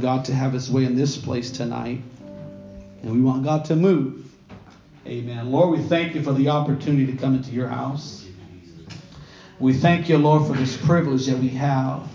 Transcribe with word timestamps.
God 0.00 0.24
to 0.24 0.34
have 0.34 0.54
his 0.54 0.70
way 0.70 0.86
in 0.86 0.96
this 0.96 1.18
place 1.18 1.50
tonight. 1.50 2.00
And 3.02 3.12
we 3.12 3.20
want 3.20 3.44
God 3.44 3.66
to 3.66 3.76
move. 3.76 4.24
Amen. 5.06 5.52
Lord, 5.52 5.78
we 5.78 5.84
thank 5.84 6.14
you 6.14 6.22
for 6.22 6.32
the 6.32 6.48
opportunity 6.48 7.12
to 7.12 7.18
come 7.18 7.34
into 7.34 7.50
your 7.50 7.68
house. 7.68 8.26
We 9.60 9.74
thank 9.74 10.08
you, 10.08 10.16
Lord, 10.16 10.46
for 10.46 10.54
this 10.54 10.78
privilege 10.78 11.26
that 11.26 11.36
we 11.36 11.50
have 11.50 12.08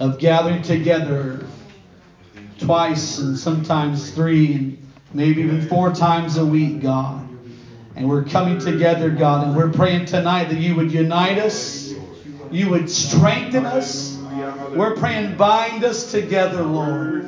of 0.00 0.18
gathering 0.20 0.62
together 0.62 1.44
twice 2.58 3.18
and 3.18 3.38
sometimes 3.38 4.10
three 4.12 4.54
and 4.54 4.92
maybe 5.12 5.42
even 5.42 5.68
four 5.68 5.92
times 5.92 6.38
a 6.38 6.46
week, 6.46 6.80
God. 6.80 7.28
And 7.94 8.08
we're 8.08 8.24
coming 8.24 8.58
together, 8.58 9.10
God, 9.10 9.48
and 9.48 9.54
we're 9.54 9.70
praying 9.70 10.06
tonight 10.06 10.44
that 10.44 10.58
you 10.58 10.74
would 10.76 10.90
unite 10.90 11.38
us, 11.38 11.92
you 12.50 12.70
would 12.70 12.88
strengthen 12.88 13.66
us. 13.66 14.11
We're 14.74 14.96
praying, 14.96 15.36
bind 15.36 15.84
us 15.84 16.10
together, 16.10 16.62
Lord. 16.62 17.26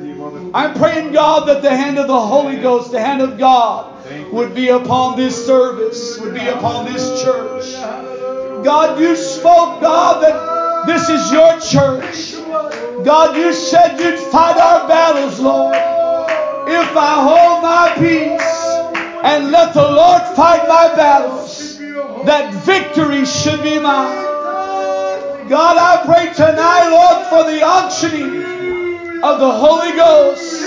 I'm 0.53 0.73
praying, 0.73 1.11
God, 1.11 1.47
that 1.47 1.61
the 1.61 1.75
hand 1.75 1.99
of 1.99 2.07
the 2.07 2.19
Holy 2.19 2.57
Ghost, 2.57 2.91
the 2.91 2.99
hand 2.99 3.21
of 3.21 3.37
God, 3.37 3.93
would 4.31 4.55
be 4.55 4.69
upon 4.69 5.15
this 5.15 5.45
service, 5.45 6.19
would 6.19 6.33
be 6.33 6.47
upon 6.47 6.85
this 6.85 7.21
church. 7.21 7.73
God, 8.63 8.99
you 8.99 9.15
spoke, 9.15 9.79
God, 9.81 10.23
that 10.23 10.87
this 10.87 11.07
is 11.09 11.31
your 11.31 11.59
church. 11.59 12.35
God, 13.03 13.35
you 13.35 13.53
said 13.53 13.99
you'd 13.99 14.19
fight 14.31 14.57
our 14.57 14.87
battles, 14.87 15.39
Lord. 15.39 15.75
If 15.75 16.97
I 16.97 17.13
hold 17.21 17.61
my 17.61 17.93
peace 17.95 19.23
and 19.23 19.51
let 19.51 19.73
the 19.75 19.81
Lord 19.81 20.23
fight 20.35 20.67
my 20.67 20.95
battles, 20.95 21.77
that 22.25 22.51
victory 22.65 23.25
should 23.25 23.61
be 23.61 23.77
mine. 23.77 24.24
God, 25.49 25.77
I 25.77 26.05
pray 26.05 26.33
tonight, 26.33 26.89
Lord, 26.89 27.27
for 27.27 27.43
the 27.49 27.61
unctioning 27.61 29.23
of 29.23 29.39
the 29.39 29.51
Holy 29.51 29.91
Ghost 29.91 30.63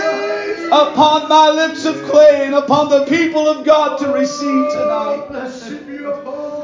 upon 0.66 1.28
my 1.28 1.50
lips 1.50 1.84
of 1.84 2.02
clay 2.04 2.44
and 2.46 2.54
upon 2.54 2.88
the 2.88 3.04
people 3.06 3.48
of 3.48 3.64
God 3.64 3.98
to 3.98 4.12
receive 4.12 4.70
tonight. 4.70 5.26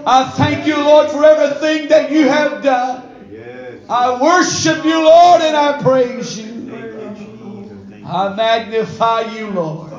I 0.07 0.31
thank 0.37 0.67
you, 0.67 0.77
Lord, 0.77 1.11
for 1.11 1.25
everything 1.25 1.89
that 1.89 2.11
you 2.11 2.29
have 2.29 2.63
done. 2.63 3.03
I 3.89 4.21
worship 4.21 4.85
you, 4.85 5.05
Lord, 5.05 5.43
and 5.43 5.57
I 5.57 5.83
praise 5.83 6.39
you. 6.39 6.55
I 8.07 8.35
magnify 8.35 9.21
you, 9.33 9.51
Lord. 9.51 9.91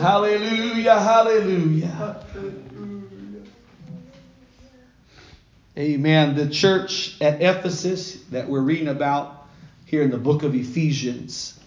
Hallelujah, 0.00 1.00
hallelujah. 1.00 2.25
Amen. 5.78 6.34
The 6.34 6.48
church 6.48 7.20
at 7.20 7.42
Ephesus 7.42 8.22
that 8.30 8.48
we're 8.48 8.62
reading 8.62 8.88
about 8.88 9.46
here 9.84 10.00
in 10.00 10.10
the 10.10 10.16
book 10.16 10.42
of 10.42 10.54
Ephesians 10.54 11.60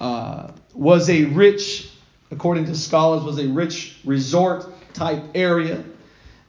uh, 0.00 0.52
was 0.72 1.10
a 1.10 1.24
rich, 1.24 1.90
according 2.30 2.64
to 2.66 2.74
scholars, 2.74 3.24
was 3.24 3.38
a 3.38 3.46
rich 3.46 3.98
resort 4.06 4.64
type 4.94 5.22
area 5.34 5.84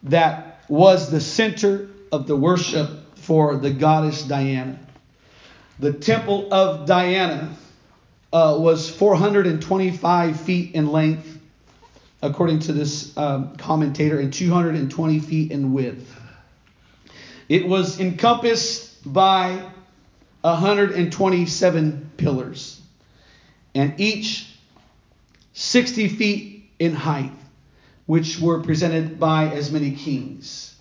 that 0.03 0.63
was 0.69 1.11
the 1.11 1.19
center 1.19 1.89
of 2.13 2.27
the 2.27 2.35
worship 2.38 2.89
for 3.17 3.57
the 3.57 3.72
goddess 3.72 4.23
Diana. 4.23 4.80
The 5.80 5.91
temple 5.91 6.47
of 6.53 6.85
Diana 6.88 7.57
uh, 8.31 8.55
was 8.57 8.89
425 8.89 10.39
feet 10.39 10.75
in 10.75 10.88
length, 10.94 11.39
according 12.22 12.59
to 12.59 12.72
this 12.72 13.17
um, 13.17 13.57
commentator, 13.57 14.22
and 14.22 14.31
220 14.31 15.19
feet 15.19 15.52
in 15.52 15.73
width. 15.73 16.19
It 17.50 17.67
was 17.67 18.00
encompassed 18.00 19.11
by 19.11 19.61
127 20.42 22.11
pillars, 22.16 22.80
and 23.73 24.00
each 24.00 24.47
60 25.53 26.08
feet 26.09 26.69
in 26.78 26.94
height, 26.94 27.33
which 28.06 28.39
were 28.39 28.61
presented 28.61 29.19
by 29.19 29.50
as 29.50 29.72
many 29.72 29.91
kings. 29.91 30.75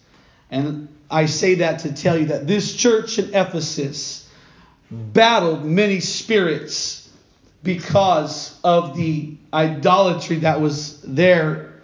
And 0.50 0.88
I 1.10 1.26
say 1.26 1.56
that 1.56 1.80
to 1.80 1.92
tell 1.92 2.18
you 2.18 2.26
that 2.26 2.46
this 2.46 2.74
church 2.76 3.18
in 3.18 3.34
Ephesus 3.34 4.28
battled 4.90 5.64
many 5.64 6.00
spirits 6.00 7.08
because 7.62 8.58
of 8.62 8.96
the 8.96 9.36
idolatry 9.52 10.36
that 10.40 10.60
was 10.60 11.00
there 11.02 11.82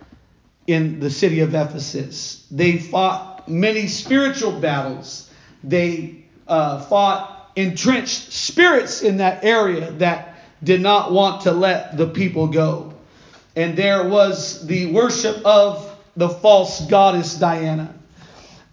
in 0.66 1.00
the 1.00 1.10
city 1.10 1.40
of 1.40 1.54
Ephesus. 1.54 2.46
They 2.50 2.78
fought 2.78 3.33
many 3.48 3.86
spiritual 3.86 4.52
battles. 4.60 5.30
They 5.62 6.24
uh, 6.46 6.80
fought 6.82 7.50
entrenched 7.56 8.32
spirits 8.32 9.02
in 9.02 9.18
that 9.18 9.44
area 9.44 9.92
that 9.92 10.38
did 10.62 10.80
not 10.80 11.12
want 11.12 11.42
to 11.42 11.52
let 11.52 11.96
the 11.96 12.06
people 12.06 12.48
go. 12.48 12.94
And 13.56 13.76
there 13.76 14.08
was 14.08 14.66
the 14.66 14.86
worship 14.92 15.44
of 15.44 15.90
the 16.16 16.28
false 16.28 16.86
goddess 16.86 17.36
Diana. 17.36 17.94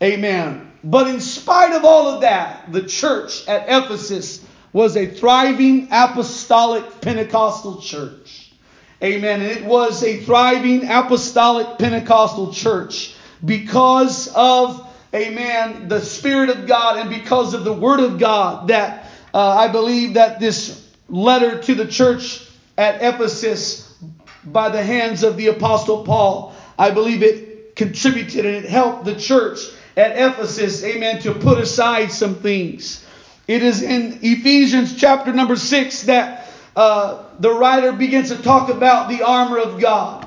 Amen. 0.02 0.72
But 0.84 1.08
in 1.08 1.20
spite 1.20 1.74
of 1.74 1.86
all 1.86 2.08
of 2.08 2.22
that, 2.22 2.72
the 2.72 2.84
church 2.84 3.48
at 3.48 3.66
Ephesus 3.68 4.44
was 4.74 4.98
a 4.98 5.06
thriving 5.06 5.90
apostolic 5.92 7.02
Pentecostal 7.02 7.81
church. 7.81 8.52
Amen. 9.04 9.42
And 9.42 9.52
it 9.52 9.66
was 9.66 10.04
a 10.04 10.18
thriving 10.22 10.90
apostolic 10.90 11.78
Pentecostal 11.78 12.54
church 12.54 13.16
because 13.44 14.28
of, 14.35 14.88
amen, 15.13 15.88
the 15.88 16.02
Spirit 16.02 16.50
of 16.50 16.68
God 16.68 17.00
and 17.00 17.09
because 17.09 17.53
of 17.53 17.63
the 17.63 17.74
Word 17.74 18.00
of 18.00 18.19
God 18.19 18.68
that 18.68 19.07
uh, 19.34 19.50
I 19.50 19.68
believe 19.68 20.16
that 20.16 20.40
this 20.40 20.90
letter 21.09 21.62
to 21.62 21.75
the 21.75 21.88
church 21.88 22.47
at 22.78 23.01
Ephesus 23.01 23.94
by 24.44 24.69
the 24.69 24.84
hands 24.84 25.24
of 25.24 25.38
the 25.38 25.47
Apostle 25.47 26.03
Paul, 26.03 26.56
I 26.78 26.91
believe 26.91 27.24
it 27.24 27.75
contributed 27.75 28.46
and 28.46 28.56
it 28.56 28.69
helped 28.69 29.06
the 29.06 29.16
church 29.16 29.59
at 29.97 30.12
Ephesus, 30.12 30.84
amen, 30.84 31.19
to 31.22 31.34
put 31.34 31.59
aside 31.59 32.12
some 32.12 32.35
things. 32.35 33.06
It 33.47 33.63
is 33.63 33.81
in 33.81 34.19
Ephesians 34.22 34.96
chapter 34.96 35.34
number 35.34 35.56
6 35.56 36.03
that 36.03 36.50
uh, 36.75 37.24
the 37.40 37.51
writer 37.51 37.91
begins 37.91 38.30
to 38.30 38.41
talk 38.41 38.69
about 38.69 39.09
the 39.09 39.24
armor 39.24 39.57
of 39.57 39.80
God. 39.80 40.21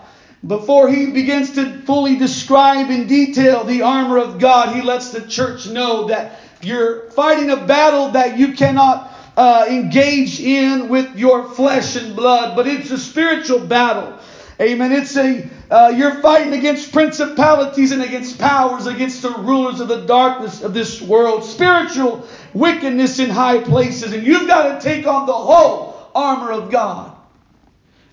Before 0.46 0.88
he 0.88 1.06
begins 1.06 1.52
to 1.52 1.78
fully 1.82 2.16
describe 2.16 2.90
in 2.90 3.06
detail 3.06 3.64
the 3.64 3.82
armor 3.82 4.18
of 4.18 4.38
God, 4.38 4.76
he 4.76 4.82
lets 4.82 5.10
the 5.10 5.22
church 5.22 5.66
know 5.66 6.08
that 6.08 6.40
you're 6.62 7.08
fighting 7.10 7.50
a 7.50 7.56
battle 7.56 8.10
that 8.10 8.38
you 8.38 8.52
cannot 8.52 9.10
uh, 9.36 9.66
engage 9.68 10.40
in 10.40 10.88
with 10.88 11.16
your 11.16 11.48
flesh 11.48 11.96
and 11.96 12.14
blood, 12.14 12.56
but 12.56 12.66
it's 12.66 12.90
a 12.90 12.98
spiritual 12.98 13.58
battle. 13.58 14.18
Amen. 14.60 14.92
It's 14.92 15.16
a 15.16 15.48
uh, 15.70 15.92
you're 15.96 16.20
fighting 16.20 16.52
against 16.52 16.92
principalities 16.92 17.90
and 17.90 18.02
against 18.02 18.38
powers, 18.38 18.86
against 18.86 19.22
the 19.22 19.30
rulers 19.30 19.80
of 19.80 19.88
the 19.88 20.04
darkness 20.04 20.62
of 20.62 20.74
this 20.74 21.00
world, 21.00 21.42
spiritual 21.42 22.28
wickedness 22.52 23.18
in 23.18 23.30
high 23.30 23.60
places, 23.60 24.12
and 24.12 24.24
you've 24.24 24.46
got 24.46 24.78
to 24.78 24.88
take 24.88 25.06
on 25.06 25.26
the 25.26 25.32
whole 25.32 26.10
armor 26.14 26.52
of 26.52 26.70
God, 26.70 27.16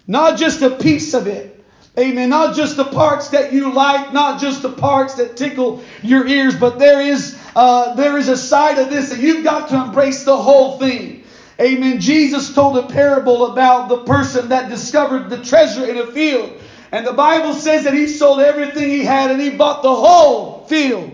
not 0.08 0.40
just 0.40 0.62
a 0.62 0.72
piece 0.72 1.14
of 1.14 1.28
it. 1.28 1.51
Amen. 2.00 2.30
Not 2.30 2.56
just 2.56 2.78
the 2.78 2.86
parts 2.86 3.30
that 3.30 3.52
you 3.52 3.74
like, 3.74 4.14
not 4.14 4.40
just 4.40 4.62
the 4.62 4.72
parts 4.72 5.16
that 5.16 5.36
tickle 5.36 5.84
your 6.02 6.26
ears, 6.26 6.56
but 6.56 6.80
there 6.80 7.02
is 7.02 7.38
uh, 7.54 7.96
there 7.96 8.18
is 8.18 8.30
a 8.30 8.38
side 8.38 8.78
of 8.78 8.90
this 8.90 9.10
that 9.10 9.20
you've 9.20 9.44
got 9.44 9.70
to 9.70 9.76
embrace 9.76 10.24
the 10.24 10.38
whole 10.38 10.78
thing. 10.80 11.24
Amen. 11.60 12.00
Jesus 12.00 12.56
told 12.56 12.78
a 12.78 12.88
parable 12.88 13.52
about 13.52 13.90
the 13.90 14.04
person 14.04 14.50
that 14.50 14.70
discovered 14.70 15.30
the 15.30 15.44
treasure 15.44 15.86
in 15.86 15.98
a 15.98 16.08
field. 16.08 16.60
And 16.94 17.06
the 17.06 17.14
Bible 17.14 17.54
says 17.54 17.84
that 17.84 17.94
he 17.94 18.08
sold 18.08 18.40
everything 18.40 18.90
he 18.90 19.04
had 19.04 19.30
and 19.30 19.42
he 19.42 19.50
bought 19.50 19.84
the 19.84 19.94
whole 19.94 20.66
field. 20.66 21.12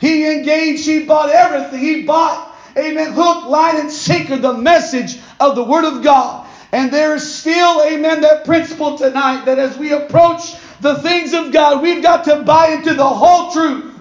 He 0.00 0.26
engaged, 0.26 0.86
he 0.86 1.04
bought 1.04 1.30
everything. 1.30 1.80
He 1.80 2.02
bought, 2.02 2.54
amen, 2.76 3.12
hook, 3.12 3.46
line, 3.46 3.78
and 3.78 3.90
sinker, 3.90 4.38
the 4.38 4.54
message 4.54 5.20
of 5.38 5.54
the 5.54 5.64
Word 5.64 5.84
of 5.84 6.02
God. 6.02 6.47
And 6.72 6.92
there 6.92 7.14
is 7.14 7.34
still, 7.34 7.82
amen, 7.82 8.20
that 8.22 8.44
principle 8.44 8.98
tonight 8.98 9.46
that 9.46 9.58
as 9.58 9.78
we 9.78 9.92
approach 9.92 10.54
the 10.80 10.96
things 10.96 11.32
of 11.32 11.52
God, 11.52 11.82
we've 11.82 12.02
got 12.02 12.24
to 12.24 12.42
buy 12.42 12.68
into 12.68 12.94
the 12.94 13.08
whole 13.08 13.50
truth 13.50 13.94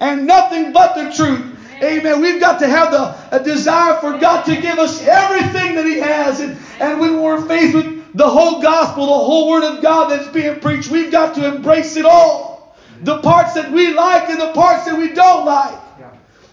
and 0.00 0.26
nothing 0.26 0.72
but 0.72 0.94
the 0.94 1.12
truth. 1.12 1.48
Amen. 1.82 2.20
We've 2.20 2.40
got 2.40 2.58
to 2.60 2.68
have 2.68 2.90
the 2.92 3.36
a 3.36 3.42
desire 3.42 3.94
for 3.94 4.18
God 4.18 4.44
to 4.44 4.60
give 4.60 4.78
us 4.78 5.02
everything 5.02 5.74
that 5.74 5.86
He 5.86 5.98
has. 5.98 6.40
And, 6.40 6.56
and 6.80 7.00
when 7.00 7.20
we're 7.20 7.40
faced 7.46 7.74
with 7.74 8.14
the 8.14 8.28
whole 8.28 8.60
gospel, 8.60 9.06
the 9.06 9.12
whole 9.12 9.48
Word 9.48 9.64
of 9.64 9.82
God 9.82 10.10
that's 10.10 10.28
being 10.28 10.60
preached, 10.60 10.90
we've 10.90 11.10
got 11.10 11.34
to 11.36 11.54
embrace 11.54 11.96
it 11.96 12.04
all. 12.04 12.76
The 13.00 13.20
parts 13.20 13.54
that 13.54 13.72
we 13.72 13.94
like 13.94 14.28
and 14.28 14.40
the 14.40 14.52
parts 14.52 14.84
that 14.84 14.96
we 14.96 15.12
don't 15.12 15.44
like. 15.44 15.78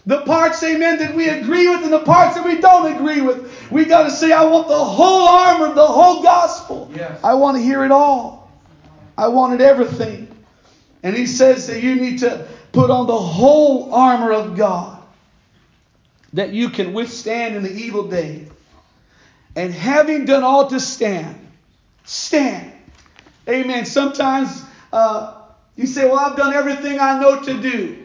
The 0.06 0.22
parts, 0.22 0.62
amen, 0.62 0.98
that 0.98 1.14
we 1.14 1.28
agree 1.28 1.68
with 1.68 1.82
and 1.84 1.92
the 1.92 2.00
parts 2.00 2.34
that 2.34 2.44
we 2.44 2.60
don't 2.60 2.94
agree 2.94 3.20
with. 3.20 3.70
We 3.70 3.84
got 3.84 4.04
to 4.04 4.10
say, 4.10 4.32
I 4.32 4.44
want 4.44 4.66
the 4.68 4.78
whole 4.78 5.28
armor, 5.28 5.74
the 5.74 5.86
whole 5.86 6.22
gospel. 6.22 6.90
Yes. 6.94 7.20
I 7.22 7.34
want 7.34 7.56
to 7.58 7.62
hear 7.62 7.84
it 7.84 7.92
all. 7.92 8.50
I 9.18 9.28
wanted 9.28 9.60
everything. 9.60 10.28
And 11.02 11.14
he 11.14 11.26
says 11.26 11.66
that 11.66 11.82
you 11.82 11.96
need 11.96 12.20
to 12.20 12.46
put 12.72 12.90
on 12.90 13.06
the 13.06 13.18
whole 13.18 13.92
armor 13.94 14.32
of 14.32 14.56
God. 14.56 14.96
that 16.32 16.52
you 16.52 16.70
can 16.70 16.92
withstand 16.92 17.56
in 17.56 17.62
the 17.62 17.72
evil 17.72 18.06
day. 18.08 18.46
And 19.56 19.74
having 19.74 20.24
done 20.26 20.44
all 20.44 20.68
to 20.68 20.78
stand, 20.78 21.36
stand. 22.04 22.72
Amen. 23.48 23.84
Sometimes 23.84 24.62
uh, 24.92 25.42
you 25.76 25.86
say, 25.86 26.04
Well, 26.08 26.18
I've 26.18 26.36
done 26.36 26.54
everything 26.54 27.00
I 27.00 27.18
know 27.20 27.42
to 27.42 27.60
do. 27.60 27.99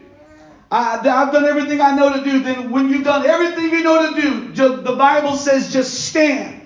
I, 0.70 0.98
have 1.02 1.32
done 1.32 1.46
everything 1.46 1.80
I 1.80 1.92
know 1.92 2.10
to 2.10 2.24
do. 2.24 2.40
Then, 2.40 2.70
when 2.70 2.88
you've 2.88 3.04
done 3.04 3.24
everything 3.24 3.70
you 3.70 3.82
know 3.82 4.14
to 4.14 4.14
do, 4.20 4.82
the 4.82 4.96
Bible 4.96 5.36
says 5.36 5.72
just 5.72 6.06
stand. 6.06 6.62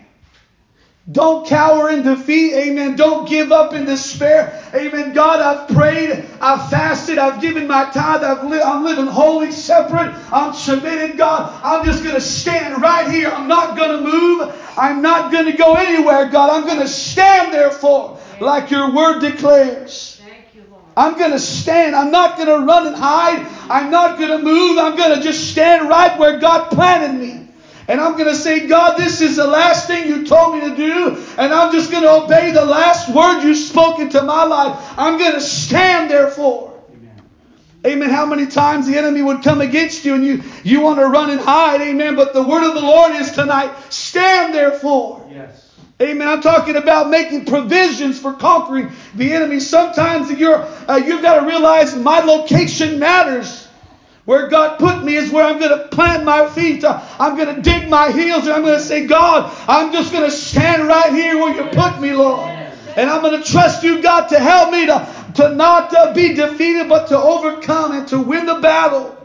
Don't 1.10 1.44
cower 1.46 1.90
in 1.90 2.02
defeat. 2.02 2.54
Amen. 2.54 2.94
Don't 2.94 3.26
give 3.26 3.50
up 3.50 3.72
in 3.72 3.84
despair. 3.84 4.52
Amen. 4.74 5.12
God, 5.12 5.40
I've 5.40 5.66
prayed. 5.68 6.24
I've 6.40 6.68
fasted. 6.68 7.18
I've 7.18 7.40
given 7.40 7.66
my 7.66 7.84
tithe. 7.86 8.22
I've 8.22 8.44
li- 8.44 8.60
I'm 8.60 8.84
living 8.84 9.06
holy, 9.06 9.50
separate. 9.50 10.14
I'm 10.30 10.52
submitted, 10.52 11.16
God. 11.16 11.50
I'm 11.64 11.84
just 11.84 12.02
going 12.04 12.14
to 12.14 12.20
stand 12.20 12.80
right 12.80 13.08
here. 13.08 13.28
I'm 13.28 13.48
not 13.48 13.76
going 13.76 13.90
to 13.90 13.98
move. 13.98 14.54
I'm 14.76 15.02
not 15.02 15.32
going 15.32 15.46
to 15.46 15.52
go 15.52 15.74
anywhere, 15.74 16.26
God. 16.26 16.50
I'm 16.50 16.66
going 16.66 16.78
to 16.78 16.88
stand 16.88 17.52
therefore, 17.52 18.16
like 18.38 18.70
your 18.70 18.92
word 18.92 19.20
declares. 19.20 20.09
I'm 21.00 21.16
going 21.16 21.30
to 21.30 21.38
stand. 21.38 21.96
I'm 21.96 22.10
not 22.10 22.36
going 22.36 22.48
to 22.48 22.66
run 22.66 22.86
and 22.86 22.94
hide. 22.94 23.46
I'm 23.70 23.90
not 23.90 24.18
going 24.18 24.30
to 24.30 24.44
move. 24.44 24.76
I'm 24.76 24.96
going 24.98 25.16
to 25.16 25.22
just 25.22 25.50
stand 25.50 25.88
right 25.88 26.18
where 26.18 26.38
God 26.38 26.70
planted 26.70 27.18
me. 27.18 27.48
And 27.88 27.98
I'm 27.98 28.18
going 28.18 28.28
to 28.28 28.34
say, 28.34 28.66
God, 28.66 28.98
this 28.98 29.22
is 29.22 29.36
the 29.36 29.46
last 29.46 29.86
thing 29.86 30.06
you 30.06 30.26
told 30.26 30.54
me 30.54 30.60
to 30.60 30.76
do. 30.76 31.24
And 31.38 31.54
I'm 31.54 31.72
just 31.72 31.90
going 31.90 32.02
to 32.02 32.24
obey 32.24 32.50
the 32.52 32.66
last 32.66 33.08
word 33.08 33.42
you 33.42 33.54
spoke 33.54 33.98
into 33.98 34.20
my 34.22 34.44
life. 34.44 34.78
I'm 34.98 35.18
going 35.18 35.32
to 35.32 35.40
stand 35.40 36.10
therefore. 36.10 36.78
Amen. 36.92 37.22
Amen. 37.86 38.10
How 38.10 38.26
many 38.26 38.44
times 38.44 38.86
the 38.86 38.98
enemy 38.98 39.22
would 39.22 39.42
come 39.42 39.62
against 39.62 40.04
you 40.04 40.14
and 40.14 40.24
you, 40.24 40.42
you 40.64 40.82
want 40.82 40.98
to 40.98 41.06
run 41.06 41.30
and 41.30 41.40
hide. 41.40 41.80
Amen. 41.80 42.14
But 42.14 42.34
the 42.34 42.42
word 42.42 42.68
of 42.68 42.74
the 42.74 42.82
Lord 42.82 43.12
is 43.12 43.32
tonight, 43.32 43.74
stand 43.88 44.54
therefore. 44.54 45.26
Yes. 45.32 45.69
Amen. 46.00 46.26
I'm 46.26 46.40
talking 46.40 46.76
about 46.76 47.10
making 47.10 47.44
provisions 47.44 48.18
for 48.18 48.32
conquering 48.32 48.90
the 49.14 49.34
enemy. 49.34 49.60
Sometimes 49.60 50.30
you're, 50.30 50.62
uh, 50.88 50.96
you've 50.96 51.20
got 51.20 51.40
to 51.40 51.46
realize 51.46 51.94
my 51.94 52.20
location 52.20 52.98
matters. 52.98 53.66
Where 54.24 54.48
God 54.48 54.78
put 54.78 55.04
me 55.04 55.16
is 55.16 55.30
where 55.30 55.44
I'm 55.44 55.58
going 55.58 55.76
to 55.76 55.88
plant 55.88 56.24
my 56.24 56.48
feet. 56.48 56.84
Uh, 56.84 57.04
I'm 57.18 57.36
going 57.36 57.54
to 57.54 57.62
dig 57.62 57.88
my 57.88 58.12
heels 58.12 58.44
and 58.44 58.52
I'm 58.52 58.62
going 58.62 58.78
to 58.78 58.84
say, 58.84 59.06
God, 59.06 59.52
I'm 59.68 59.92
just 59.92 60.12
going 60.12 60.24
to 60.24 60.30
stand 60.30 60.86
right 60.86 61.12
here 61.12 61.36
where 61.36 61.54
you 61.54 61.70
put 61.70 62.00
me, 62.00 62.12
Lord. 62.12 62.48
And 62.96 63.10
I'm 63.10 63.22
going 63.22 63.42
to 63.42 63.50
trust 63.50 63.82
you, 63.82 64.00
God, 64.00 64.28
to 64.28 64.38
help 64.38 64.70
me 64.70 64.86
to, 64.86 65.32
to 65.36 65.54
not 65.54 65.92
uh, 65.92 66.14
be 66.14 66.34
defeated, 66.34 66.88
but 66.88 67.08
to 67.08 67.18
overcome 67.18 67.92
and 67.92 68.08
to 68.08 68.20
win 68.20 68.46
the 68.46 68.60
battle. 68.60 69.16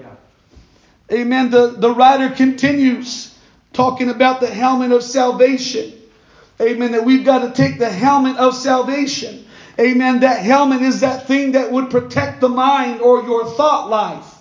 Amen. 1.12 1.52
The, 1.52 1.68
the 1.68 1.92
writer 1.92 2.30
continues 2.30 3.34
talking 3.74 4.10
about 4.10 4.42
the 4.42 4.48
helmet 4.48 4.92
of 4.92 5.04
salvation. 5.04 5.94
Amen. 6.62 6.92
That 6.94 7.06
we've 7.06 7.26
got 7.26 7.40
to 7.40 7.52
take 7.52 7.80
the 7.80 7.90
helmet 7.90 8.38
of 8.38 8.56
salvation. 8.56 9.46
Amen. 9.80 10.22
That 10.22 10.42
helmet 10.42 10.82
is 10.82 11.02
that 11.02 11.28
thing 11.28 11.54
that 11.54 11.72
would 11.72 11.90
protect 11.90 12.42
the 12.42 12.50
mind 12.50 13.02
or 13.02 13.24
your 13.24 13.46
thought 13.46 13.90
life 13.90 14.36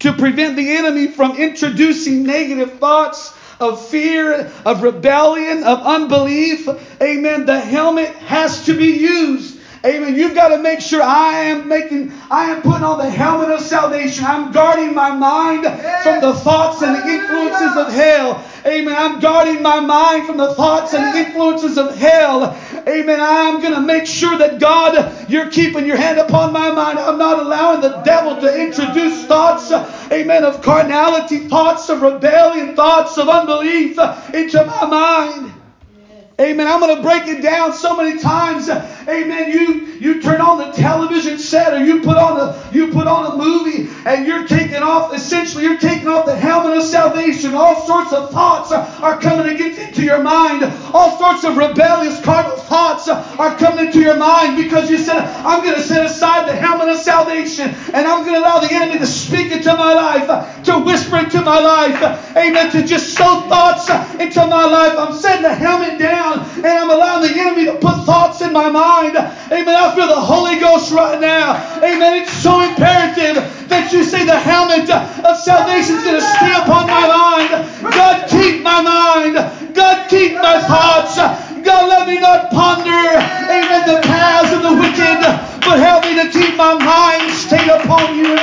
to 0.00 0.12
prevent 0.14 0.56
the 0.56 0.76
enemy 0.76 1.06
from 1.06 1.36
introducing 1.36 2.24
negative 2.24 2.78
thoughts 2.78 3.36
of 3.60 3.86
fear, 3.86 4.50
of 4.64 4.82
rebellion, 4.82 5.62
of 5.62 5.80
unbelief. 5.82 6.68
Amen. 7.00 7.44
The 7.44 7.60
helmet 7.60 8.08
has 8.16 8.64
to 8.64 8.74
be 8.74 8.86
used. 8.86 9.58
Amen. 9.84 10.14
You've 10.14 10.34
got 10.34 10.48
to 10.48 10.58
make 10.58 10.80
sure 10.80 11.00
I 11.02 11.44
am 11.44 11.68
making, 11.68 12.12
I 12.30 12.50
am 12.50 12.60
putting 12.60 12.84
on 12.84 12.98
the 12.98 13.08
helmet 13.08 13.50
of 13.50 13.60
salvation. 13.60 14.24
I'm 14.24 14.52
guarding 14.52 14.94
my 14.94 15.10
mind 15.10 15.62
from 16.02 16.20
the 16.20 16.34
thoughts 16.34 16.82
and 16.82 16.96
the 16.96 17.06
influences 17.06 17.76
of 17.76 17.92
hell. 17.92 18.44
Amen. 18.66 18.94
I'm 18.96 19.20
guarding 19.20 19.62
my 19.62 19.80
mind 19.80 20.26
from 20.26 20.36
the 20.36 20.54
thoughts 20.54 20.92
and 20.92 21.16
influences 21.16 21.78
of 21.78 21.96
hell. 21.96 22.56
Amen. 22.86 23.18
I'm 23.20 23.60
going 23.60 23.74
to 23.74 23.80
make 23.80 24.06
sure 24.06 24.36
that 24.36 24.58
God, 24.58 25.30
you're 25.30 25.50
keeping 25.50 25.86
your 25.86 25.96
hand 25.96 26.18
upon 26.18 26.52
my 26.52 26.70
mind. 26.70 26.98
I'm 26.98 27.18
not 27.18 27.38
allowing 27.38 27.80
the 27.80 27.96
devil 28.02 28.36
to 28.40 28.60
introduce 28.60 29.24
thoughts, 29.24 29.70
amen, 30.12 30.44
of 30.44 30.62
carnality, 30.62 31.48
thoughts 31.48 31.88
of 31.88 32.02
rebellion, 32.02 32.76
thoughts 32.76 33.16
of 33.16 33.28
unbelief 33.28 33.98
into 34.34 34.64
my 34.64 34.86
mind. 34.86 35.59
Amen. 36.40 36.66
I'm 36.66 36.80
going 36.80 36.96
to 36.96 37.02
break 37.02 37.28
it 37.28 37.42
down 37.42 37.74
so 37.74 37.94
many 37.94 38.18
times. 38.18 38.70
Amen. 38.70 39.50
You 39.50 39.84
you 40.00 40.22
turn 40.22 40.40
on 40.40 40.56
the 40.56 40.72
television 40.72 41.38
set 41.38 41.74
or 41.74 41.84
you 41.84 42.00
put 42.00 42.16
on 42.16 42.40
a 42.40 42.70
you 42.72 42.90
put 42.90 43.06
on 43.06 43.32
a 43.32 43.36
movie 43.36 43.90
and 44.06 44.26
you're 44.26 44.46
taking 44.46 44.82
off 44.82 45.12
essentially 45.12 45.64
you're 45.64 45.78
taking 45.78 46.08
off 46.08 46.24
the 46.24 46.34
helmet 46.34 46.78
of 46.78 46.82
salvation. 46.82 47.52
All 47.52 47.86
sorts 47.86 48.14
of 48.14 48.30
thoughts 48.30 48.72
are 48.72 49.20
coming 49.20 49.54
against 49.54 49.78
into 49.80 50.02
your 50.02 50.22
mind. 50.22 50.64
All 50.94 51.18
sorts 51.18 51.44
of 51.44 51.58
rebellious 51.58 52.18
carnal 52.24 52.56
thoughts 52.56 53.06
are 53.08 53.58
coming 53.58 53.84
into 53.84 54.00
your 54.00 54.16
mind 54.16 54.56
because 54.56 54.88
you 54.88 54.96
said 54.96 55.18
I'm 55.18 55.62
going 55.62 55.76
to 55.76 55.82
set 55.82 56.06
aside 56.06 56.48
the 56.48 56.54
helmet 56.54 56.88
of 56.88 56.96
salvation 56.96 57.68
and 57.92 58.06
I'm 58.06 58.24
going 58.24 58.36
to 58.36 58.40
allow 58.40 58.60
the 58.60 58.72
enemy 58.72 58.98
to 58.98 59.06
speak 59.06 59.52
into 59.52 59.74
my 59.74 59.92
life, 59.92 60.64
to 60.64 60.78
whisper 60.78 61.18
into 61.18 61.42
my 61.42 61.60
life. 61.60 62.34
Amen. 62.34 62.70
To 62.70 62.82
just 62.82 63.12
sow 63.12 63.46
thoughts 63.46 63.90
into 64.18 64.46
my 64.46 64.64
life. 64.64 64.96
I'm 64.96 65.12
setting 65.12 65.42
the 65.42 65.54
helmet 65.54 65.98
down 65.98 66.29
down 66.30 66.46
and 66.56 66.66
I'm 66.66 66.90
allowing 66.90 67.32
the 67.32 67.40
enemy 67.40 67.64
to 67.66 67.76
put 67.76 68.04
thoughts 68.04 68.40
in 68.42 68.52
my 68.52 68.70
mind. 68.70 69.16
Amen. 69.16 69.68
I 69.68 69.94
feel 69.94 70.06
the 70.06 70.20
Holy 70.20 70.58
Ghost 70.58 70.92
right 70.92 71.20
now. 71.20 71.54
Amen. 71.82 72.22
It's 72.22 72.32
so 72.32 72.60
imperative 72.60 73.68
that 73.68 73.90
you 73.92 74.02
say 74.02 74.24
the 74.24 74.38
helmet 74.38 74.88
of 74.90 75.36
salvation 75.36 75.96
is 75.96 76.04
going 76.04 76.20
to 76.20 76.26
stay 76.38 76.54
upon 76.54 76.86
my 76.86 77.06
mind. 77.06 77.50
God, 77.92 78.28
keep 78.28 78.62
my 78.62 78.80
mind. 78.80 79.34
God, 79.74 80.08
keep 80.08 80.34
my 80.34 80.58
thoughts. 80.58 81.16
God, 81.16 81.88
let 81.88 82.06
me 82.06 82.18
not 82.18 82.50
ponder, 82.50 82.90
amen, 82.90 83.84
the 83.86 84.00
paths 84.02 84.50
of 84.52 84.62
the 84.62 84.72
wicked, 84.80 85.20
but 85.60 85.78
help 85.78 86.02
me 86.04 86.16
to 86.16 86.26
keep 86.32 86.56
my 86.56 86.74
mind 86.74 87.30
stayed 87.30 87.68
upon 87.68 88.16
you. 88.16 88.36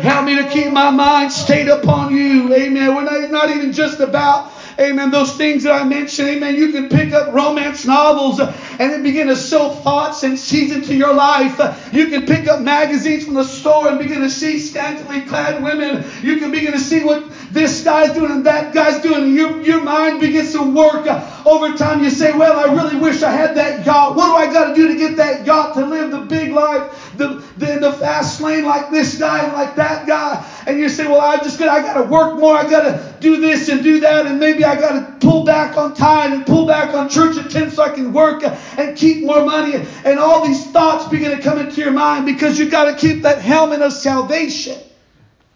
Help 0.00 0.24
me 0.24 0.36
to 0.36 0.44
keep 0.48 0.70
my 0.72 0.90
mind 0.90 1.32
stayed 1.32 1.68
upon 1.68 2.10
you. 2.10 2.52
Amen. 2.52 2.94
We're 2.94 3.02
not, 3.02 3.30
not 3.30 3.50
even 3.50 3.72
just 3.72 4.00
about 4.00 4.50
Amen. 4.78 5.10
Those 5.10 5.36
things 5.36 5.62
that 5.62 5.72
I 5.72 5.84
mentioned. 5.84 6.28
Amen. 6.28 6.54
You 6.54 6.70
can 6.70 6.88
pick 6.90 7.12
up 7.12 7.32
romance 7.32 7.86
novels 7.86 8.40
and 8.40 8.78
then 8.78 9.02
begin 9.02 9.28
to 9.28 9.36
sow 9.36 9.70
thoughts 9.70 10.22
and 10.22 10.38
seeds 10.38 10.72
into 10.72 10.94
your 10.94 11.14
life. 11.14 11.58
You 11.92 12.08
can 12.08 12.26
pick 12.26 12.46
up 12.46 12.60
magazines 12.60 13.24
from 13.24 13.34
the 13.34 13.44
store 13.44 13.88
and 13.88 13.98
begin 13.98 14.20
to 14.20 14.28
see 14.28 14.58
scantily 14.58 15.22
clad 15.22 15.62
women. 15.62 16.04
You 16.22 16.36
can 16.36 16.50
begin 16.50 16.72
to 16.72 16.78
see 16.78 17.02
what 17.02 17.24
this 17.50 17.82
guy's 17.82 18.12
doing 18.12 18.30
and 18.30 18.46
that 18.46 18.74
guy's 18.74 19.00
doing. 19.00 19.34
Your, 19.34 19.62
your 19.62 19.82
mind 19.82 20.20
begins 20.20 20.52
to 20.52 20.62
work. 20.62 21.06
Over 21.46 21.76
time, 21.76 22.02
you 22.02 22.10
say, 22.10 22.36
Well, 22.36 22.58
I 22.58 22.72
really 22.74 22.96
wish 22.96 23.22
I 23.22 23.30
had 23.30 23.56
that 23.56 23.86
yacht. 23.86 24.14
What 24.14 24.26
do 24.26 24.34
I 24.34 24.52
got 24.52 24.68
to 24.68 24.74
do 24.74 24.88
to 24.88 24.94
get 24.96 25.16
that 25.16 25.46
yacht 25.46 25.74
to 25.74 25.86
live 25.86 26.10
the 26.10 26.20
big 26.20 26.52
life, 26.52 27.05
the, 27.16 27.42
the, 27.56 27.78
the 27.80 27.92
fast 27.92 28.40
lane 28.40 28.64
like 28.64 28.90
this 28.90 29.18
guy 29.18 29.44
and 29.44 29.52
like 29.52 29.76
that 29.76 30.06
guy? 30.06 30.44
And 30.66 30.78
you 30.78 30.88
say, 30.88 31.06
Well, 31.06 31.20
I 31.20 31.36
just 31.38 31.58
got 31.58 31.68
I 31.68 31.80
got 31.80 32.02
to 32.02 32.08
work 32.08 32.38
more. 32.38 32.54
I 32.54 32.68
got 32.68 32.82
to 32.82 33.14
do 33.20 33.40
this 33.40 33.68
and 33.68 33.82
do 33.82 34.00
that, 34.00 34.26
and 34.26 34.38
maybe 34.38 34.64
I 34.64 34.74
got 34.76 34.92
to 34.92 35.26
pull 35.26 35.44
back 35.44 35.76
on 35.76 35.94
time 35.94 36.32
and 36.32 36.46
pull 36.46 36.66
back 36.66 36.94
on 36.94 37.08
church 37.08 37.36
attendance 37.36 37.74
so 37.74 37.82
I 37.82 37.90
can 37.90 38.12
work 38.12 38.42
and 38.44 38.96
keep 38.96 39.24
more 39.24 39.44
money. 39.44 39.74
And 40.04 40.18
all 40.18 40.46
these 40.46 40.64
thoughts 40.70 41.08
begin 41.08 41.36
to 41.36 41.42
come 41.42 41.58
into 41.58 41.80
your 41.80 41.92
mind 41.92 42.26
because 42.26 42.58
you 42.58 42.70
got 42.70 42.84
to 42.84 42.94
keep 42.94 43.22
that 43.22 43.40
helmet 43.40 43.82
of 43.82 43.92
salvation. 43.92 44.78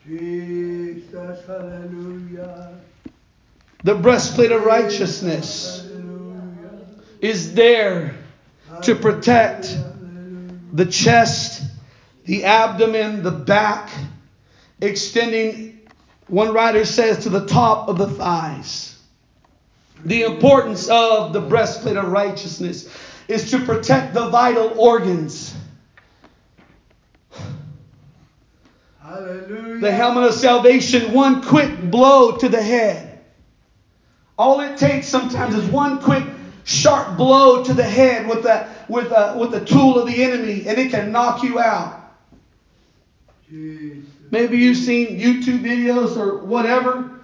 Jesus, 0.06 1.46
hallelujah. 1.46 2.74
The 3.82 3.94
breastplate 3.94 4.52
of 4.52 4.64
righteousness 4.64 5.86
is 7.20 7.54
there 7.54 8.14
to 8.82 8.94
protect 8.94 9.76
the 10.72 10.86
chest, 10.86 11.62
the 12.24 12.44
abdomen, 12.44 13.22
the 13.22 13.30
back, 13.30 13.90
extending 14.80 15.80
one 16.28 16.52
writer 16.52 16.84
says 16.84 17.24
to 17.24 17.28
the 17.28 17.46
top 17.46 17.88
of 17.88 17.98
the 17.98 18.08
thighs. 18.08 18.96
The 20.04 20.22
importance 20.22 20.88
of 20.88 21.32
the 21.32 21.40
breastplate 21.40 21.96
of 21.96 22.10
righteousness 22.10 22.88
is 23.28 23.50
to 23.50 23.58
protect 23.58 24.14
the 24.14 24.28
vital 24.30 24.78
organs. 24.78 25.54
Hallelujah. 29.02 29.80
The 29.80 29.92
helmet 29.92 30.24
of 30.24 30.34
salvation, 30.34 31.12
one 31.12 31.42
quick 31.42 31.90
blow 31.90 32.36
to 32.36 32.48
the 32.48 32.62
head. 32.62 33.20
All 34.38 34.60
it 34.60 34.78
takes 34.78 35.06
sometimes 35.06 35.54
is 35.54 35.68
one 35.68 36.00
quick 36.00 36.24
sharp 36.70 37.16
blow 37.16 37.64
to 37.64 37.74
the 37.74 37.82
head 37.82 38.28
with 38.28 38.46
a, 38.46 38.68
with 38.88 39.10
a, 39.10 39.36
with 39.36 39.54
a 39.54 39.64
tool 39.64 39.98
of 39.98 40.06
the 40.06 40.22
enemy, 40.22 40.66
and 40.66 40.78
it 40.78 40.90
can 40.90 41.10
knock 41.10 41.42
you 41.42 41.58
out. 41.58 42.00
Jesus. 43.48 44.04
Maybe 44.30 44.58
you've 44.58 44.76
seen 44.76 45.18
YouTube 45.18 45.60
videos 45.60 46.16
or 46.16 46.38
whatever. 46.38 47.20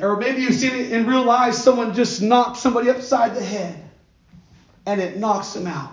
Or 0.00 0.16
maybe 0.16 0.42
you've 0.42 0.54
seen 0.54 0.74
it 0.74 0.92
in 0.92 1.06
real 1.06 1.24
life. 1.24 1.54
Someone 1.54 1.94
just 1.94 2.20
knocks 2.20 2.60
somebody 2.60 2.90
upside 2.90 3.34
the 3.34 3.44
head 3.44 3.82
and 4.84 5.00
it 5.00 5.16
knocks 5.16 5.54
them 5.54 5.66
out, 5.66 5.92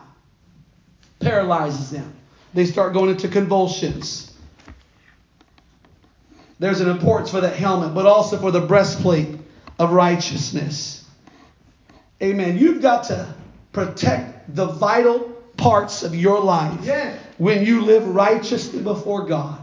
paralyzes 1.19 1.91
them. 1.91 2.13
They 2.53 2.65
start 2.65 2.93
going 2.93 3.09
into 3.09 3.27
convulsions. 3.27 4.33
there's 6.59 6.81
an 6.81 6.89
importance 6.89 7.31
for 7.31 7.41
that 7.41 7.55
helmet, 7.55 7.93
but 7.95 8.05
also 8.05 8.37
for 8.37 8.51
the 8.51 8.61
breastplate 8.61 9.29
of 9.79 9.91
righteousness. 9.91 11.02
Amen. 12.23 12.57
You've 12.57 12.81
got 12.81 13.03
to 13.05 13.27
protect 13.73 14.55
the 14.55 14.65
vital 14.65 15.19
parts 15.57 16.03
of 16.03 16.15
your 16.15 16.39
life 16.39 16.79
Yes. 16.83 17.17
when 17.37 17.65
you 17.65 17.81
live 17.81 18.07
righteously 18.07 18.81
before 18.81 19.25
God. 19.25 19.59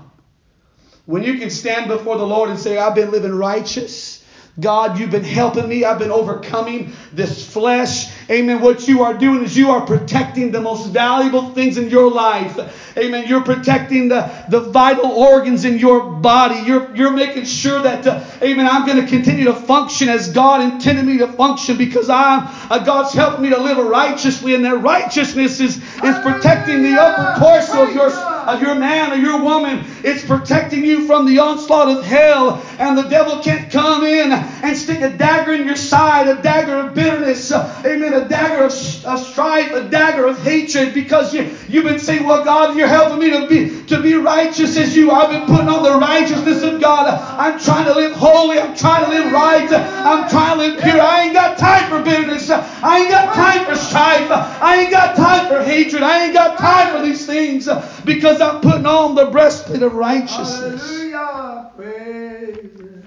When 1.06 1.22
you 1.22 1.38
can 1.38 1.50
stand 1.50 1.88
before 1.88 2.18
the 2.18 2.26
Lord 2.26 2.50
and 2.50 2.58
say, 2.58 2.76
I've 2.76 2.94
been 2.94 3.10
living 3.10 3.32
righteous. 3.32 4.22
God, 4.58 4.98
you've 4.98 5.10
been 5.10 5.24
helping 5.24 5.68
me. 5.68 5.84
I've 5.84 5.98
been 5.98 6.10
overcoming 6.10 6.92
this 7.12 7.44
flesh. 7.50 8.12
Amen. 8.28 8.60
What 8.60 8.86
you 8.86 9.02
are 9.04 9.14
doing 9.14 9.42
is 9.42 9.56
you 9.56 9.70
are 9.70 9.80
protecting 9.86 10.50
the 10.50 10.60
most 10.60 10.88
valuable 10.88 11.50
things 11.50 11.78
in 11.78 11.88
your 11.88 12.10
life. 12.10 12.58
Amen. 12.96 13.26
You're 13.28 13.44
protecting 13.44 14.08
the, 14.08 14.30
the 14.48 14.60
vital 14.60 15.06
organs 15.06 15.64
in 15.64 15.78
your 15.78 16.10
body. 16.10 16.60
You're, 16.66 16.94
you're 16.94 17.12
making 17.12 17.44
sure 17.44 17.80
that, 17.82 18.06
uh, 18.06 18.24
amen, 18.42 18.66
I'm 18.66 18.86
going 18.86 19.00
to 19.00 19.06
continue 19.06 19.44
to 19.44 19.54
function 19.54 20.08
as 20.08 20.32
God 20.32 20.60
intended 20.60 21.04
me 21.04 21.18
to 21.18 21.28
function 21.28 21.76
because 21.76 22.08
I'm, 22.10 22.48
uh, 22.70 22.78
God's 22.78 23.12
helping 23.12 23.42
me 23.42 23.50
to 23.50 23.58
live 23.58 23.78
righteously 23.78 24.54
and 24.54 24.64
that 24.64 24.76
righteousness 24.76 25.60
is, 25.60 25.76
is 25.76 26.18
protecting 26.22 26.82
the 26.82 27.00
upper 27.00 27.40
torso 27.40 27.88
of 27.88 27.94
your, 27.94 28.10
of 28.10 28.60
your 28.60 28.74
man 28.74 29.12
or 29.12 29.16
your 29.16 29.42
woman. 29.42 29.84
It's 30.02 30.24
protecting 30.24 30.84
you 30.84 31.06
from 31.06 31.26
the 31.26 31.38
onslaught 31.38 31.88
of 31.88 32.04
hell 32.04 32.56
and 32.80 32.96
the 32.96 33.02
devil 33.02 33.42
can't 33.42 33.70
come 33.70 34.04
in 34.04 34.32
and 34.32 34.76
stick 34.76 35.02
a 35.02 35.10
dagger 35.10 35.52
in 35.52 35.66
your 35.66 35.76
side, 35.76 36.26
a 36.26 36.40
dagger 36.40 36.76
of 36.78 36.94
bitterness, 36.94 37.52
amen, 37.52 38.14
a 38.14 38.26
dagger 38.26 38.64
of, 38.64 38.72
of 39.04 39.20
strife, 39.20 39.72
a 39.74 39.88
dagger 39.90 40.26
of 40.26 40.38
hatred 40.38 40.94
because 40.94 41.34
you, 41.34 41.54
you've 41.68 41.84
been 41.84 41.98
saying, 41.98 42.24
well, 42.24 42.42
God, 42.42 42.76
you're 42.76 42.88
helping 42.88 43.18
me 43.18 43.30
to 43.30 43.46
be, 43.46 43.84
to 43.86 44.00
be 44.00 44.14
righteous 44.14 44.78
as 44.78 44.96
you. 44.96 45.10
I've 45.10 45.28
been 45.28 45.46
putting 45.46 45.68
on 45.68 45.82
the 45.82 45.98
righteousness 45.98 46.62
of 46.62 46.80
God. 46.80 47.06
I'm 47.06 47.60
trying 47.60 47.84
to 47.84 47.94
live 47.94 48.12
holy. 48.12 48.58
I'm 48.58 48.74
trying 48.74 49.04
to 49.04 49.10
live 49.10 49.30
right. 49.30 49.70
I'm 49.70 50.28
trying 50.30 50.58
to 50.58 50.66
live 50.66 50.82
pure. 50.82 51.00
I 51.00 51.24
ain't 51.24 51.34
got 51.34 51.58
time 51.58 51.88
for 51.90 52.02
bitterness. 52.02 52.48
I 52.48 53.00
ain't 53.00 53.10
got 53.10 53.34
time 53.34 53.66
for 53.66 53.74
strife. 53.74 54.30
I 54.30 54.80
ain't 54.80 54.90
got 54.90 55.16
time 55.16 55.48
for 55.48 55.62
hatred. 55.62 56.02
I 56.02 56.24
ain't 56.24 56.34
got 56.34 56.58
time 56.58 56.96
for 56.96 57.02
these 57.06 57.26
things 57.26 57.68
because 58.04 58.40
I'm 58.40 58.62
putting 58.62 58.86
on 58.86 59.14
the 59.14 59.26
breastplate 59.26 59.82
of 59.82 59.92
righteousness. 59.94 60.80
Hallelujah. 60.82 61.70
Praise 61.76 62.56
Him. 62.56 63.04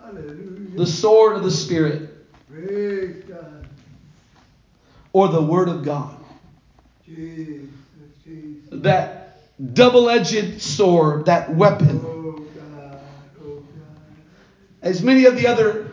Hallelujah. 0.00 0.54
The 0.76 0.86
sword 0.86 1.36
of 1.36 1.44
the 1.44 1.50
Spirit 1.50 2.10
or 5.12 5.28
the 5.28 5.42
Word 5.42 5.68
of 5.68 5.84
God. 5.84 6.16
Jesus, 7.06 7.68
Jesus. 8.24 8.68
That 8.82 9.38
double 9.74 10.10
edged 10.10 10.60
sword, 10.60 11.26
that 11.26 11.54
weapon. 11.54 12.00
Oh 12.04 12.32
God, 12.32 13.00
oh 13.40 13.54
God. 13.56 13.66
As 14.82 15.02
many 15.02 15.26
of 15.26 15.36
the 15.36 15.46
other 15.46 15.92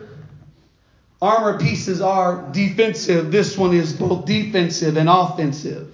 armor 1.22 1.58
pieces 1.58 2.00
are 2.00 2.50
defensive, 2.50 3.30
this 3.30 3.56
one 3.56 3.74
is 3.74 3.92
both 3.92 4.26
defensive 4.26 4.96
and 4.96 5.08
offensive. 5.08 5.88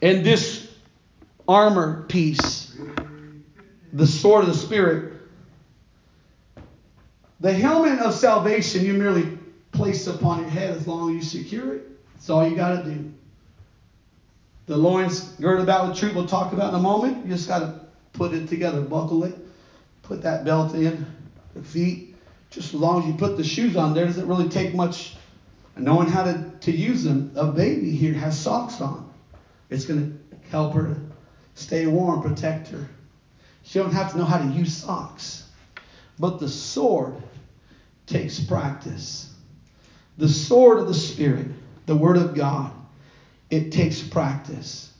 And 0.00 0.24
this 0.24 0.66
armor 1.46 2.02
piece, 2.08 2.63
the 3.94 4.06
sword 4.06 4.42
of 4.42 4.48
the 4.48 4.56
Spirit, 4.56 5.12
the 7.38 7.52
helmet 7.52 8.00
of 8.00 8.12
salvation 8.12 8.84
you 8.84 8.94
merely 8.94 9.38
place 9.70 10.08
upon 10.08 10.40
your 10.40 10.50
head 10.50 10.76
as 10.76 10.86
long 10.86 11.10
as 11.10 11.32
you 11.32 11.40
secure 11.42 11.74
it. 11.74 11.86
That's 12.14 12.28
all 12.28 12.46
you 12.46 12.56
got 12.56 12.82
to 12.82 12.90
do. 12.90 13.12
The 14.66 14.76
loins 14.76 15.20
girded 15.40 15.62
about 15.62 15.88
with 15.88 15.98
truth 15.98 16.14
we'll 16.14 16.26
talk 16.26 16.52
about 16.52 16.70
in 16.70 16.80
a 16.80 16.82
moment. 16.82 17.24
You 17.24 17.32
just 17.32 17.46
got 17.46 17.60
to 17.60 17.80
put 18.12 18.32
it 18.32 18.48
together, 18.48 18.80
buckle 18.80 19.22
it, 19.24 19.34
put 20.02 20.22
that 20.22 20.44
belt 20.44 20.74
in, 20.74 21.06
the 21.54 21.62
feet. 21.62 22.16
Just 22.50 22.74
as 22.74 22.80
long 22.80 23.02
as 23.02 23.08
you 23.08 23.14
put 23.14 23.36
the 23.36 23.44
shoes 23.44 23.76
on 23.76 23.94
there, 23.94 24.06
doesn't 24.06 24.26
really 24.26 24.48
take 24.48 24.74
much 24.74 25.16
knowing 25.76 26.08
how 26.08 26.24
to, 26.24 26.50
to 26.62 26.72
use 26.72 27.04
them. 27.04 27.32
A 27.36 27.46
baby 27.46 27.92
here 27.92 28.14
has 28.14 28.38
socks 28.38 28.80
on. 28.80 29.12
It's 29.70 29.84
going 29.84 30.18
to 30.30 30.50
help 30.50 30.74
her 30.74 30.96
stay 31.54 31.86
warm, 31.86 32.22
protect 32.22 32.68
her. 32.68 32.88
She 33.64 33.78
don't 33.78 33.92
have 33.92 34.12
to 34.12 34.18
know 34.18 34.24
how 34.24 34.38
to 34.38 34.52
use 34.52 34.72
socks. 34.72 35.42
But 36.18 36.38
the 36.38 36.48
sword 36.48 37.16
takes 38.06 38.38
practice. 38.38 39.28
The 40.16 40.28
sword 40.28 40.78
of 40.78 40.86
the 40.86 40.94
Spirit, 40.94 41.46
the 41.86 41.96
Word 41.96 42.16
of 42.16 42.34
God, 42.34 42.70
it 43.50 43.72
takes 43.72 44.00
practice. 44.00 44.90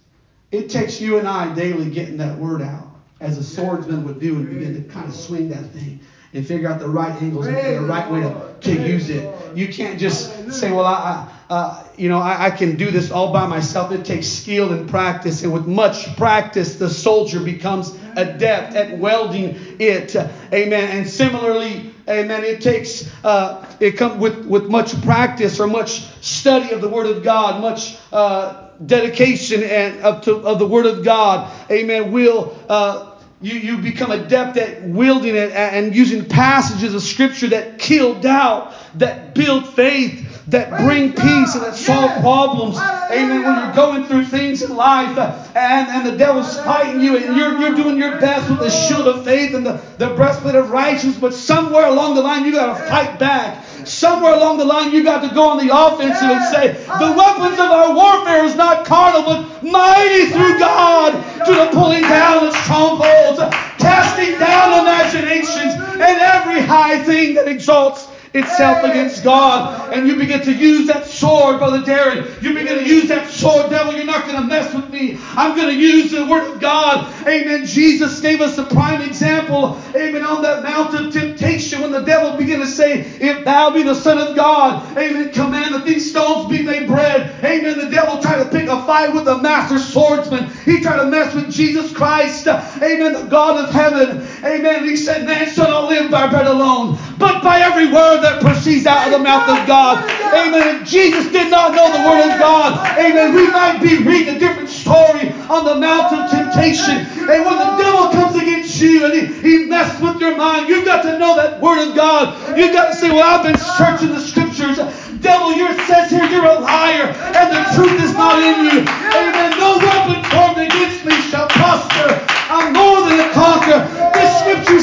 It 0.50 0.70
takes 0.70 1.00
you 1.00 1.18
and 1.18 1.28
I 1.28 1.52
daily 1.54 1.90
getting 1.90 2.16
that 2.18 2.38
word 2.38 2.62
out, 2.62 2.88
as 3.20 3.38
a 3.38 3.42
swordsman 3.42 4.04
would 4.04 4.20
do, 4.20 4.36
and 4.36 4.48
begin 4.48 4.74
to 4.74 4.92
kind 4.92 5.08
of 5.08 5.14
swing 5.14 5.48
that 5.48 5.66
thing 5.66 6.00
and 6.32 6.44
figure 6.44 6.68
out 6.68 6.78
the 6.80 6.88
right 6.88 7.14
angles 7.22 7.46
and 7.46 7.56
the 7.56 7.80
right 7.80 8.10
way 8.10 8.20
to, 8.20 8.56
to 8.60 8.88
use 8.88 9.08
it. 9.08 9.56
You 9.56 9.68
can't 9.68 9.98
just 9.98 10.52
say, 10.52 10.70
well, 10.70 10.86
I, 10.86 10.92
I 10.92 11.33
uh, 11.50 11.84
you 11.96 12.08
know, 12.08 12.18
I, 12.18 12.46
I 12.46 12.50
can 12.50 12.76
do 12.76 12.90
this 12.90 13.10
all 13.10 13.32
by 13.32 13.46
myself. 13.46 13.92
It 13.92 14.04
takes 14.04 14.26
skill 14.26 14.72
and 14.72 14.88
practice, 14.88 15.42
and 15.42 15.52
with 15.52 15.66
much 15.66 16.16
practice, 16.16 16.76
the 16.76 16.88
soldier 16.88 17.40
becomes 17.40 17.96
adept 18.16 18.74
at 18.74 18.98
welding 18.98 19.56
it. 19.78 20.16
Amen. 20.16 20.96
And 20.96 21.08
similarly, 21.08 21.94
Amen. 22.06 22.44
It 22.44 22.60
takes 22.60 23.10
uh, 23.24 23.64
it 23.80 23.92
comes 23.92 24.20
with 24.20 24.44
with 24.44 24.68
much 24.68 25.00
practice 25.02 25.58
or 25.58 25.66
much 25.66 26.02
study 26.22 26.70
of 26.72 26.82
the 26.82 26.88
Word 26.88 27.06
of 27.06 27.22
God, 27.22 27.62
much 27.62 27.96
uh, 28.12 28.68
dedication 28.84 29.62
and 29.62 30.00
of, 30.00 30.22
to, 30.22 30.36
of 30.36 30.58
the 30.58 30.66
Word 30.66 30.84
of 30.84 31.02
God. 31.02 31.50
Amen. 31.70 32.12
Will 32.12 32.54
uh, 32.68 33.16
you 33.40 33.54
you 33.54 33.78
become 33.78 34.10
adept 34.10 34.58
at 34.58 34.82
wielding 34.82 35.34
it 35.34 35.52
and 35.52 35.96
using 35.96 36.26
passages 36.26 36.94
of 36.94 37.00
Scripture 37.00 37.48
that 37.48 37.78
kill 37.78 38.20
doubt, 38.20 38.74
that 38.96 39.34
build 39.34 39.66
faith, 39.66 40.33
that 40.48 40.68
bring 40.84 41.10
peace, 41.12 41.54
and 41.54 41.64
that 41.64 41.74
solve 41.74 42.20
problems. 42.20 42.76
Amen. 42.76 43.42
When 43.42 43.64
you're 43.64 43.74
going 43.74 44.04
through 44.04 44.26
things 44.26 44.62
in 44.62 44.76
life 44.76 45.16
uh, 45.16 45.36
and, 45.54 45.88
and 45.88 46.06
the 46.06 46.16
devil's 46.16 46.58
fighting 46.60 47.00
you 47.00 47.16
and 47.16 47.36
you're, 47.36 47.58
you're 47.58 47.74
doing 47.74 47.96
your 47.96 48.20
best 48.20 48.50
with 48.50 48.58
the 48.58 48.70
shield 48.70 49.08
of 49.08 49.24
faith 49.24 49.54
and 49.54 49.64
the, 49.64 49.80
the 49.98 50.08
breastplate 50.14 50.54
of 50.54 50.70
righteousness, 50.70 51.16
but 51.16 51.32
somewhere 51.32 51.86
along 51.86 52.14
the 52.14 52.20
line 52.20 52.44
you 52.44 52.52
got 52.52 52.78
to 52.78 52.84
fight 52.86 53.18
back. 53.18 53.64
Somewhere 53.86 54.34
along 54.34 54.58
the 54.58 54.64
line 54.64 54.92
you 54.92 55.04
got 55.04 55.26
to 55.28 55.34
go 55.34 55.48
on 55.48 55.66
the 55.66 55.74
offensive 55.74 56.30
and 56.30 56.44
say, 56.54 56.72
the 56.72 57.12
weapons 57.12 57.58
of 57.58 57.70
our 57.70 57.94
warfare 57.94 58.44
is 58.44 58.54
not 58.54 58.86
carnal, 58.86 59.22
but 59.22 59.62
mighty 59.62 60.26
through 60.26 60.58
God 60.58 61.12
to 61.44 61.52
the 61.52 61.68
pulling 61.72 62.02
down 62.02 62.46
of 62.46 62.54
strongholds, 62.64 63.40
casting 63.78 64.38
down 64.38 64.80
imaginations 64.80 65.74
and 66.00 66.18
every 66.18 66.60
high 66.62 67.02
thing 67.04 67.34
that 67.34 67.46
exalts 67.46 68.03
itself 68.34 68.82
against 68.84 69.22
God. 69.22 69.92
And 69.92 70.06
you 70.06 70.16
begin 70.16 70.42
to 70.42 70.52
use 70.52 70.88
that 70.88 71.06
sword, 71.06 71.58
Brother 71.58 71.82
Darren. 71.82 72.42
You 72.42 72.54
begin 72.54 72.78
to 72.78 72.84
use 72.84 73.08
that 73.08 73.30
sword, 73.30 73.70
devil. 73.70 73.94
You're 73.94 74.04
not 74.04 74.26
going 74.26 74.42
to 74.42 74.46
mess 74.46 74.74
with 74.74 74.90
me. 74.90 75.18
I'm 75.36 75.56
going 75.56 75.74
to 75.74 75.80
use 75.80 76.10
the 76.10 76.26
word 76.26 76.54
of 76.54 76.60
God. 76.60 77.06
Amen. 77.26 77.64
Jesus 77.64 78.20
gave 78.20 78.40
us 78.40 78.58
a 78.58 78.64
prime 78.64 79.00
example. 79.02 79.78
Amen. 79.94 80.24
On 80.24 80.42
that 80.42 80.62
mount 80.62 80.94
of 80.94 81.12
temptation 81.12 81.63
when 81.72 81.90
the 81.90 82.02
devil 82.02 82.36
began 82.36 82.60
to 82.60 82.66
say, 82.66 83.00
If 83.20 83.44
thou 83.44 83.70
be 83.70 83.82
the 83.82 83.94
Son 83.94 84.18
of 84.18 84.36
God, 84.36 84.96
amen, 84.96 85.32
command 85.32 85.74
that 85.74 85.84
these 85.84 86.10
stones 86.10 86.50
be 86.50 86.62
made 86.62 86.86
bread. 86.86 87.32
Amen. 87.44 87.78
The 87.78 87.88
devil 87.88 88.20
tried 88.20 88.44
to 88.44 88.50
pick 88.50 88.68
a 88.68 88.84
fight 88.84 89.12
with 89.14 89.24
the 89.24 89.38
master 89.38 89.78
swordsman. 89.78 90.50
He 90.64 90.80
tried 90.80 90.98
to 90.98 91.06
mess 91.06 91.34
with 91.34 91.50
Jesus 91.50 91.92
Christ. 91.92 92.46
Amen. 92.46 93.12
The 93.12 93.26
God 93.30 93.64
of 93.64 93.70
heaven. 93.70 94.26
Amen. 94.44 94.84
He 94.84 94.96
said, 94.96 95.26
Man 95.26 95.48
shall 95.48 95.68
not 95.68 95.88
live 95.88 96.10
by 96.10 96.28
bread 96.28 96.46
alone, 96.46 96.98
but 97.18 97.42
by 97.42 97.60
every 97.60 97.86
word 97.86 98.20
that 98.20 98.40
proceeds 98.40 98.86
out 98.86 99.06
of 99.06 99.12
the 99.12 99.18
mouth 99.18 99.48
of 99.48 99.66
God. 99.66 100.04
Amen. 100.34 100.82
If 100.82 100.88
Jesus 100.88 101.30
did 101.32 101.50
not 101.50 101.72
know 101.72 101.90
the 101.92 102.08
word 102.08 102.32
of 102.32 102.38
God, 102.38 102.98
amen, 102.98 103.34
we 103.34 103.46
might 103.48 103.80
be 103.80 104.02
reading 104.02 104.36
a 104.36 104.38
different 104.38 104.68
story 104.68 105.30
on 105.48 105.64
the 105.64 105.74
mount 105.76 106.12
of 106.12 106.30
temptation. 106.30 106.96
And 106.96 107.44
when 107.44 107.58
the 107.58 107.76
devil 107.76 108.08
comes 108.10 108.36
against 108.36 108.63
you 108.80 109.04
and 109.04 109.14
he, 109.14 109.26
he 109.40 109.64
messes 109.66 110.00
with 110.00 110.20
your 110.20 110.36
mind, 110.36 110.68
you've 110.68 110.84
got 110.84 111.02
to 111.02 111.18
know 111.18 111.36
that 111.36 111.60
word 111.60 111.88
of 111.88 111.94
God. 111.94 112.58
You've 112.58 112.72
got 112.72 112.88
to 112.88 112.94
say, 112.94 113.10
Well, 113.10 113.22
I've 113.22 113.44
been 113.44 113.58
searching 113.58 114.08
the 114.08 114.20
scriptures. 114.20 114.78
Devil, 115.20 115.52
your 115.54 115.72
says 115.86 116.10
here 116.10 116.24
you're 116.24 116.44
a 116.44 116.60
liar, 116.60 117.08
and 117.08 117.48
the 117.48 117.62
truth 117.74 117.96
is 118.02 118.12
not 118.12 118.42
in 118.42 118.64
you. 118.64 118.80
Amen. 118.84 119.50
No 119.58 119.78
weapon 119.78 120.22
formed 120.30 120.58
against 120.58 121.04
me 121.04 121.14
shall 121.30 121.48
prosper. 121.48 122.20
I'm 122.50 122.72
more 122.72 123.08
than 123.08 123.20
a 123.20 123.32
conqueror. 123.32 123.88
This 124.12 124.30
scripture 124.40 124.73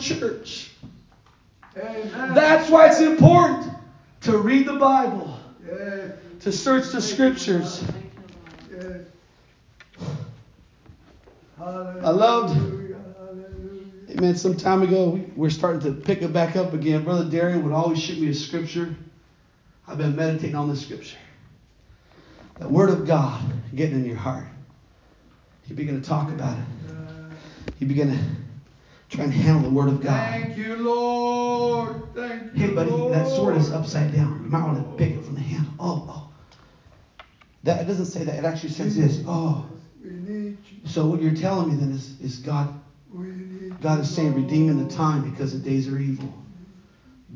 church. 0.00 0.70
Amen. 1.76 2.34
That's 2.34 2.70
why 2.70 2.88
it's 2.88 3.00
important 3.00 3.72
to 4.22 4.38
read 4.38 4.66
the 4.66 4.74
Bible. 4.74 5.38
Yes. 5.66 6.12
to 6.40 6.52
search 6.52 6.92
the 6.92 7.00
scriptures. 7.02 7.84
Yes. 8.72 9.02
I 11.60 12.10
loved-. 12.10 12.56
Amen. 14.10 14.34
Some 14.36 14.56
time 14.56 14.82
ago, 14.82 15.10
we- 15.10 15.26
we're 15.36 15.50
starting 15.50 15.80
to 15.82 15.92
pick 15.92 16.22
it 16.22 16.32
back 16.32 16.56
up 16.56 16.72
again. 16.72 17.04
Brother 17.04 17.28
Darian 17.28 17.62
would 17.64 17.72
always 17.72 17.98
shoot 18.00 18.18
me 18.20 18.28
a 18.28 18.34
scripture. 18.34 18.94
I've 19.86 19.98
been 19.98 20.16
meditating 20.16 20.56
on 20.56 20.68
this 20.68 20.80
scripture. 20.80 21.18
The 22.58 22.68
Word 22.68 22.90
of 22.90 23.06
God 23.06 23.40
getting 23.74 23.96
in 23.96 24.04
your 24.04 24.16
heart. 24.16 24.46
You 25.66 25.76
begin 25.76 26.00
to 26.00 26.08
talk 26.08 26.30
about 26.30 26.56
it. 26.56 26.64
You 27.78 27.86
begin 27.86 28.10
to 28.10 28.18
try 29.08 29.24
and 29.24 29.32
handle 29.32 29.62
the 29.62 29.70
Word 29.70 29.88
of 29.88 30.00
God. 30.00 30.30
Thank 30.30 30.56
you, 30.56 30.76
Lord. 30.76 32.02
Thank 32.14 32.54
you. 32.54 32.68
Hey, 32.68 32.74
buddy, 32.74 32.90
that 33.10 33.26
sword 33.26 33.56
is 33.56 33.70
upside 33.70 34.12
down. 34.12 34.42
You 34.44 34.50
might 34.50 34.64
want 34.64 34.78
to 34.78 34.96
pick 34.96 35.14
it 35.14 35.24
from 35.24 35.34
the 35.34 35.40
handle. 35.40 35.72
Oh, 35.78 36.04
oh. 36.08 36.28
That 37.64 37.82
it 37.82 37.86
doesn't 37.86 38.06
say 38.06 38.24
that. 38.24 38.36
It 38.36 38.44
actually 38.44 38.70
says 38.70 38.96
this. 38.96 39.22
Oh. 39.26 39.66
We 40.02 40.10
need 40.10 40.58
you. 40.70 40.78
So 40.84 41.06
what 41.06 41.20
you're 41.20 41.34
telling 41.34 41.70
me 41.70 41.76
then 41.76 41.90
is, 41.92 42.20
is 42.20 42.36
God 42.38 42.78
God 43.80 44.00
is 44.00 44.10
saying, 44.10 44.34
redeeming 44.34 44.82
the 44.82 44.92
time 44.92 45.28
because 45.30 45.52
the 45.52 45.58
days 45.58 45.88
are 45.88 45.98
evil. 45.98 46.32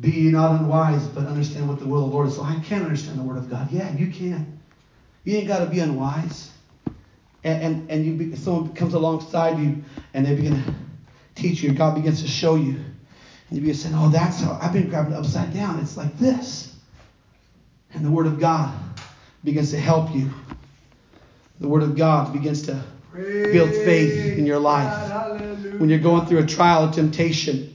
Be 0.01 0.11
ye 0.11 0.31
not 0.31 0.61
unwise, 0.61 1.07
but 1.07 1.27
understand 1.27 1.69
what 1.69 1.79
the 1.79 1.87
will 1.87 2.05
of 2.05 2.11
the 2.11 2.17
Lord 2.17 2.29
is. 2.29 2.37
So 2.37 2.43
I 2.43 2.59
can't 2.65 2.85
understand 2.85 3.19
the 3.19 3.23
word 3.23 3.37
of 3.37 3.49
God. 3.49 3.71
Yeah, 3.71 3.95
you 3.95 4.09
can. 4.09 4.61
You 5.25 5.37
ain't 5.37 5.49
got 5.49 5.61
to 5.61 5.67
be 5.67 5.81
unwise. 5.81 6.51
And 7.45 7.63
and, 7.63 7.91
and 7.91 8.05
you 8.05 8.13
be, 8.15 8.37
someone 8.37 8.73
comes 8.75 8.95
alongside 8.95 9.59
you 9.59 9.83
and 10.15 10.27
they 10.27 10.35
begin 10.35 10.63
to 10.65 10.75
teach 11.43 11.63
you. 11.63 11.73
God 11.73 11.95
begins 11.97 12.23
to 12.23 12.29
show 12.29 12.55
you. 12.55 12.77
And 12.77 13.59
you 13.59 13.61
begin 13.61 13.75
saying, 13.75 13.95
Oh, 13.97 14.09
that's 14.09 14.41
how 14.41 14.59
I've 14.63 14.73
been 14.73 14.89
grabbing 14.89 15.13
it 15.13 15.17
upside 15.17 15.53
down. 15.53 15.81
It's 15.81 15.97
like 15.97 16.17
this. 16.19 16.75
And 17.93 18.05
the 18.05 18.11
word 18.11 18.27
of 18.27 18.41
God 18.41 18.73
begins 19.45 19.71
to 19.73 19.79
help 19.79 20.15
you. 20.15 20.31
The 21.61 21.69
word 21.69 21.83
of 21.83 21.97
God 21.97 22.33
begins 22.33 22.63
to 22.63 22.83
build 23.13 23.71
faith 23.71 24.39
in 24.39 24.47
your 24.47 24.59
life. 24.59 25.11
When 25.79 25.91
you're 25.91 25.99
going 25.99 26.27
through 26.27 26.39
a 26.39 26.47
trial 26.47 26.85
of 26.85 26.95
temptation. 26.95 27.72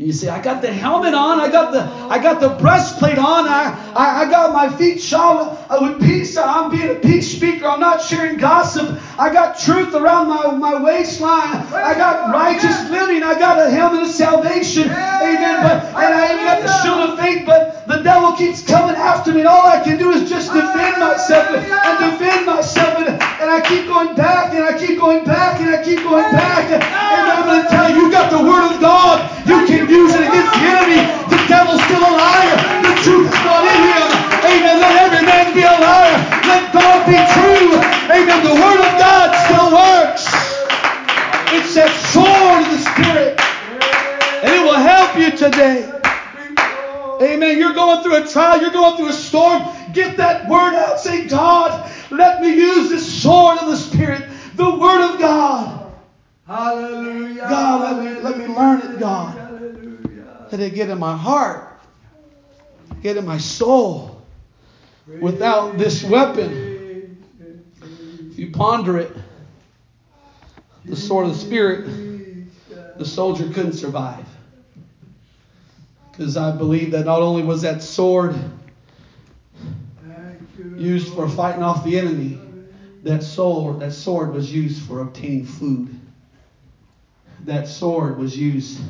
You 0.00 0.14
say, 0.14 0.30
I 0.30 0.40
got 0.40 0.62
the 0.62 0.72
helmet 0.72 1.12
on, 1.12 1.38
I 1.40 1.50
got 1.50 1.72
the 1.72 1.82
I 1.82 2.18
got 2.18 2.40
the 2.40 2.48
breastplate 2.48 3.18
on, 3.18 3.46
I, 3.46 3.92
I, 3.94 4.22
I 4.22 4.30
got 4.30 4.54
my 4.54 4.70
feet 4.70 4.98
shod 4.98 5.58
with 5.82 6.00
peace. 6.00 6.38
I'm 6.38 6.70
being 6.70 6.90
a 6.90 6.94
peace 6.94 7.30
speaker, 7.30 7.66
I'm 7.66 7.80
not 7.80 8.00
sharing 8.00 8.38
gossip. 8.38 8.98
I 9.18 9.30
got 9.30 9.58
truth 9.58 9.94
around 9.94 10.28
my, 10.28 10.52
my 10.52 10.82
waistline. 10.82 11.66
I 11.74 11.94
got 11.98 12.32
righteous 12.32 12.88
living, 12.88 13.22
I 13.22 13.38
got 13.38 13.60
a 13.60 13.70
helmet 13.70 14.00
of 14.00 14.08
salvation. 14.08 14.84
Amen. 14.84 15.62
But 15.62 15.84
and 15.84 16.14
I 16.14 16.32
even 16.32 16.44
got 16.46 16.60
the 16.62 16.82
shield 16.82 17.10
of 17.10 17.18
faith, 17.18 17.44
but 17.44 17.86
the 17.86 18.02
devil 18.02 18.32
keeps 18.32 18.62
coming 18.62 18.96
after 18.96 19.34
me, 19.34 19.40
and 19.40 19.48
all 19.48 19.66
I 19.66 19.84
can 19.84 19.98
do 19.98 20.10
is 20.12 20.30
just 20.30 20.50
defend 20.50 20.98
myself 20.98 21.44
and, 21.50 21.66
and 21.66 22.12
defend 22.12 22.46
myself. 22.46 22.96
And, 23.06 23.19
and 23.40 23.48
I 23.48 23.64
keep 23.64 23.88
going 23.88 24.12
back 24.14 24.52
and 24.52 24.60
I 24.60 24.76
keep 24.76 25.00
going 25.00 25.24
back 25.24 25.64
and 25.64 25.72
I 25.72 25.80
keep 25.80 26.04
going 26.04 26.28
back. 26.28 26.68
And 26.68 26.84
I'm 26.84 27.48
going 27.48 27.64
to 27.64 27.68
tell 27.72 27.88
you, 27.88 28.04
you 28.04 28.12
got 28.12 28.28
the 28.28 28.44
word 28.44 28.68
of 28.68 28.76
God. 28.84 29.24
You 29.48 29.64
can 29.64 29.88
use 29.88 30.12
it 30.12 30.28
against 30.28 30.52
the 30.60 30.64
enemy. 30.68 31.00
The 31.32 31.40
devil's 31.48 31.80
still 31.88 32.04
a 32.04 32.12
liar. 32.20 32.56
The 32.84 32.94
truth 33.00 33.32
is 33.32 33.40
not 33.40 33.64
in 33.64 33.80
him. 33.80 34.08
Amen. 34.44 34.76
Let 34.76 34.92
every 35.08 35.24
man 35.24 35.56
be 35.56 35.64
a 35.64 35.72
liar. 35.72 36.20
Let 36.52 36.68
God 36.68 37.00
be 37.08 37.16
true. 37.32 37.80
Amen. 38.12 38.44
The 38.44 38.56
word 38.60 38.80
of 38.84 38.92
God 39.00 39.32
still 39.48 39.68
works. 39.72 40.28
It's 41.56 41.72
that 41.80 41.88
sword 42.12 42.60
of 42.60 42.68
the 42.68 42.80
Spirit. 42.92 43.40
And 44.44 44.52
it 44.52 44.60
will 44.60 44.76
help 44.76 45.16
you 45.16 45.32
today. 45.32 45.88
Amen. 47.20 47.58
You're 47.58 47.74
going 47.74 48.02
through 48.02 48.16
a 48.16 48.26
trial. 48.26 48.60
You're 48.60 48.70
going 48.70 48.96
through 48.96 49.08
a 49.08 49.12
storm. 49.12 49.64
Get 49.92 50.16
that 50.16 50.48
word 50.48 50.74
out. 50.74 51.00
Say, 51.00 51.26
God, 51.26 51.88
let 52.10 52.40
me 52.40 52.54
use 52.54 52.90
this 52.90 53.22
sword 53.22 53.58
of 53.58 53.68
the 53.68 53.76
Spirit, 53.76 54.28
the 54.56 54.78
word 54.78 55.14
of 55.14 55.20
God. 55.20 55.92
Hallelujah. 56.46 57.40
God, 57.48 58.02
let 58.02 58.04
me- 58.04 58.20
let 58.20 58.38
me 58.38 58.46
learn 58.46 58.80
it, 58.80 58.98
God. 58.98 59.36
Hallelujah. 59.36 60.46
Let 60.50 60.60
it 60.60 60.74
get 60.74 60.90
in 60.90 60.98
my 60.98 61.16
heart, 61.16 61.80
get 63.02 63.16
in 63.16 63.24
my 63.24 63.38
soul. 63.38 64.22
Without 65.20 65.76
this 65.78 66.04
weapon, 66.04 67.24
if 68.30 68.38
you 68.38 68.50
ponder 68.52 68.98
it, 68.98 69.16
the 70.84 70.96
sword 70.96 71.26
of 71.26 71.32
the 71.32 71.38
Spirit, 71.38 71.88
the 72.98 73.04
soldier 73.04 73.48
couldn't 73.48 73.74
survive. 73.74 74.26
Because 76.10 76.36
I 76.36 76.50
believe 76.50 76.92
that 76.92 77.06
not 77.06 77.22
only 77.22 77.42
was 77.42 77.62
that 77.62 77.82
sword 77.82 78.34
used 80.80 81.14
for 81.14 81.28
fighting 81.28 81.62
off 81.62 81.84
the 81.84 81.98
enemy, 81.98 82.40
that 83.02 83.22
sword, 83.22 83.80
that 83.80 83.92
sword 83.92 84.32
was 84.32 84.52
used 84.52 84.82
for 84.82 85.00
obtaining 85.00 85.44
food. 85.44 85.94
That 87.44 87.68
sword 87.68 88.18
was 88.18 88.36
used 88.36 88.80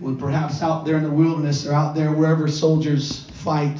when 0.00 0.16
perhaps 0.16 0.62
out 0.62 0.84
there 0.84 0.96
in 0.96 1.04
the 1.04 1.10
wilderness 1.10 1.66
or 1.66 1.72
out 1.72 1.94
there 1.94 2.10
wherever 2.12 2.48
soldiers 2.48 3.20
fight, 3.30 3.78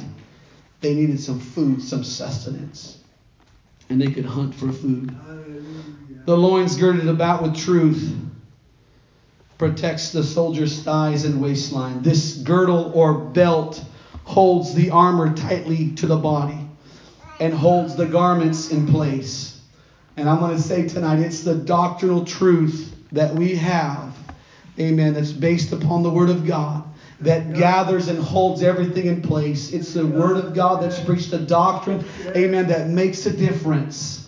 they 0.79 0.93
needed 0.93 1.19
some 1.19 1.39
food, 1.39 1.81
some 1.81 2.03
sustenance. 2.03 2.97
And 3.89 3.99
they 3.99 4.07
could 4.07 4.25
hunt 4.25 4.55
for 4.55 4.71
food. 4.71 5.13
The 6.25 6.37
loins 6.37 6.77
girded 6.77 7.09
about 7.09 7.41
with 7.41 7.57
truth 7.57 8.15
protects 9.57 10.11
the 10.11 10.23
soldier's 10.23 10.81
thighs 10.81 11.25
and 11.25 11.41
waistline. 11.41 12.01
This 12.01 12.35
girdle 12.35 12.91
or 12.93 13.13
belt 13.13 13.83
holds 14.23 14.73
the 14.73 14.89
armor 14.89 15.33
tightly 15.35 15.91
to 15.95 16.07
the 16.07 16.17
body 16.17 16.62
and 17.39 17.53
holds 17.53 17.95
the 17.95 18.05
garments 18.05 18.71
in 18.71 18.87
place. 18.87 19.61
And 20.17 20.29
I'm 20.29 20.39
going 20.39 20.55
to 20.55 20.61
say 20.61 20.87
tonight 20.87 21.19
it's 21.19 21.41
the 21.41 21.55
doctrinal 21.55 22.25
truth 22.25 22.95
that 23.11 23.33
we 23.33 23.55
have, 23.55 24.15
amen, 24.79 25.13
that's 25.13 25.31
based 25.31 25.71
upon 25.71 26.03
the 26.03 26.09
Word 26.09 26.29
of 26.29 26.45
God. 26.45 26.83
That 27.21 27.53
gathers 27.53 28.09
and 28.09 28.19
holds 28.19 28.63
everything 28.63 29.05
in 29.05 29.21
place. 29.21 29.71
It's 29.71 29.93
the 29.93 30.05
Word 30.05 30.37
of 30.37 30.53
God 30.53 30.83
that's 30.83 30.99
preached 30.99 31.31
the 31.31 31.39
doctrine, 31.39 32.03
amen, 32.35 32.67
that 32.67 32.89
makes 32.89 33.25
a 33.25 33.35
difference. 33.35 34.23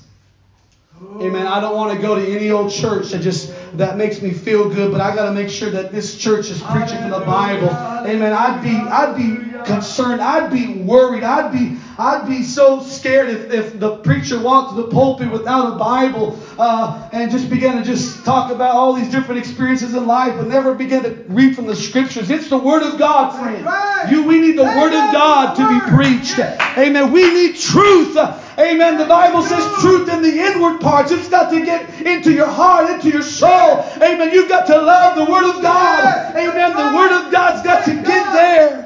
Amen. 1.20 1.46
I 1.46 1.60
don't 1.60 1.76
want 1.76 1.94
to 1.94 2.02
go 2.02 2.16
to 2.16 2.26
any 2.26 2.52
old 2.52 2.72
church 2.72 3.10
that 3.10 3.22
just 3.22 3.54
that 3.78 3.98
makes 3.98 4.22
me 4.22 4.32
feel 4.32 4.70
good, 4.70 4.92
but 4.92 5.02
I 5.02 5.14
got 5.14 5.26
to 5.26 5.34
make 5.34 5.50
sure 5.50 5.70
that 5.70 5.92
this 5.92 6.18
church 6.18 6.50
is 6.50 6.62
preaching 6.62 6.98
from 7.00 7.10
the 7.10 7.20
Bible. 7.20 7.70
Amen. 7.70 8.34
I'd 8.34 8.64
be 8.64 8.76
I'd 8.76 9.16
be 9.16 9.66
concerned. 9.66 10.22
I'd 10.22 10.52
be 10.52 10.82
worried. 10.84 11.24
I'd 11.24 11.52
be 11.52 11.78
I'd 11.98 12.28
be 12.28 12.44
so 12.44 12.82
scared 12.82 13.30
if, 13.30 13.52
if 13.52 13.80
the 13.80 13.98
preacher 13.98 14.40
walked 14.40 14.76
to 14.76 14.82
the 14.82 14.90
pulpit 14.90 15.32
without 15.32 15.74
a 15.74 15.78
Bible 15.78 16.38
uh, 16.60 17.10
and 17.14 17.32
just 17.32 17.50
began 17.50 17.78
to 17.78 17.84
just 17.84 18.26
talk 18.26 18.52
about 18.52 18.76
all 18.76 18.94
these 18.94 19.10
different 19.10 19.40
experiences 19.40 19.94
in 19.94 20.06
life, 20.06 20.36
but 20.36 20.48
never 20.48 20.74
began 20.74 21.04
to 21.04 21.12
read 21.28 21.56
from 21.56 21.68
the 21.68 21.76
scriptures. 21.76 22.30
It's 22.30 22.50
the 22.50 22.58
Word 22.58 22.84
of 22.84 23.00
God, 23.00 23.32
friend. 23.40 23.64
You, 24.12 24.24
we 24.24 24.40
need 24.40 24.58
the 24.58 24.64
Word 24.64 24.94
of 24.94 25.14
God 25.14 25.56
to 25.56 25.68
be 25.68 25.80
preached. 25.96 26.38
Amen. 26.78 27.12
We 27.12 27.34
need 27.34 27.56
truth. 27.56 28.18
Amen. 28.58 28.98
The 28.98 29.06
Bible 29.06 29.42
says 29.42 29.64
truth 29.82 30.10
in 30.10 30.22
the 30.22 30.38
inward 30.38 30.82
parts. 30.82 31.12
It's 31.12 31.30
got 31.30 31.50
to 31.52 31.64
get 31.64 32.02
into 32.02 32.32
your 32.32 32.48
heart, 32.48 32.90
into 32.90 33.10
your 33.10 33.22
soul. 33.22 33.86
Amen. 34.02 34.32
You've 34.34 34.50
got 34.50 34.68
to 34.68 34.78
love 34.78 35.16
the 35.16 35.32
Word 35.32 35.46
of 35.46 35.62
God. 35.62 36.36
Amen. 36.36 36.76
The 36.76 36.96
Word 36.96 37.26
of 37.26 37.32
God's 37.32 37.62
got 37.64 37.86
to 37.86 37.94
get 37.94 38.34
there. 38.34 38.85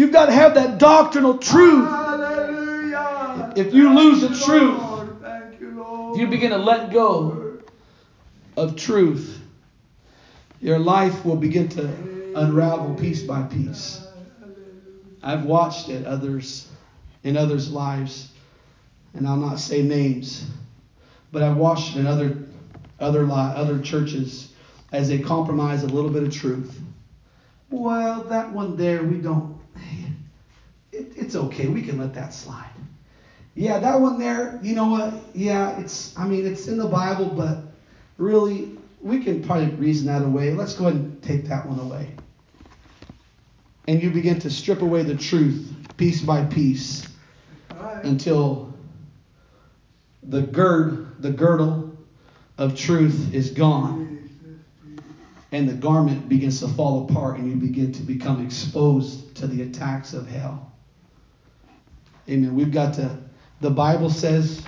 You've 0.00 0.12
got 0.12 0.26
to 0.26 0.32
have 0.32 0.54
that 0.54 0.78
doctrinal 0.78 1.36
truth. 1.36 1.86
Hallelujah. 1.86 3.52
If 3.54 3.74
you 3.74 3.92
lose 3.92 4.22
the 4.22 4.28
truth, 4.28 4.80
Thank 5.20 5.60
you, 5.60 5.72
Lord. 5.72 6.14
If 6.14 6.22
you 6.22 6.26
begin 6.28 6.52
to 6.52 6.56
let 6.56 6.90
go 6.90 7.58
of 8.56 8.76
truth, 8.76 9.42
your 10.62 10.78
life 10.78 11.22
will 11.22 11.36
begin 11.36 11.68
to 11.68 12.32
unravel 12.34 12.94
piece 12.94 13.22
by 13.24 13.42
piece. 13.42 14.02
I've 15.22 15.44
watched 15.44 15.90
it 15.90 16.06
others 16.06 16.66
in 17.22 17.36
others' 17.36 17.70
lives, 17.70 18.32
and 19.12 19.28
I'll 19.28 19.36
not 19.36 19.60
say 19.60 19.82
names, 19.82 20.46
but 21.30 21.42
I've 21.42 21.58
watched 21.58 21.94
it 21.94 22.00
in 22.00 22.06
other 22.06 22.38
other 22.98 23.30
other 23.30 23.78
churches 23.82 24.50
as 24.92 25.10
they 25.10 25.18
compromise 25.18 25.82
a 25.82 25.88
little 25.88 26.10
bit 26.10 26.22
of 26.22 26.34
truth. 26.34 26.80
Well, 27.68 28.22
that 28.30 28.50
one 28.52 28.78
there 28.78 29.02
we 29.02 29.18
don't. 29.18 29.59
It, 31.20 31.24
it's 31.26 31.36
okay. 31.36 31.66
We 31.68 31.82
can 31.82 31.98
let 31.98 32.14
that 32.14 32.34
slide. 32.34 32.70
Yeah, 33.54 33.78
that 33.78 34.00
one 34.00 34.18
there. 34.18 34.58
You 34.62 34.74
know 34.74 34.88
what? 34.88 35.14
Yeah, 35.34 35.78
it's. 35.80 36.16
I 36.18 36.26
mean, 36.26 36.46
it's 36.46 36.68
in 36.68 36.78
the 36.78 36.86
Bible, 36.88 37.26
but 37.26 37.58
really, 38.18 38.78
we 39.00 39.22
can 39.22 39.42
probably 39.42 39.70
reason 39.76 40.06
that 40.06 40.22
away. 40.22 40.52
Let's 40.52 40.74
go 40.74 40.86
ahead 40.86 41.00
and 41.00 41.22
take 41.22 41.46
that 41.46 41.66
one 41.66 41.78
away. 41.78 42.10
And 43.88 44.02
you 44.02 44.10
begin 44.10 44.38
to 44.40 44.50
strip 44.50 44.82
away 44.82 45.02
the 45.02 45.16
truth 45.16 45.72
piece 45.96 46.20
by 46.22 46.44
piece 46.44 47.06
Right. 47.78 48.04
until 48.04 48.74
the 50.22 50.42
gird, 50.42 51.22
the 51.22 51.30
girdle 51.30 51.92
of 52.58 52.76
truth 52.76 53.32
is 53.32 53.50
gone, 53.50 54.30
and 55.50 55.68
the 55.68 55.74
garment 55.74 56.28
begins 56.28 56.60
to 56.60 56.68
fall 56.68 57.08
apart, 57.08 57.38
and 57.38 57.48
you 57.50 57.56
begin 57.56 57.92
to 57.92 58.02
become 58.02 58.44
exposed 58.44 59.34
to 59.36 59.46
the 59.46 59.62
attacks 59.62 60.12
of 60.12 60.26
hell. 60.26 60.69
Amen. 62.30 62.54
We've 62.54 62.72
got 62.72 62.94
to, 62.94 63.18
the 63.60 63.70
Bible 63.70 64.08
says, 64.08 64.62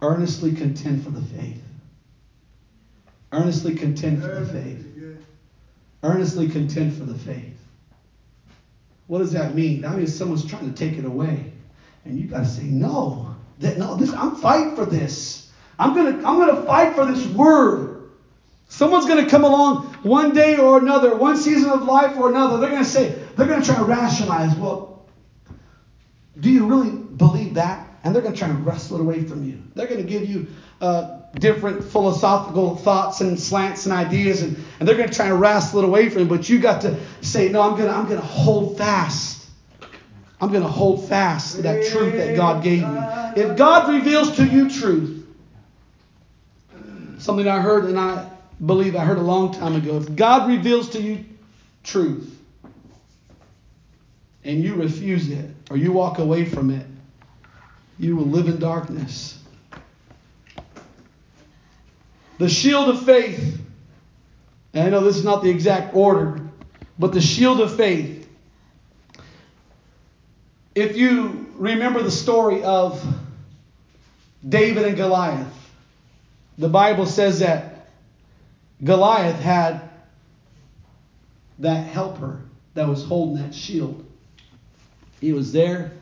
earnestly 0.00 0.52
contend 0.52 1.04
for 1.04 1.10
the 1.10 1.22
faith. 1.22 1.62
Earnestly 3.32 3.74
contend 3.74 4.22
for 4.22 4.28
the 4.28 4.46
faith. 4.46 4.86
Earnestly 6.02 6.48
contend 6.48 6.96
for 6.96 7.04
the 7.04 7.18
faith. 7.18 7.58
What 9.08 9.18
does 9.18 9.32
that 9.32 9.54
mean? 9.54 9.82
That 9.82 9.96
means 9.96 10.14
someone's 10.14 10.44
trying 10.44 10.72
to 10.72 10.76
take 10.76 10.98
it 10.98 11.04
away. 11.04 11.52
And 12.04 12.18
you 12.18 12.26
got 12.26 12.40
to 12.40 12.46
say, 12.46 12.62
no. 12.62 13.34
That, 13.58 13.78
no, 13.78 13.96
this, 13.96 14.12
I'm 14.12 14.36
fighting 14.36 14.76
for 14.76 14.86
this. 14.86 15.50
I'm 15.78 15.94
going 15.94 16.18
to 16.18 16.26
I'm 16.26 16.38
gonna 16.38 16.62
fight 16.62 16.94
for 16.94 17.04
this 17.04 17.26
word. 17.26 18.10
Someone's 18.68 19.06
going 19.06 19.22
to 19.24 19.30
come 19.30 19.44
along 19.44 19.86
one 20.02 20.32
day 20.32 20.56
or 20.56 20.78
another, 20.78 21.14
one 21.16 21.36
season 21.36 21.70
of 21.70 21.84
life 21.84 22.16
or 22.16 22.30
another. 22.30 22.58
They're 22.58 22.70
going 22.70 22.82
to 22.82 22.88
say, 22.88 23.16
they're 23.36 23.46
going 23.46 23.60
to 23.60 23.66
try 23.66 23.76
to 23.76 23.84
rationalize, 23.84 24.56
well, 24.56 24.95
do 26.38 26.50
you 26.50 26.66
really 26.66 26.90
believe 26.90 27.54
that? 27.54 27.88
And 28.04 28.14
they're 28.14 28.22
going 28.22 28.34
to 28.34 28.38
try 28.38 28.48
to 28.48 28.54
wrestle 28.54 28.98
it 28.98 29.00
away 29.00 29.24
from 29.24 29.44
you. 29.44 29.62
They're 29.74 29.86
going 29.86 30.02
to 30.02 30.08
give 30.08 30.28
you 30.28 30.46
uh, 30.80 31.18
different 31.34 31.82
philosophical 31.82 32.76
thoughts 32.76 33.20
and 33.20 33.38
slants 33.38 33.86
and 33.86 33.94
ideas, 33.94 34.42
and, 34.42 34.56
and 34.78 34.88
they're 34.88 34.96
going 34.96 35.08
to 35.08 35.14
try 35.14 35.28
to 35.28 35.34
wrestle 35.34 35.80
it 35.80 35.84
away 35.84 36.08
from 36.08 36.22
you. 36.22 36.28
But 36.28 36.48
you 36.48 36.60
got 36.60 36.82
to 36.82 36.98
say, 37.20 37.48
no, 37.48 37.62
I'm 37.62 37.72
going 37.72 37.88
to 37.88 37.94
I'm 37.94 38.06
going 38.06 38.20
to 38.20 38.26
hold 38.26 38.78
fast. 38.78 39.48
I'm 40.40 40.50
going 40.50 40.62
to 40.62 40.68
hold 40.68 41.08
fast 41.08 41.56
to 41.56 41.62
that 41.62 41.86
truth 41.86 42.12
that 42.16 42.36
God 42.36 42.62
gave 42.62 42.82
me. 42.82 43.42
If 43.42 43.56
God 43.56 43.88
reveals 43.88 44.36
to 44.36 44.44
you 44.44 44.70
truth, 44.70 45.26
something 47.18 47.48
I 47.48 47.60
heard 47.60 47.86
and 47.86 47.98
I 47.98 48.30
believe 48.64 48.94
I 48.94 49.04
heard 49.04 49.18
a 49.18 49.22
long 49.22 49.52
time 49.52 49.74
ago. 49.74 49.96
If 49.96 50.14
God 50.14 50.48
reveals 50.48 50.90
to 50.90 51.00
you 51.00 51.24
truth 51.82 52.35
and 54.46 54.62
you 54.62 54.76
refuse 54.76 55.28
it 55.28 55.50
or 55.70 55.76
you 55.76 55.92
walk 55.92 56.18
away 56.18 56.44
from 56.44 56.70
it, 56.70 56.86
you 57.98 58.16
will 58.16 58.26
live 58.26 58.46
in 58.46 58.58
darkness. 58.58 59.38
The 62.38 62.48
shield 62.48 62.88
of 62.88 63.04
faith, 63.04 63.60
and 64.72 64.86
I 64.86 64.90
know 64.90 65.02
this 65.02 65.16
is 65.16 65.24
not 65.24 65.42
the 65.42 65.50
exact 65.50 65.96
order, 65.96 66.40
but 66.98 67.12
the 67.12 67.20
shield 67.20 67.60
of 67.60 67.76
faith. 67.76 68.28
If 70.74 70.96
you 70.96 71.46
remember 71.54 72.02
the 72.02 72.10
story 72.10 72.62
of 72.62 73.02
David 74.46 74.84
and 74.84 74.96
Goliath, 74.96 75.52
the 76.58 76.68
Bible 76.68 77.06
says 77.06 77.40
that 77.40 77.88
Goliath 78.84 79.40
had 79.40 79.88
that 81.58 81.86
helper 81.86 82.42
that 82.74 82.86
was 82.86 83.02
holding 83.04 83.42
that 83.42 83.54
shield. 83.54 84.05
He 85.20 85.32
was 85.32 85.52
there, 85.52 85.92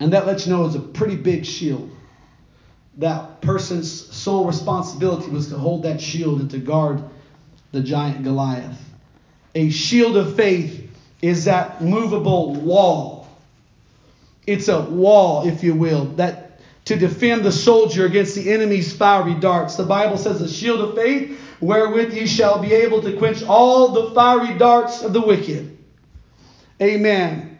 and 0.00 0.12
that 0.12 0.26
lets 0.26 0.46
you 0.46 0.52
know 0.52 0.62
it 0.62 0.66
was 0.66 0.74
a 0.74 0.80
pretty 0.80 1.16
big 1.16 1.46
shield. 1.46 1.90
That 2.98 3.40
person's 3.40 3.90
sole 4.14 4.44
responsibility 4.44 5.30
was 5.30 5.48
to 5.48 5.56
hold 5.56 5.84
that 5.84 6.00
shield 6.00 6.40
and 6.40 6.50
to 6.50 6.58
guard 6.58 7.02
the 7.70 7.80
giant 7.80 8.22
Goliath. 8.22 8.78
A 9.54 9.70
shield 9.70 10.16
of 10.16 10.34
faith 10.34 10.90
is 11.22 11.44
that 11.44 11.82
movable 11.82 12.54
wall. 12.54 13.28
It's 14.46 14.68
a 14.68 14.80
wall, 14.80 15.46
if 15.46 15.62
you 15.62 15.74
will, 15.74 16.06
that 16.16 16.60
to 16.86 16.96
defend 16.96 17.44
the 17.44 17.52
soldier 17.52 18.04
against 18.04 18.34
the 18.34 18.50
enemy's 18.52 18.92
fiery 18.92 19.34
darts. 19.34 19.76
The 19.76 19.84
Bible 19.84 20.18
says, 20.18 20.40
"A 20.40 20.48
shield 20.48 20.80
of 20.80 20.96
faith 20.96 21.38
wherewith 21.60 22.12
ye 22.12 22.26
shall 22.26 22.58
be 22.58 22.74
able 22.74 23.00
to 23.02 23.12
quench 23.12 23.44
all 23.44 23.90
the 23.90 24.10
fiery 24.10 24.58
darts 24.58 25.02
of 25.02 25.12
the 25.12 25.20
wicked." 25.20 25.78
Amen 26.80 27.51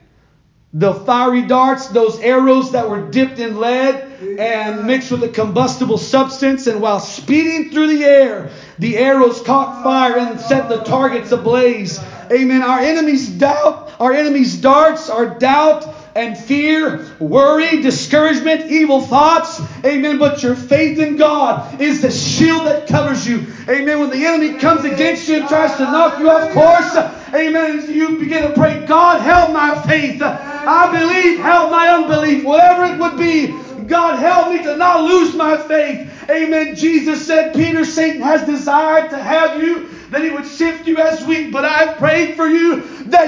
the 0.74 0.94
fiery 0.94 1.42
darts, 1.42 1.88
those 1.88 2.18
arrows 2.20 2.72
that 2.72 2.88
were 2.88 3.10
dipped 3.10 3.38
in 3.38 3.58
lead 3.58 4.08
and 4.38 4.86
mixed 4.86 5.10
with 5.10 5.22
a 5.22 5.28
combustible 5.28 5.98
substance, 5.98 6.66
and 6.66 6.80
while 6.80 7.00
speeding 7.00 7.70
through 7.70 7.88
the 7.88 8.02
air, 8.02 8.50
the 8.78 8.96
arrows 8.96 9.40
caught 9.42 9.82
fire 9.82 10.16
and 10.16 10.40
set 10.40 10.68
the 10.68 10.78
targets 10.78 11.30
ablaze. 11.30 12.00
Amen. 12.30 12.62
Our 12.62 12.80
enemies' 12.80 13.28
doubt, 13.28 13.90
our 14.00 14.12
enemies' 14.12 14.56
darts 14.56 15.10
are 15.10 15.38
doubt 15.38 16.01
and 16.14 16.36
fear, 16.36 17.04
worry, 17.18 17.80
discouragement, 17.82 18.70
evil 18.70 19.00
thoughts. 19.00 19.60
Amen. 19.84 20.18
But 20.18 20.42
your 20.42 20.54
faith 20.54 20.98
in 20.98 21.16
God 21.16 21.80
is 21.80 22.02
the 22.02 22.10
shield 22.10 22.66
that 22.66 22.86
covers 22.86 23.26
you. 23.26 23.46
Amen. 23.68 24.00
When 24.00 24.10
the 24.10 24.24
enemy 24.24 24.58
comes 24.58 24.84
against 24.84 25.28
you 25.28 25.40
and 25.40 25.48
tries 25.48 25.76
to 25.76 25.84
knock 25.84 26.18
you 26.18 26.30
off 26.30 26.52
course, 26.52 26.96
amen, 27.34 27.90
you 27.90 28.18
begin 28.18 28.42
to 28.42 28.54
pray, 28.54 28.84
God, 28.84 29.20
help 29.20 29.52
my 29.52 29.80
faith. 29.82 30.20
I 30.22 30.90
believe, 30.92 31.38
help 31.38 31.70
my 31.70 31.88
unbelief. 31.88 32.44
Whatever 32.44 32.84
it 32.84 32.98
would 32.98 33.16
be, 33.16 33.52
God, 33.86 34.18
help 34.18 34.52
me 34.52 34.62
to 34.62 34.76
not 34.76 35.04
lose 35.04 35.34
my 35.34 35.56
faith. 35.56 36.08
Amen. 36.30 36.76
Jesus 36.76 37.26
said, 37.26 37.54
Peter, 37.54 37.84
Satan 37.84 38.22
has 38.22 38.44
desired 38.46 39.10
to 39.10 39.18
have 39.18 39.62
you 39.62 39.88
that 40.10 40.22
he 40.22 40.30
would 40.30 40.46
sift 40.46 40.86
you 40.86 40.98
as 40.98 41.24
wheat. 41.24 41.50
But 41.50 41.64
I've 41.64 41.96
prayed 41.96 42.36
for 42.36 42.46
you 42.46 42.82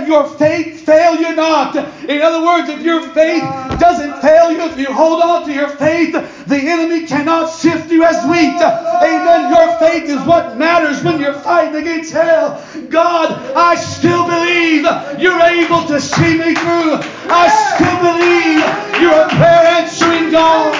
your 0.06 0.26
faith 0.26 0.80
fail 0.80 1.16
you 1.16 1.34
not. 1.34 1.76
In 1.76 2.20
other 2.22 2.44
words, 2.44 2.68
if 2.68 2.82
your 2.82 3.02
faith 3.10 3.42
doesn't 3.78 4.20
fail 4.20 4.50
you, 4.50 4.62
if 4.62 4.78
you 4.78 4.92
hold 4.92 5.20
on 5.20 5.46
to 5.46 5.52
your 5.52 5.68
faith, 5.68 6.12
the 6.46 6.56
enemy 6.56 7.06
cannot 7.06 7.46
sift 7.46 7.90
you 7.90 8.04
as 8.04 8.24
wheat. 8.26 8.60
Amen. 8.60 9.50
Your 9.50 9.78
faith 9.78 10.04
is 10.04 10.26
what 10.26 10.56
matters 10.56 11.02
when 11.02 11.20
you're 11.20 11.38
fighting 11.40 11.76
against 11.76 12.12
hell. 12.12 12.62
God, 12.88 13.32
I 13.56 13.74
still 13.76 14.26
believe 14.26 14.84
you're 15.20 15.40
able 15.40 15.86
to 15.86 16.00
see 16.00 16.38
me 16.38 16.54
through. 16.54 16.98
I 17.30 17.48
still 17.74 17.98
believe 18.00 18.60
you're 19.00 19.20
a 19.20 19.28
prayer 19.28 19.66
answering 19.80 20.30
God. 20.30 20.74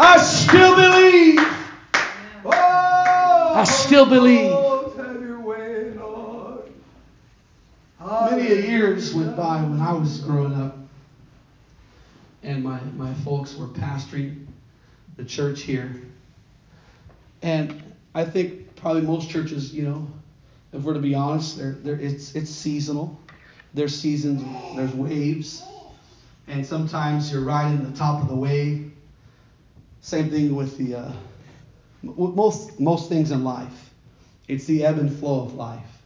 I 0.00 0.16
still 0.18 0.74
believe. 0.76 1.38
I 2.46 3.64
still 3.64 4.06
believe. 4.06 4.69
Many 8.00 8.50
a 8.50 8.54
years 8.54 9.12
went 9.12 9.36
by 9.36 9.60
when 9.60 9.78
I 9.78 9.92
was 9.92 10.20
growing 10.20 10.54
up, 10.54 10.74
and 12.42 12.64
my, 12.64 12.80
my 12.96 13.12
folks 13.12 13.54
were 13.54 13.66
pastoring 13.66 14.46
the 15.18 15.24
church 15.24 15.60
here. 15.60 16.00
And 17.42 17.82
I 18.14 18.24
think 18.24 18.74
probably 18.74 19.02
most 19.02 19.28
churches, 19.28 19.74
you 19.74 19.82
know, 19.82 20.08
if 20.72 20.82
we're 20.82 20.94
to 20.94 21.00
be 21.00 21.14
honest, 21.14 21.58
they're, 21.58 21.72
they're, 21.72 22.00
it's, 22.00 22.34
it's 22.34 22.50
seasonal. 22.50 23.20
There's 23.74 23.94
seasons, 23.94 24.42
there's 24.76 24.94
waves, 24.94 25.62
and 26.46 26.64
sometimes 26.64 27.30
you're 27.30 27.42
riding 27.42 27.84
the 27.84 27.96
top 27.96 28.22
of 28.22 28.28
the 28.28 28.34
wave. 28.34 28.92
Same 30.00 30.30
thing 30.30 30.56
with 30.56 30.78
the 30.78 30.94
uh, 30.94 31.12
most 32.02 32.80
most 32.80 33.10
things 33.10 33.30
in 33.30 33.44
life. 33.44 33.90
It's 34.48 34.64
the 34.64 34.86
ebb 34.86 34.98
and 34.98 35.14
flow 35.14 35.42
of 35.42 35.54
life, 35.54 36.02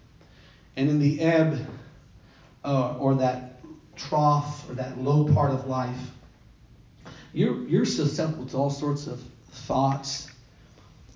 and 0.76 0.90
in 0.90 0.98
the 0.98 1.20
ebb 1.20 1.64
uh, 2.64 2.96
or 2.98 3.14
that 3.14 3.60
trough 3.96 4.68
or 4.68 4.74
that 4.74 4.98
low 4.98 5.32
part 5.32 5.50
of 5.50 5.66
life, 5.66 6.10
you're 7.32 7.66
you're 7.66 7.84
susceptible 7.84 8.46
to 8.46 8.56
all 8.56 8.70
sorts 8.70 9.06
of 9.06 9.20
thoughts 9.50 10.28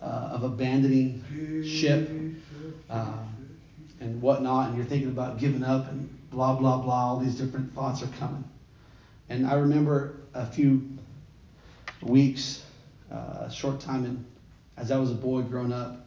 uh, 0.03 0.31
of 0.33 0.45
abandoning 0.45 1.25
ship 1.65 2.11
uh, 2.91 3.19
and 4.01 4.21
whatnot, 4.21 4.69
and 4.69 4.77
you're 4.77 4.87
thinking 4.87 5.09
about 5.09 5.39
giving 5.39 5.65
up 5.65 5.91
and 5.91 6.09
blah 6.31 6.55
blah 6.55 6.79
blah. 6.79 7.11
All 7.11 7.19
these 7.19 7.35
different 7.35 7.75
thoughts 7.75 8.03
are 8.03 8.11
coming, 8.19 8.45
and 9.29 9.47
I 9.47 9.55
remember 9.55 10.17
a 10.35 10.47
few 10.47 10.89
weeks, 12.03 12.63
uh, 13.11 13.45
a 13.47 13.51
short 13.51 13.81
time 13.81 14.05
in, 14.05 14.25
as 14.77 14.91
I 14.91 14.99
was 14.99 15.11
a 15.11 15.15
boy 15.15 15.43
growing 15.43 15.73
up, 15.73 16.07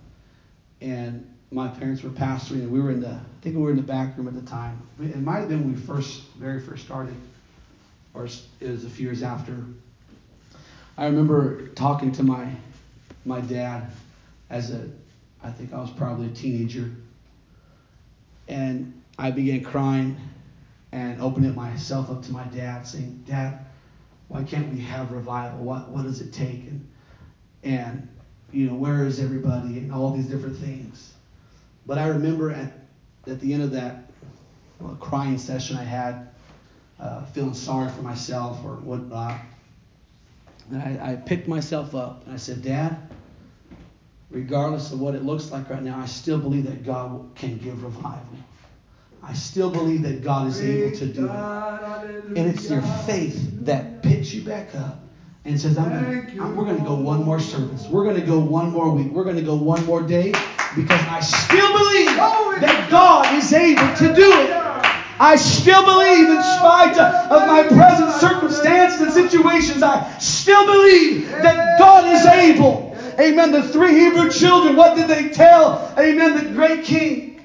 and 0.79 1.30
my 1.51 1.67
parents 1.67 2.01
were 2.01 2.09
pastoring, 2.09 2.61
and 2.61 2.71
we 2.71 2.79
were 2.79 2.91
in 2.91 3.01
the, 3.01 3.09
I 3.09 3.41
think 3.41 3.55
we 3.57 3.61
were 3.61 3.71
in 3.71 3.77
the 3.77 3.83
back 3.83 4.17
room 4.17 4.27
at 4.27 4.33
the 4.33 4.49
time. 4.49 4.81
It 4.99 5.17
might 5.17 5.39
have 5.39 5.49
been 5.49 5.63
when 5.63 5.73
we 5.73 5.79
first, 5.79 6.23
very 6.37 6.61
first 6.61 6.85
started, 6.85 7.15
or 8.13 8.25
it 8.25 8.41
was 8.61 8.85
a 8.85 8.89
few 8.89 9.05
years 9.05 9.21
after. 9.21 9.57
I 10.97 11.05
remember 11.05 11.67
talking 11.69 12.11
to 12.13 12.23
my, 12.23 12.49
my 13.25 13.41
dad 13.41 13.91
as 14.49 14.71
a, 14.71 14.89
I 15.43 15.51
think 15.51 15.73
I 15.73 15.79
was 15.79 15.91
probably 15.91 16.27
a 16.27 16.31
teenager, 16.31 16.89
and 18.47 19.01
I 19.17 19.31
began 19.31 19.63
crying 19.63 20.17
and 20.93 21.21
opening 21.21 21.53
myself 21.55 22.09
up 22.09 22.23
to 22.23 22.31
my 22.31 22.43
dad, 22.45 22.87
saying, 22.87 23.23
Dad, 23.27 23.59
why 24.27 24.43
can't 24.43 24.71
we 24.73 24.79
have 24.81 25.11
revival? 25.11 25.63
What 25.63 25.89
what 25.89 26.03
does 26.03 26.21
it 26.21 26.31
take? 26.31 26.67
And 26.67 26.87
and 27.63 28.07
you 28.51 28.67
know, 28.67 28.75
where 28.75 29.05
is 29.05 29.19
everybody 29.19 29.77
and 29.77 29.91
all 29.91 30.11
these 30.11 30.25
different 30.25 30.57
things. 30.57 31.13
But 31.85 31.97
I 31.97 32.07
remember 32.07 32.51
at 32.51 32.73
at 33.27 33.39
the 33.39 33.53
end 33.53 33.63
of 33.63 33.71
that 33.71 34.11
well, 34.79 34.95
crying 34.99 35.37
session 35.37 35.77
I 35.77 35.83
had, 35.83 36.29
uh, 36.99 37.25
feeling 37.25 37.53
sorry 37.53 37.89
for 37.89 38.01
myself 38.01 38.63
or 38.63 38.75
whatnot. 38.77 39.39
And 40.71 40.81
I, 40.81 41.11
I 41.11 41.15
picked 41.15 41.47
myself 41.47 41.93
up 41.93 42.25
and 42.25 42.33
I 42.33 42.37
said, 42.37 42.63
Dad, 42.63 42.97
regardless 44.29 44.91
of 44.91 44.99
what 44.99 45.15
it 45.15 45.23
looks 45.23 45.51
like 45.51 45.69
right 45.69 45.83
now, 45.83 45.99
I 45.99 46.05
still 46.05 46.39
believe 46.39 46.65
that 46.65 46.83
God 46.83 47.29
can 47.35 47.57
give 47.57 47.83
revival. 47.83 48.37
I 49.23 49.33
still 49.33 49.69
believe 49.69 50.01
that 50.01 50.23
God 50.23 50.47
is 50.47 50.61
able 50.61 50.97
to 50.97 51.05
do 51.05 51.25
it. 51.25 51.29
And 51.29 52.37
it's 52.37 52.69
your 52.69 52.81
faith 53.05 53.65
that 53.65 54.01
picks 54.01 54.33
you 54.33 54.41
back 54.41 54.73
up 54.73 54.99
and 55.45 55.59
says, 55.59 55.77
I'm 55.77 55.89
gonna, 55.89 56.43
I'm, 56.43 56.55
we're 56.55 56.65
going 56.65 56.77
to 56.77 56.83
go 56.83 56.95
one 56.95 57.23
more 57.23 57.39
service. 57.39 57.87
We're 57.87 58.03
going 58.03 58.19
to 58.19 58.25
go 58.25 58.39
one 58.39 58.71
more 58.71 58.89
week. 58.91 59.11
We're 59.11 59.23
going 59.23 59.35
to 59.35 59.43
go 59.43 59.55
one 59.55 59.85
more 59.85 60.01
day 60.01 60.33
because 60.75 61.05
I 61.07 61.19
still 61.19 61.71
believe 61.71 62.17
oh, 62.19 62.57
that 62.61 62.89
God 62.89 63.33
is 63.35 63.53
able 63.53 63.93
to 63.95 64.13
do 64.13 64.31
it. 64.41 64.61
I 65.19 65.35
still 65.35 65.83
believe, 65.83 66.29
in 66.29 66.41
spite 66.41 66.97
of 66.97 67.47
my 67.47 67.63
present 67.63 68.09
circumstances 68.09 69.01
and 69.01 69.11
situations, 69.11 69.83
I 69.83 70.17
still 70.17 70.65
believe 70.65 71.29
that 71.29 71.77
God 71.77 72.07
is 72.07 72.25
able. 72.25 72.91
Amen. 73.19 73.51
The 73.51 73.61
three 73.61 73.93
Hebrew 73.93 74.31
children, 74.31 74.75
what 74.75 74.95
did 74.95 75.07
they 75.07 75.29
tell? 75.29 75.93
Amen. 75.99 76.33
The 76.33 76.53
great 76.53 76.83
king. 76.83 77.39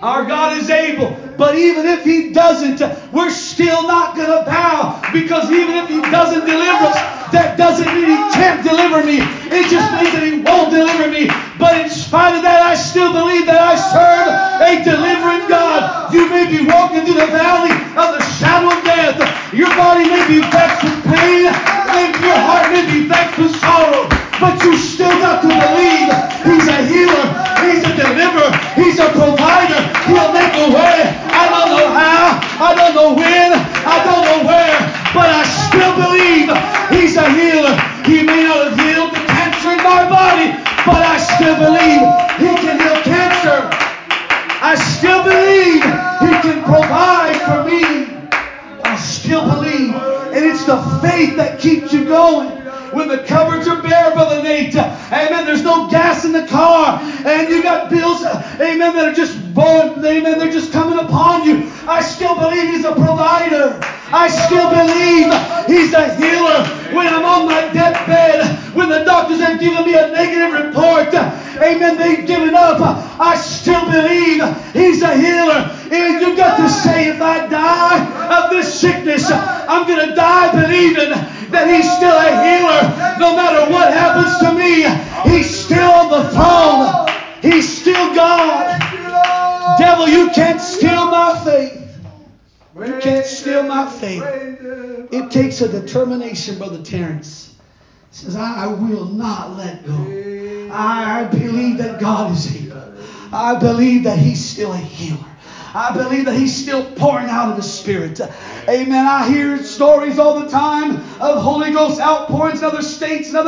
Our 0.00 0.24
God 0.24 0.56
is 0.56 0.68
able, 0.68 1.14
but 1.36 1.54
even 1.54 1.86
if 1.86 2.02
He 2.02 2.32
doesn't, 2.32 2.80
we're 3.12 3.30
still 3.30 3.86
not 3.86 4.16
going 4.16 4.30
to 4.30 4.50
bow 4.50 5.00
because 5.12 5.48
even 5.50 5.76
if 5.76 5.88
He 5.88 6.00
doesn't 6.00 6.44
deliver 6.44 6.84
us, 6.86 7.21
that 7.32 7.56
doesn't 7.56 7.88
mean 7.88 8.12
He 8.12 8.20
can't 8.36 8.62
deliver 8.62 9.02
me. 9.04 9.20
It 9.48 9.68
just 9.68 9.88
means 9.96 10.12
that 10.12 10.24
He 10.24 10.40
won't 10.40 10.70
deliver 10.70 11.08
me. 11.08 11.28
But 11.58 11.80
in 11.80 11.88
spite 11.88 12.36
of 12.36 12.42
that, 12.44 12.62
I 12.62 12.76
still 12.76 13.12
believe 13.12 13.48
that 13.48 13.60
I 13.60 13.74
serve 13.76 14.32
a 14.62 14.72
delivering 14.84 15.48
God. 15.48 16.12
You 16.12 16.28
may 16.28 16.48
be 16.48 16.64
walking 16.64 17.04
through 17.04 17.20
the 17.20 17.32
valley 17.32 17.72
of 17.96 18.08
the 18.16 18.22
shadow 18.38 18.72
of 18.72 18.80
death. 18.84 19.16
Your 19.52 19.72
body 19.76 20.08
may 20.08 20.24
be 20.28 20.40
vexed 20.52 20.84
with 20.84 20.98
pain. 21.08 21.48
Maybe 21.92 22.16
your 22.24 22.40
heart 22.40 22.72
may 22.72 22.84
be 22.88 23.08
vexed 23.08 23.36
with 23.36 23.52
sorrow. 23.60 24.08
But 24.40 24.58
you 24.64 24.76
still 24.76 25.12
got 25.20 25.42
to 25.42 25.48
believe 25.48 26.08
He's 26.44 26.71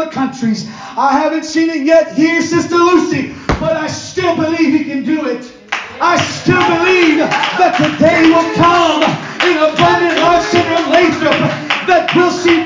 other 0.04 0.12
countries. 0.12 0.68
I 0.96 1.12
haven't 1.12 1.44
seen 1.44 1.70
it 1.70 1.84
yet 1.84 2.14
here, 2.14 2.42
Sister 2.42 2.76
Lucy, 2.76 3.34
but 3.60 3.76
I 3.76 3.86
still 3.86 4.36
believe 4.36 4.72
He 4.72 4.84
can 4.84 5.04
do 5.04 5.26
it. 5.26 5.50
I 6.00 6.16
still 6.20 6.60
believe 6.60 7.18
that 7.18 7.78
the 7.78 7.88
day 8.02 8.28
will 8.28 8.50
come 8.54 9.02
in 9.46 9.56
Abundant 9.56 10.18
Life 10.20 10.44
Center 10.50 10.90
Lathrop 10.90 11.38
that 11.86 12.10
we'll 12.14 12.30
see 12.30 12.63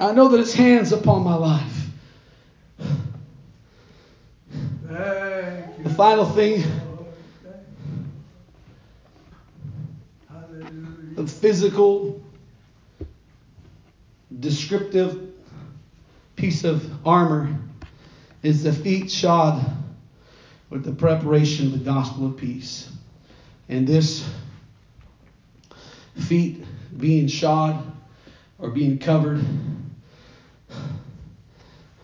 I 0.00 0.12
know 0.12 0.28
that 0.28 0.38
His 0.38 0.54
hand's 0.54 0.92
upon 0.92 1.24
my 1.24 1.34
life. 1.34 1.86
The 4.88 5.94
final 5.96 6.24
thing 6.24 6.64
the 11.18 11.26
physical, 11.26 12.22
descriptive 14.38 15.32
piece 16.36 16.62
of 16.62 16.88
armor 17.04 17.52
is 18.44 18.62
the 18.62 18.72
feet 18.72 19.10
shod 19.10 19.64
with 20.70 20.84
the 20.84 20.92
preparation 20.92 21.66
of 21.66 21.72
the 21.72 21.78
gospel 21.84 22.26
of 22.26 22.36
peace. 22.36 22.88
And 23.68 23.84
this 23.84 24.28
feet 26.14 26.64
being 26.96 27.26
shod 27.26 27.84
or 28.60 28.70
being 28.70 28.98
covered, 28.98 29.44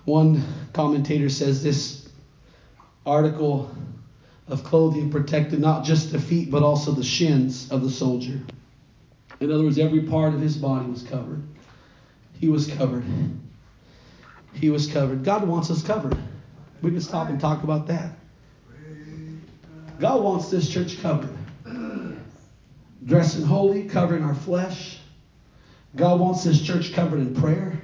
one 0.05 0.43
commentator 0.73 1.29
says 1.29 1.63
this 1.63 2.09
article 3.07 3.75
of 4.49 4.63
clothing 4.65 5.11
protected 5.11 5.61
not 5.61 5.85
just 5.85 6.13
the 6.13 6.21
feet 6.21 6.51
but 6.51 6.63
also 6.63 6.93
the 6.93 7.05
shins 7.05 7.71
of 7.71 7.83
the 7.83 7.91
soldier. 7.91 8.41
In 9.41 9.51
other 9.51 9.65
words, 9.65 9.79
every 9.79 10.03
part 10.03 10.35
of 10.35 10.41
his 10.41 10.57
body 10.57 10.89
was 10.89 11.03
covered. 11.03 11.43
He 12.39 12.49
was 12.49 12.67
covered. 12.67 13.05
He 14.53 14.71
was 14.71 14.87
covered. 14.87 15.25
God 15.25 15.47
wants 15.47 15.71
us 15.71 15.83
covered. 15.83 16.17
We 16.83 16.91
can 16.91 17.01
stop 17.01 17.29
and 17.29 17.41
talk 17.41 17.65
about 17.65 17.87
that. 17.87 18.13
God 19.99 20.23
wants 20.23 20.51
this 20.51 20.69
church 20.69 21.01
covered. 21.01 21.35
Dressing 23.05 23.45
holy, 23.45 23.85
covering 23.85 24.23
our 24.23 24.35
flesh. 24.35 24.99
God 25.97 26.21
wants 26.21 26.45
this 26.45 26.61
church 26.61 26.93
covered 26.93 27.21
in 27.21 27.35
prayer. 27.35 27.81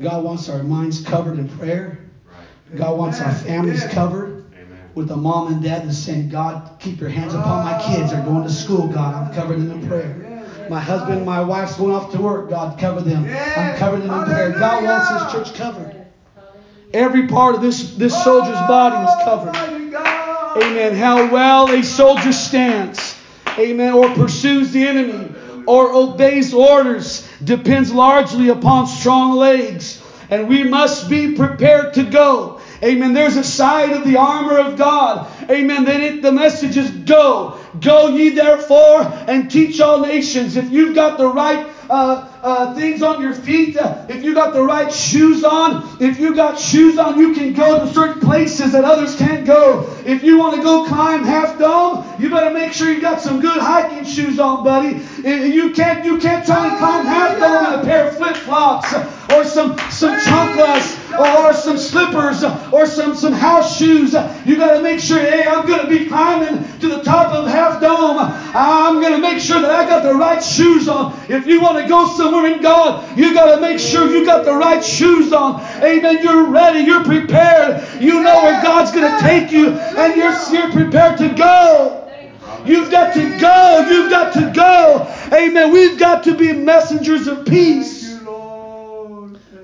God 0.00 0.24
wants 0.24 0.48
our 0.48 0.62
minds 0.62 1.00
covered 1.02 1.38
in 1.38 1.48
prayer. 1.48 1.98
God 2.74 2.98
wants 2.98 3.20
our 3.20 3.32
families 3.32 3.84
covered 3.84 4.44
with 4.94 5.10
a 5.10 5.16
mom 5.16 5.52
and 5.52 5.62
dad 5.62 5.86
that's 5.86 5.98
saying, 5.98 6.28
God, 6.28 6.78
keep 6.80 7.00
your 7.00 7.10
hands 7.10 7.34
upon 7.34 7.64
my 7.64 7.80
kids. 7.82 8.10
They're 8.10 8.24
going 8.24 8.44
to 8.44 8.50
school, 8.52 8.88
God. 8.88 9.14
I'm 9.14 9.34
covering 9.34 9.68
them 9.68 9.80
in 9.80 9.88
prayer. 9.88 10.66
My 10.68 10.80
husband 10.80 11.18
and 11.18 11.26
my 11.26 11.40
wife's 11.40 11.76
going 11.76 11.92
off 11.92 12.10
to 12.12 12.20
work. 12.20 12.50
God, 12.50 12.78
cover 12.78 13.00
them. 13.00 13.24
I'm 13.24 13.76
covering 13.76 14.06
them 14.06 14.20
in 14.20 14.24
prayer. 14.24 14.50
God 14.52 14.84
wants 14.84 15.32
His 15.32 15.32
church 15.32 15.56
covered. 15.56 16.06
Every 16.92 17.26
part 17.26 17.54
of 17.54 17.60
this, 17.60 17.94
this 17.96 18.14
soldier's 18.22 18.54
body 18.54 18.96
was 18.96 19.24
covered. 19.24 19.56
Amen. 20.62 20.94
How 20.94 21.30
well 21.30 21.68
a 21.68 21.82
soldier 21.82 22.32
stands, 22.32 23.16
amen, 23.58 23.92
or 23.92 24.08
pursues 24.14 24.72
the 24.72 24.84
enemy, 24.84 25.34
or 25.66 25.92
obeys 25.92 26.54
orders 26.54 27.23
depends 27.44 27.92
largely 27.92 28.48
upon 28.48 28.86
strong 28.86 29.36
legs. 29.36 30.02
And 30.30 30.48
we 30.48 30.64
must 30.64 31.10
be 31.10 31.34
prepared 31.34 31.94
to 31.94 32.04
go. 32.04 32.60
Amen. 32.82 33.12
There's 33.12 33.36
a 33.36 33.44
side 33.44 33.92
of 33.92 34.04
the 34.04 34.16
armor 34.16 34.58
of 34.58 34.76
God. 34.76 35.30
Amen. 35.50 35.84
Then 35.84 36.00
it, 36.02 36.22
the 36.22 36.32
message 36.32 36.76
is 36.76 36.90
go. 36.90 37.58
Go 37.80 38.08
ye 38.08 38.30
therefore 38.30 39.02
and 39.26 39.50
teach 39.50 39.80
all 39.80 40.00
nations. 40.00 40.56
If 40.56 40.70
you've 40.70 40.94
got 40.94 41.18
the 41.18 41.28
right 41.28 41.66
uh, 41.88 42.28
uh, 42.42 42.74
things 42.74 43.02
on 43.02 43.20
your 43.20 43.34
feet, 43.34 43.76
uh, 43.76 44.06
if 44.08 44.22
you 44.22 44.34
got 44.34 44.52
the 44.52 44.62
right 44.62 44.92
shoes 44.92 45.44
on, 45.44 45.96
if 46.00 46.18
you 46.18 46.34
got 46.34 46.58
shoes 46.58 46.98
on, 46.98 47.18
you 47.18 47.34
can 47.34 47.52
go 47.52 47.80
to 47.80 47.92
certain 47.92 48.20
places 48.20 48.72
that 48.72 48.84
others 48.84 49.16
can't 49.16 49.46
go. 49.46 49.90
If 50.04 50.22
you 50.22 50.38
want 50.38 50.56
to 50.56 50.62
go 50.62 50.84
climb 50.86 51.24
Half 51.24 51.58
Dome, 51.58 52.04
you 52.18 52.30
better 52.30 52.52
make 52.52 52.72
sure 52.72 52.92
you 52.92 53.00
got 53.00 53.20
some 53.20 53.40
good 53.40 53.60
hiking 53.60 54.04
shoes 54.04 54.38
on, 54.38 54.62
buddy. 54.62 55.00
You 55.24 55.70
can't 55.70 56.04
you 56.04 56.18
can't 56.18 56.44
try 56.44 56.68
to 56.68 56.76
climb 56.76 57.06
Half 57.06 57.38
Dome 57.38 57.72
in 57.72 57.80
a 57.80 57.82
pair 57.82 58.08
of 58.08 58.16
flip 58.18 58.36
flops 58.36 58.92
or 59.32 59.42
some 59.42 59.78
some 59.90 60.20
chanclas 60.20 61.18
or, 61.18 61.46
or 61.46 61.54
some 61.54 61.78
slippers 61.78 62.44
or 62.70 62.84
some 62.84 63.14
some 63.14 63.32
house 63.32 63.78
shoes. 63.78 64.12
You 64.44 64.56
got 64.56 64.74
to 64.76 64.82
make 64.82 65.00
sure, 65.00 65.18
hey, 65.18 65.46
I'm 65.46 65.66
to 65.80 65.86
be 65.86 66.04
climbing 66.04 66.78
to 66.80 66.88
the 66.88 67.02
top 67.02 67.32
of 67.32 67.48
Half 67.48 67.80
Dome. 67.80 68.18
I'm 68.20 69.00
to 69.14 69.18
make 69.18 69.40
sure 69.40 69.62
that 69.62 69.70
I 69.70 69.88
got 69.88 70.02
the 70.02 70.14
right 70.14 70.44
shoes 70.44 70.88
on. 70.88 71.18
If 71.30 71.46
you 71.46 71.62
want 71.62 71.78
to 71.78 71.88
go 71.88 72.06
somewhere 72.06 72.52
in 72.52 72.60
God, 72.60 73.16
you 73.16 73.32
got 73.32 73.54
to 73.54 73.60
make 73.62 73.78
sure 73.78 74.06
you 74.10 74.26
got 74.26 74.44
the 74.44 74.54
right 74.54 74.84
shoes 74.84 75.32
on. 75.32 75.62
Amen. 75.82 76.22
You're 76.22 76.48
ready. 76.50 76.80
You're 76.80 77.02
prepared. 77.02 77.82
You 77.98 78.22
know 78.22 78.42
where 78.42 78.62
God's 78.62 78.90
to 78.90 79.18
take 79.20 79.50
you, 79.50 79.70
and 79.70 80.16
you're, 80.16 80.36
you're 80.52 80.70
prepared 80.70 81.16
to 81.16 81.30
go. 81.30 82.03
You've 82.66 82.90
got 82.90 83.14
to 83.14 83.38
go. 83.38 83.86
You've 83.90 84.10
got 84.10 84.32
to 84.34 84.52
go. 84.54 85.14
Amen. 85.36 85.72
We've 85.72 85.98
got 85.98 86.24
to 86.24 86.34
be 86.34 86.52
messengers 86.52 87.26
of 87.26 87.44
peace. 87.44 88.18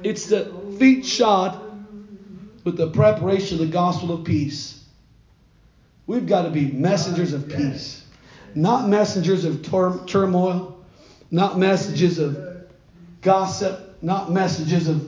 It's 0.03 0.27
the 0.27 0.53
feet 0.79 1.07
shod 1.07 1.59
with 2.65 2.77
the 2.77 2.91
preparation 2.91 3.61
of 3.61 3.67
the 3.67 3.73
gospel 3.73 4.13
of 4.13 4.25
peace. 4.25 4.83
We've 6.07 6.27
got 6.27 6.43
to 6.43 6.51
be 6.51 6.71
messengers 6.73 7.33
of 7.33 7.49
peace, 7.49 8.05
not 8.55 8.89
messengers 8.89 9.45
of 9.45 9.63
tur- 9.63 10.05
turmoil, 10.07 10.83
not 11.31 11.59
messages 11.59 12.19
of 12.19 12.67
gossip, 13.23 14.03
not 14.03 14.31
messages 14.31 14.89
of 14.89 15.07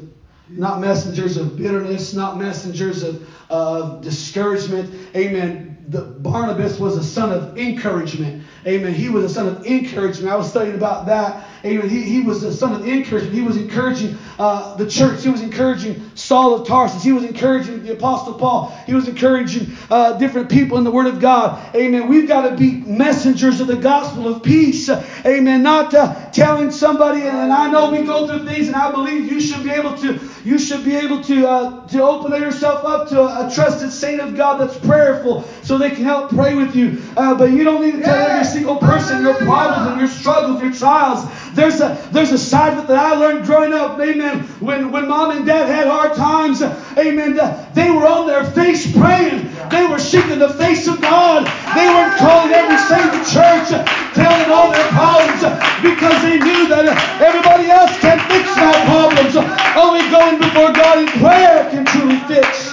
not 0.48 0.81
messengers 0.81 1.38
of 1.38 1.57
bitterness, 1.57 2.12
not 2.12 2.37
messengers 2.37 3.02
of, 3.02 3.26
of 3.48 4.02
discouragement. 4.02 4.94
Amen 5.16 5.72
the 5.90 6.03
Barnabas 6.03 6.79
was 6.79 6.97
a 6.97 7.03
son 7.03 7.31
of 7.31 7.49
encouragement. 7.57 8.37
Amen. 8.66 8.95
He 8.95 9.09
was 9.09 9.25
a 9.25 9.29
son 9.29 9.47
of 9.47 9.59
encouragement. 9.64 10.31
I 10.31 10.37
was 10.37 10.47
studying 10.49 10.75
about 10.75 11.07
that. 11.07 11.37
Amen. 11.64 11.88
He, 11.88 12.03
he 12.03 12.20
was 12.22 12.42
a 12.42 12.53
son 12.53 12.75
of 12.75 12.87
encouragement. 12.87 13.35
He 13.35 13.42
was 13.42 13.57
encouraging 13.57 14.18
uh, 14.38 14.75
the 14.75 14.88
church. 14.88 15.22
He 15.22 15.29
was 15.29 15.42
encouraging 15.42 16.11
Saul 16.16 16.55
of 16.55 16.66
Tarsus. 16.66 17.05
He 17.05 17.12
was 17.12 17.22
encouraging 17.22 17.85
the 17.85 17.92
Apostle 17.92 18.35
Paul. 18.35 18.70
He 18.85 18.94
was 18.94 19.07
encouraging 19.07 19.68
uh, 19.88 20.18
different 20.18 20.51
people 20.51 20.79
in 20.79 20.85
the 20.85 20.90
Word 20.90 21.07
of 21.07 21.20
God. 21.20 21.62
Amen. 21.77 22.09
We've 22.09 22.27
got 22.27 22.48
to 22.48 22.57
be 22.57 22.72
messengers 22.72 23.61
of 23.61 23.68
the 23.68 23.77
gospel 23.77 24.27
of 24.27 24.42
peace. 24.42 24.88
Amen. 25.25 25.62
Not 25.62 25.94
uh, 25.94 26.31
telling 26.31 26.72
somebody, 26.72 27.22
and, 27.22 27.37
and 27.37 27.53
I 27.53 27.70
know 27.70 27.90
we 27.90 28.03
go 28.03 28.27
through 28.27 28.44
things, 28.46 28.66
and 28.66 28.75
I 28.75 28.90
believe 28.90 29.31
you 29.31 29.40
should 29.40 29.62
be 29.62 29.70
able 29.70 29.96
to. 29.98 30.18
You 30.44 30.59
should 30.59 30.85
be 30.85 30.96
able 30.96 31.22
to 31.22 31.48
uh, 31.48 31.87
to 31.88 32.03
open 32.03 32.33
yourself 32.33 32.85
up 32.85 33.09
to 33.11 33.20
a, 33.20 33.46
a, 33.46 33.55
trusted 33.55 33.92
saint 33.92 34.20
of 34.20 34.35
God 34.35 34.59
that's 34.59 34.77
prayerful, 34.79 35.44
so 35.62 35.79
they 35.79 35.90
can 35.90 36.03
help 36.03 36.31
pray 36.31 36.57
with 36.57 36.75
you. 36.75 37.01
Uh, 37.16 37.37
but 37.37 37.53
you 37.53 37.62
don't 37.62 37.81
need 37.81 37.92
to 37.92 38.03
tell 38.03 38.16
every 38.16 38.44
single 38.44 38.77
person 38.77 39.22
your 39.22 39.37
problems 39.37 39.92
and 39.92 40.01
your 40.01 40.09
struggles, 40.09 40.61
your 40.61 40.72
trials. 40.72 41.25
There's 41.55 41.81
a 41.81 42.09
there's 42.12 42.33
a 42.33 42.38
side 42.38 42.73
of 42.75 42.85
it 42.85 42.88
that 42.88 42.99
I 42.99 43.15
learned 43.15 43.45
growing 43.45 43.73
up. 43.73 44.01
Amen. 44.01 44.41
When 44.61 44.91
when 44.91 45.07
mom 45.07 45.31
and 45.31 45.45
dad 45.45 45.67
had 45.67 45.87
hard 45.87 46.15
times, 46.15 46.62
amen. 46.62 47.35
They 47.75 47.91
were 47.91 48.07
on 48.07 48.27
their 48.27 48.45
face 48.45 48.91
praying. 48.97 49.51
They 49.71 49.87
were 49.87 49.99
seeking 49.99 50.38
the 50.38 50.53
face 50.55 50.87
of 50.88 51.01
God. 51.01 51.45
They 51.77 51.87
weren't 51.88 52.17
calling 52.17 52.53
every 52.53 52.77
to 52.77 53.25
church, 53.31 53.69
telling 54.15 54.51
all 54.51 54.71
their 54.71 54.88
problems 54.88 55.41
because 55.81 56.23
they 56.23 56.38
knew 56.38 56.69
that 56.69 56.88
everybody 57.21 57.69
else 57.69 57.97
can 57.99 58.19
fix 58.29 58.55
my 58.57 58.73
problems. 58.85 59.37
Only 59.77 60.03
going 60.11 60.38
before 60.38 60.73
God 60.73 60.99
in 60.99 61.09
prayer 61.21 61.71
can 61.71 61.85
truly 61.87 62.19
fix 62.29 62.73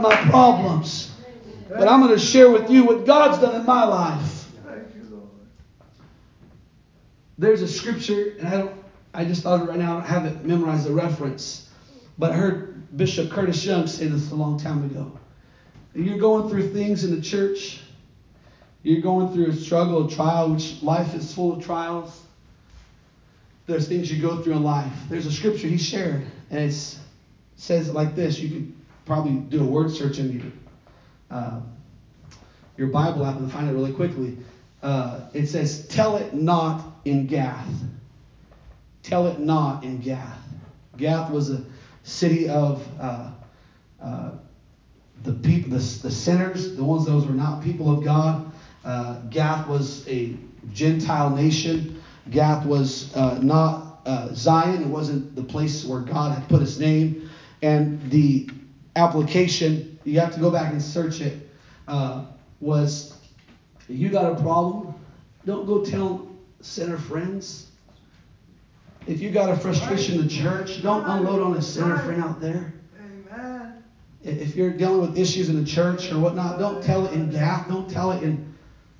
my 0.00 0.14
problems. 0.30 1.10
But 1.68 1.88
I'm 1.88 2.00
going 2.00 2.12
to 2.12 2.18
share 2.18 2.50
with 2.50 2.70
you 2.70 2.84
what 2.84 3.04
God's 3.04 3.38
done 3.40 3.54
in 3.60 3.66
my 3.66 3.84
life. 3.84 4.37
There's 7.38 7.62
a 7.62 7.68
scripture, 7.68 8.34
and 8.38 8.48
I 8.48 8.56
don't. 8.58 8.84
I 9.14 9.24
just 9.24 9.42
thought 9.42 9.62
of 9.62 9.68
it 9.68 9.70
right 9.70 9.78
now. 9.78 9.98
I 9.98 10.00
don't 10.00 10.08
have 10.08 10.26
it 10.26 10.44
memorized 10.44 10.86
the 10.86 10.92
reference, 10.92 11.68
but 12.18 12.32
I 12.32 12.34
heard 12.34 12.96
Bishop 12.96 13.30
Curtis 13.30 13.64
Young 13.64 13.86
say 13.86 14.08
this 14.08 14.30
a 14.32 14.34
long 14.34 14.58
time 14.58 14.84
ago. 14.84 15.18
You're 15.94 16.18
going 16.18 16.50
through 16.50 16.72
things 16.72 17.04
in 17.04 17.14
the 17.14 17.22
church. 17.22 17.80
You're 18.82 19.00
going 19.00 19.32
through 19.32 19.50
a 19.50 19.54
struggle, 19.54 20.06
a 20.06 20.10
trial, 20.10 20.52
which 20.52 20.82
life 20.82 21.14
is 21.14 21.32
full 21.32 21.56
of 21.56 21.64
trials. 21.64 22.22
There's 23.66 23.88
things 23.88 24.10
you 24.10 24.20
go 24.20 24.42
through 24.42 24.54
in 24.54 24.62
life. 24.62 24.92
There's 25.08 25.26
a 25.26 25.32
scripture 25.32 25.68
he 25.68 25.78
shared, 25.78 26.26
and 26.50 26.60
it 26.60 26.98
says 27.56 27.88
it 27.88 27.94
like 27.94 28.14
this. 28.14 28.38
You 28.38 28.48
could 28.48 28.74
probably 29.04 29.32
do 29.32 29.62
a 29.62 29.66
word 29.66 29.90
search 29.90 30.18
in 30.18 30.32
your, 30.32 30.52
uh, 31.30 31.60
your 32.76 32.88
Bible 32.88 33.26
app 33.26 33.36
and 33.36 33.50
find 33.50 33.68
it 33.68 33.72
really 33.72 33.92
quickly. 33.92 34.36
Uh, 34.82 35.20
it 35.34 35.46
says, 35.46 35.86
Tell 35.88 36.16
it 36.16 36.34
not 36.34 36.84
in 37.04 37.26
Gath. 37.26 37.68
Tell 39.02 39.26
it 39.26 39.40
not 39.40 39.84
in 39.84 40.00
Gath. 40.00 40.38
Gath 40.96 41.30
was 41.30 41.50
a 41.50 41.62
city 42.02 42.48
of 42.48 42.86
uh, 43.00 43.30
uh, 44.00 44.32
the 45.22 45.32
people, 45.32 45.70
the, 45.70 45.78
the 46.02 46.10
sinners, 46.10 46.76
the 46.76 46.84
ones 46.84 47.06
those 47.06 47.26
were 47.26 47.34
not 47.34 47.62
people 47.62 47.90
of 47.90 48.04
God. 48.04 48.50
Uh, 48.84 49.20
Gath 49.30 49.66
was 49.68 50.06
a 50.08 50.34
Gentile 50.72 51.30
nation. 51.30 52.00
Gath 52.30 52.66
was 52.66 53.14
uh, 53.14 53.38
not 53.38 54.00
uh, 54.06 54.32
Zion. 54.34 54.82
It 54.82 54.88
wasn't 54.88 55.34
the 55.34 55.42
place 55.42 55.84
where 55.84 56.00
God 56.00 56.32
had 56.32 56.48
put 56.48 56.60
His 56.60 56.78
name. 56.78 57.28
And 57.62 58.00
the 58.10 58.48
application, 58.96 59.98
you 60.04 60.20
have 60.20 60.34
to 60.34 60.40
go 60.40 60.50
back 60.50 60.72
and 60.72 60.82
search 60.82 61.20
it, 61.20 61.48
uh, 61.88 62.24
was 63.88 63.98
you 63.98 64.08
got 64.08 64.32
a 64.32 64.42
problem, 64.42 64.94
don't 65.44 65.66
go 65.66 65.84
tell 65.84 66.28
sinner 66.60 66.98
friends. 66.98 67.66
If 69.06 69.20
you 69.20 69.30
got 69.30 69.50
a 69.50 69.56
frustration 69.56 70.16
in 70.16 70.22
the 70.22 70.28
church, 70.28 70.82
don't 70.82 71.04
unload 71.04 71.40
on 71.40 71.56
a 71.56 71.62
sinner 71.62 71.98
friend 72.00 72.22
out 72.22 72.40
there. 72.40 72.74
Amen. 73.00 73.82
If 74.22 74.54
you're 74.54 74.70
dealing 74.70 75.00
with 75.00 75.18
issues 75.18 75.48
in 75.48 75.58
the 75.58 75.64
church 75.64 76.12
or 76.12 76.18
whatnot, 76.18 76.58
don't 76.58 76.82
tell 76.82 77.06
it 77.06 77.14
in 77.14 77.30
Gath. 77.30 77.68
Don't 77.68 77.88
tell 77.88 78.12
it 78.12 78.22
in 78.22 78.48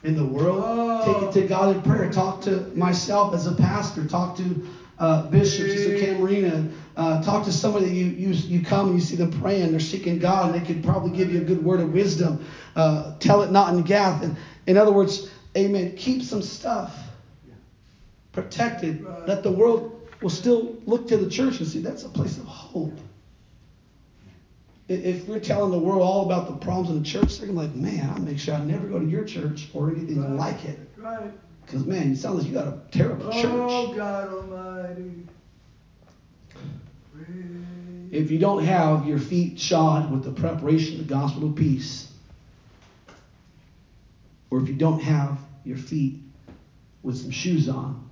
in 0.05 0.17
the 0.17 0.25
world. 0.25 0.63
Oh. 0.65 1.05
Take 1.05 1.23
it 1.29 1.41
to 1.41 1.49
God 1.49 1.77
in 1.77 1.83
prayer. 1.83 2.11
Talk 2.11 2.41
to 2.43 2.61
myself 2.75 3.35
as 3.35 3.47
a 3.47 3.55
pastor. 3.55 4.07
Talk 4.07 4.37
to 4.37 4.69
uh, 4.99 5.23
Bishop, 5.29 5.69
Sister 5.69 6.07
Camarena. 6.07 6.73
Uh, 6.97 7.23
talk 7.23 7.45
to 7.45 7.53
somebody 7.53 7.87
that 7.87 7.95
you, 7.95 8.07
you 8.07 8.31
you 8.31 8.65
come 8.65 8.89
and 8.89 8.99
you 8.99 9.05
see 9.05 9.17
them 9.17 9.31
praying. 9.41 9.71
They're 9.71 9.81
seeking 9.81 10.19
God, 10.19 10.55
and 10.55 10.61
they 10.61 10.67
could 10.67 10.83
probably 10.83 11.17
give 11.17 11.33
you 11.33 11.41
a 11.41 11.45
good 11.45 11.63
word 11.63 11.81
of 11.81 11.93
wisdom. 11.93 12.45
Uh, 12.75 13.17
tell 13.19 13.43
it 13.43 13.51
not 13.51 13.75
in 13.75 13.83
Gath. 13.83 14.23
And 14.23 14.37
in 14.69 14.77
other 14.77 14.93
words, 14.93 15.29
Amen. 15.57 15.97
Keep 15.97 16.23
some 16.23 16.43
stuff 16.43 16.97
protected 18.33 19.05
that 19.27 19.43
the 19.43 19.51
world 19.51 20.09
will 20.21 20.31
still 20.31 20.77
look 20.85 21.09
to 21.09 21.17
the 21.17 21.29
church 21.29 21.59
and 21.59 21.67
see 21.67 21.81
that's 21.81 22.05
a 22.05 22.09
place 22.09 22.37
of 22.37 22.45
hope. 22.45 22.99
If 24.87 25.27
we're 25.27 25.41
telling 25.41 25.71
the 25.71 25.79
world 25.79 26.03
all 26.03 26.25
about 26.27 26.47
the 26.47 26.65
problems 26.65 26.91
in 26.91 27.03
the 27.03 27.05
church, 27.05 27.39
they're 27.39 27.49
gonna 27.49 27.67
be 27.67 27.67
like, 27.67 27.77
man, 27.77 28.11
I'll 28.11 28.23
make 28.23 28.39
sure 28.39 28.55
I 28.55 28.65
never 28.65 28.87
go 28.87 28.99
to 28.99 29.05
your 29.05 29.25
church 29.25 29.69
or 29.75 29.91
anything 29.91 30.23
Right. 30.23 30.33
like 30.33 30.65
it. 30.65 30.79
Right. 30.97 31.33
Because 31.65 31.85
man, 31.85 32.11
you 32.11 32.15
sound 32.15 32.39
like 32.39 32.47
you 32.47 32.53
got 32.53 32.69
a 32.69 32.79
terrible 32.91 33.27
oh, 33.27 33.43
church. 33.43 33.53
Oh, 33.53 33.93
God 33.95 34.29
Almighty. 34.29 35.27
Praise 37.15 37.27
If 38.11 38.31
you 38.31 38.39
don't 38.39 38.65
have 38.65 39.07
your 39.07 39.19
feet 39.19 39.59
shod 39.59 40.11
with 40.11 40.25
the 40.25 40.33
preparation 40.33 41.01
of 41.01 41.09
the 41.09 41.15
gospel 41.15 41.49
of 41.49 41.57
peace, 41.57 42.13
or 44.51 44.61
if 44.61 44.69
you 44.69 44.75
don't 44.75 45.01
have 45.01 45.39
your 45.65 45.77
feet 45.77 46.21
with 47.03 47.17
some 47.17 47.31
shoes 47.31 47.69
on, 47.69 48.09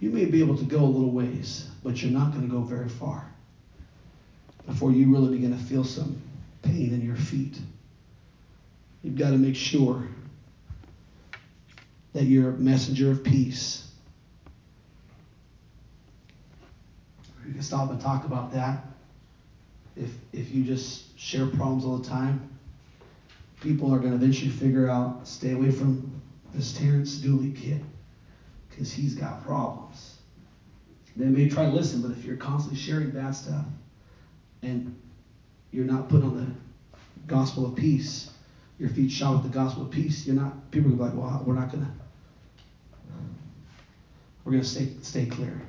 you 0.00 0.10
may 0.10 0.24
be 0.24 0.40
able 0.40 0.56
to 0.56 0.64
go 0.64 0.80
a 0.80 0.84
little 0.84 1.12
ways, 1.12 1.68
but 1.84 2.02
you're 2.02 2.10
not 2.10 2.32
going 2.32 2.42
to 2.42 2.52
go 2.52 2.60
very 2.60 2.88
far 2.88 3.32
before 4.66 4.90
you 4.92 5.12
really 5.12 5.36
begin 5.36 5.56
to 5.56 5.64
feel 5.64 5.84
some 5.84 6.20
pain 6.62 6.92
in 6.92 7.00
your 7.00 7.16
feet. 7.16 7.58
You've 9.02 9.16
got 9.16 9.30
to 9.30 9.36
make 9.36 9.56
sure 9.56 10.08
that 12.12 12.24
you're 12.24 12.50
a 12.50 12.58
messenger 12.58 13.10
of 13.10 13.24
peace. 13.24 13.88
We 17.46 17.52
can 17.52 17.62
stop 17.62 17.90
and 17.90 18.00
talk 18.00 18.24
about 18.24 18.52
that. 18.52 18.84
If 19.96 20.10
if 20.32 20.52
you 20.52 20.64
just 20.64 21.18
share 21.18 21.46
problems 21.46 21.84
all 21.84 21.98
the 21.98 22.08
time, 22.08 22.51
people 23.62 23.94
are 23.94 23.98
going 23.98 24.10
to 24.10 24.16
eventually 24.16 24.50
figure 24.50 24.88
out 24.88 25.26
stay 25.26 25.52
away 25.52 25.70
from 25.70 26.20
this 26.52 26.72
Terrence 26.72 27.16
Dooley 27.18 27.52
kid 27.52 27.82
because 28.68 28.92
he's 28.92 29.14
got 29.14 29.42
problems. 29.44 30.18
They 31.14 31.26
may 31.26 31.48
try 31.48 31.66
to 31.66 31.72
listen, 31.72 32.02
but 32.02 32.10
if 32.10 32.24
you're 32.24 32.36
constantly 32.36 32.78
sharing 32.78 33.10
bad 33.10 33.34
stuff 33.34 33.64
and 34.62 34.98
you're 35.70 35.84
not 35.84 36.08
put 36.08 36.22
on 36.22 36.36
the 36.36 36.46
gospel 37.26 37.64
of 37.66 37.76
peace, 37.76 38.30
your 38.78 38.88
feet 38.88 39.10
shod 39.10 39.42
with 39.42 39.52
the 39.52 39.56
gospel 39.56 39.82
of 39.84 39.90
peace, 39.90 40.26
you're 40.26 40.34
not. 40.34 40.70
People 40.70 40.92
are 40.92 40.96
gonna 40.96 41.10
be 41.10 41.16
like, 41.16 41.30
well, 41.30 41.42
we're 41.46 41.54
not 41.54 41.70
gonna. 41.70 41.90
We're 44.44 44.52
gonna 44.52 44.64
stay 44.64 44.88
stay 45.02 45.26
clear. 45.26 45.60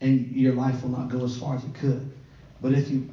and 0.00 0.30
your 0.30 0.54
life 0.54 0.82
will 0.82 0.90
not 0.90 1.08
go 1.08 1.24
as 1.24 1.36
far 1.36 1.54
as 1.56 1.64
it 1.64 1.74
could. 1.74 2.10
But 2.60 2.72
if 2.72 2.90
you 2.90 3.08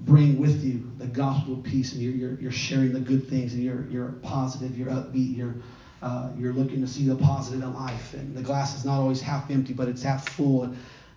bring 0.00 0.38
with 0.38 0.64
you 0.64 0.90
the 0.98 1.06
gospel 1.06 1.54
of 1.54 1.64
peace 1.64 1.92
and 1.92 2.02
you're, 2.02 2.12
you're, 2.12 2.40
you're 2.40 2.52
sharing 2.52 2.92
the 2.92 3.00
good 3.00 3.28
things 3.28 3.54
and 3.54 3.62
you're, 3.62 3.86
you're 3.90 4.12
positive, 4.22 4.78
you're 4.78 4.88
upbeat, 4.88 5.36
you're, 5.36 5.56
uh, 6.02 6.30
you're 6.38 6.52
looking 6.52 6.80
to 6.80 6.86
see 6.86 7.06
the 7.06 7.16
positive 7.16 7.62
in 7.62 7.74
life. 7.74 8.14
And 8.14 8.36
the 8.36 8.42
glass 8.42 8.76
is 8.76 8.84
not 8.84 8.98
always 9.00 9.20
half 9.20 9.50
empty, 9.50 9.72
but 9.72 9.88
it's 9.88 10.02
half 10.02 10.28
full. 10.28 10.72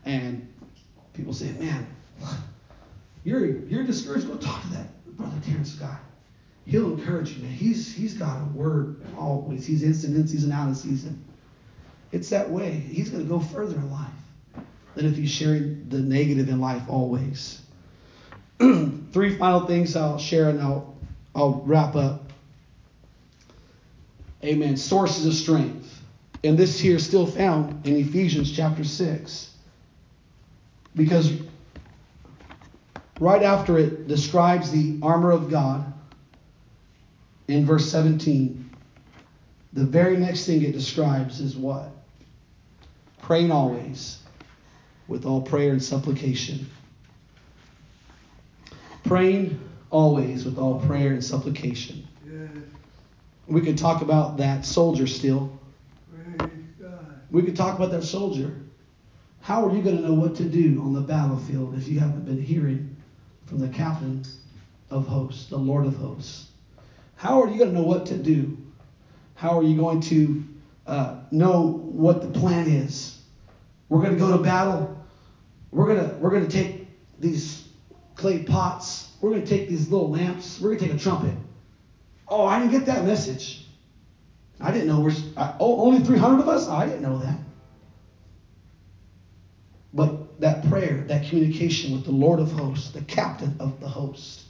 And 0.05 0.51
people 1.13 1.33
say, 1.33 1.51
man, 1.51 1.85
you're, 3.23 3.45
you're 3.45 3.83
discouraged. 3.83 4.27
Go 4.27 4.35
talk 4.35 4.61
to 4.61 4.67
that 4.69 5.05
brother 5.15 5.39
Terrence 5.45 5.73
guy. 5.73 5.97
He'll 6.65 6.93
encourage 6.93 7.35
you, 7.35 7.43
man. 7.43 7.51
He's, 7.51 7.93
he's 7.93 8.13
got 8.15 8.41
a 8.41 8.45
word 8.45 9.01
always. 9.17 9.65
He's 9.65 9.83
instant 9.83 10.15
in 10.15 10.27
season, 10.27 10.51
out 10.51 10.69
of 10.69 10.77
season. 10.77 11.23
It's 12.11 12.29
that 12.29 12.49
way. 12.49 12.71
He's 12.71 13.09
going 13.09 13.23
to 13.23 13.29
go 13.29 13.39
further 13.39 13.75
in 13.75 13.91
life 13.91 14.09
than 14.95 15.05
if 15.05 15.15
he's 15.15 15.31
sharing 15.31 15.87
the 15.89 15.99
negative 15.99 16.49
in 16.49 16.59
life 16.59 16.83
always. 16.87 17.60
Three 19.11 19.37
final 19.37 19.65
things 19.65 19.95
I'll 19.95 20.17
share 20.17 20.49
and 20.49 20.61
I'll, 20.61 20.95
I'll 21.35 21.63
wrap 21.65 21.95
up. 21.95 22.31
Amen. 24.43 24.77
Sources 24.77 25.25
of 25.25 25.33
strength. 25.33 26.01
And 26.43 26.57
this 26.57 26.79
here 26.79 26.95
is 26.95 27.05
still 27.05 27.25
found 27.25 27.85
in 27.85 27.95
Ephesians 27.95 28.51
chapter 28.51 28.83
6. 28.83 29.53
Because 30.95 31.31
right 33.19 33.43
after 33.43 33.77
it 33.77 34.07
describes 34.07 34.71
the 34.71 34.99
armor 35.01 35.31
of 35.31 35.49
God 35.49 35.91
in 37.47 37.65
verse 37.65 37.89
17, 37.91 38.69
the 39.73 39.85
very 39.85 40.17
next 40.17 40.45
thing 40.45 40.63
it 40.63 40.71
describes 40.71 41.39
is 41.39 41.55
what? 41.55 41.89
Praying 43.21 43.51
always 43.51 44.19
with 45.07 45.25
all 45.25 45.41
prayer 45.41 45.71
and 45.71 45.83
supplication. 45.83 46.67
Praying 49.03 49.59
always 49.89 50.45
with 50.45 50.57
all 50.57 50.79
prayer 50.79 51.11
and 51.11 51.23
supplication. 51.23 52.07
Yes. 52.25 52.49
We 53.47 53.61
could 53.61 53.77
talk 53.77 54.01
about 54.01 54.37
that 54.37 54.65
soldier 54.65 55.07
still. 55.07 55.59
God. 56.37 57.21
We 57.29 57.43
could 57.43 57.55
talk 57.55 57.77
about 57.77 57.91
that 57.91 58.03
soldier. 58.03 58.55
How 59.41 59.67
are 59.67 59.75
you 59.75 59.81
going 59.81 59.97
to 59.97 60.03
know 60.03 60.13
what 60.13 60.35
to 60.35 60.43
do 60.43 60.81
on 60.83 60.93
the 60.93 61.01
battlefield 61.01 61.75
if 61.75 61.87
you 61.87 61.99
haven't 61.99 62.25
been 62.25 62.41
hearing 62.41 62.95
from 63.45 63.59
the 63.59 63.67
captain 63.67 64.23
of 64.89 65.07
hosts, 65.07 65.49
the 65.49 65.57
Lord 65.57 65.85
of 65.85 65.95
hosts? 65.95 66.47
How 67.15 67.41
are 67.41 67.49
you 67.49 67.57
going 67.57 67.71
to 67.71 67.75
know 67.75 67.85
what 67.85 68.05
to 68.07 68.17
do? 68.17 68.57
How 69.35 69.57
are 69.57 69.63
you 69.63 69.75
going 69.75 70.01
to 70.01 70.43
uh, 70.85 71.15
know 71.31 71.61
what 71.61 72.21
the 72.21 72.39
plan 72.39 72.67
is? 72.67 73.19
We're 73.89 74.01
going 74.01 74.13
to 74.13 74.19
go 74.19 74.37
to 74.37 74.43
battle. 74.43 74.97
We're 75.71 75.87
going 75.87 76.09
to 76.09 76.15
we're 76.15 76.29
going 76.29 76.47
to 76.47 76.51
take 76.51 76.87
these 77.19 77.60
clay 78.21 78.43
pots. 78.43 79.11
We're 79.19 79.31
going 79.31 79.43
to 79.43 79.47
take 79.47 79.67
these 79.67 79.89
little 79.89 80.09
lamps. 80.09 80.61
We're 80.61 80.69
going 80.69 80.79
to 80.79 80.85
take 80.85 80.95
a 80.95 80.99
trumpet. 80.99 81.35
Oh, 82.27 82.45
I 82.45 82.59
didn't 82.59 82.71
get 82.71 82.85
that 82.85 83.03
message. 83.03 83.65
I 84.59 84.71
didn't 84.71 84.87
know 84.87 84.99
we're 84.99 85.11
I, 85.35 85.55
oh, 85.59 85.81
only 85.81 86.03
300 86.03 86.41
of 86.41 86.47
us. 86.47 86.67
Oh, 86.67 86.73
I 86.73 86.85
didn't 86.85 87.01
know 87.01 87.17
that. 87.17 87.37
But 89.93 90.39
that 90.39 90.69
prayer, 90.69 91.03
that 91.07 91.25
communication 91.25 91.91
with 91.91 92.05
the 92.05 92.11
Lord 92.11 92.39
of 92.39 92.51
hosts, 92.51 92.91
the 92.91 93.01
captain 93.01 93.55
of 93.59 93.79
the 93.79 93.87
host, 93.87 94.43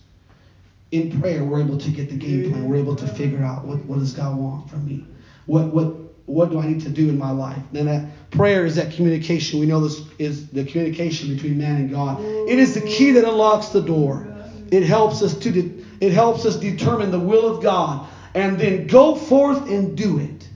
in 0.91 1.21
prayer, 1.21 1.43
we're 1.43 1.61
able 1.61 1.77
to 1.77 1.89
get 1.89 2.09
the 2.09 2.15
game 2.15 2.51
plan. 2.51 2.67
We're 2.67 2.75
able 2.75 2.97
to 2.97 3.07
figure 3.07 3.41
out 3.41 3.65
what, 3.65 3.83
what 3.85 3.99
does 3.99 4.11
God 4.11 4.37
want 4.37 4.69
from 4.69 4.85
me? 4.85 5.05
What 5.45 5.73
what 5.73 5.95
what 6.31 6.49
do 6.49 6.59
I 6.59 6.67
need 6.67 6.81
to 6.81 6.89
do 6.89 7.09
in 7.09 7.17
my 7.17 7.31
life? 7.31 7.61
And 7.73 7.87
that 7.87 8.31
prayer 8.31 8.65
is 8.65 8.75
that 8.75 8.93
communication. 8.93 9.59
We 9.59 9.65
know 9.65 9.81
this 9.81 10.01
is 10.17 10.47
the 10.49 10.63
communication 10.63 11.33
between 11.33 11.57
man 11.57 11.75
and 11.75 11.91
God. 11.91 12.21
It 12.21 12.57
is 12.57 12.73
the 12.73 12.81
key 12.81 13.11
that 13.11 13.25
unlocks 13.25 13.69
the 13.69 13.81
door. 13.81 14.27
It 14.71 14.83
helps 14.83 15.21
us 15.21 15.33
to 15.39 15.51
de- 15.51 15.83
it 15.99 16.13
helps 16.13 16.45
us 16.45 16.55
determine 16.55 17.11
the 17.11 17.19
will 17.19 17.47
of 17.47 17.61
God 17.61 18.07
and 18.33 18.57
then 18.57 18.87
go 18.87 19.15
forth 19.15 19.69
and 19.69 19.97
do 19.97 20.19
it. 20.19 20.47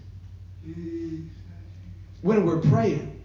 When 2.22 2.46
we're 2.46 2.62
praying, 2.62 3.22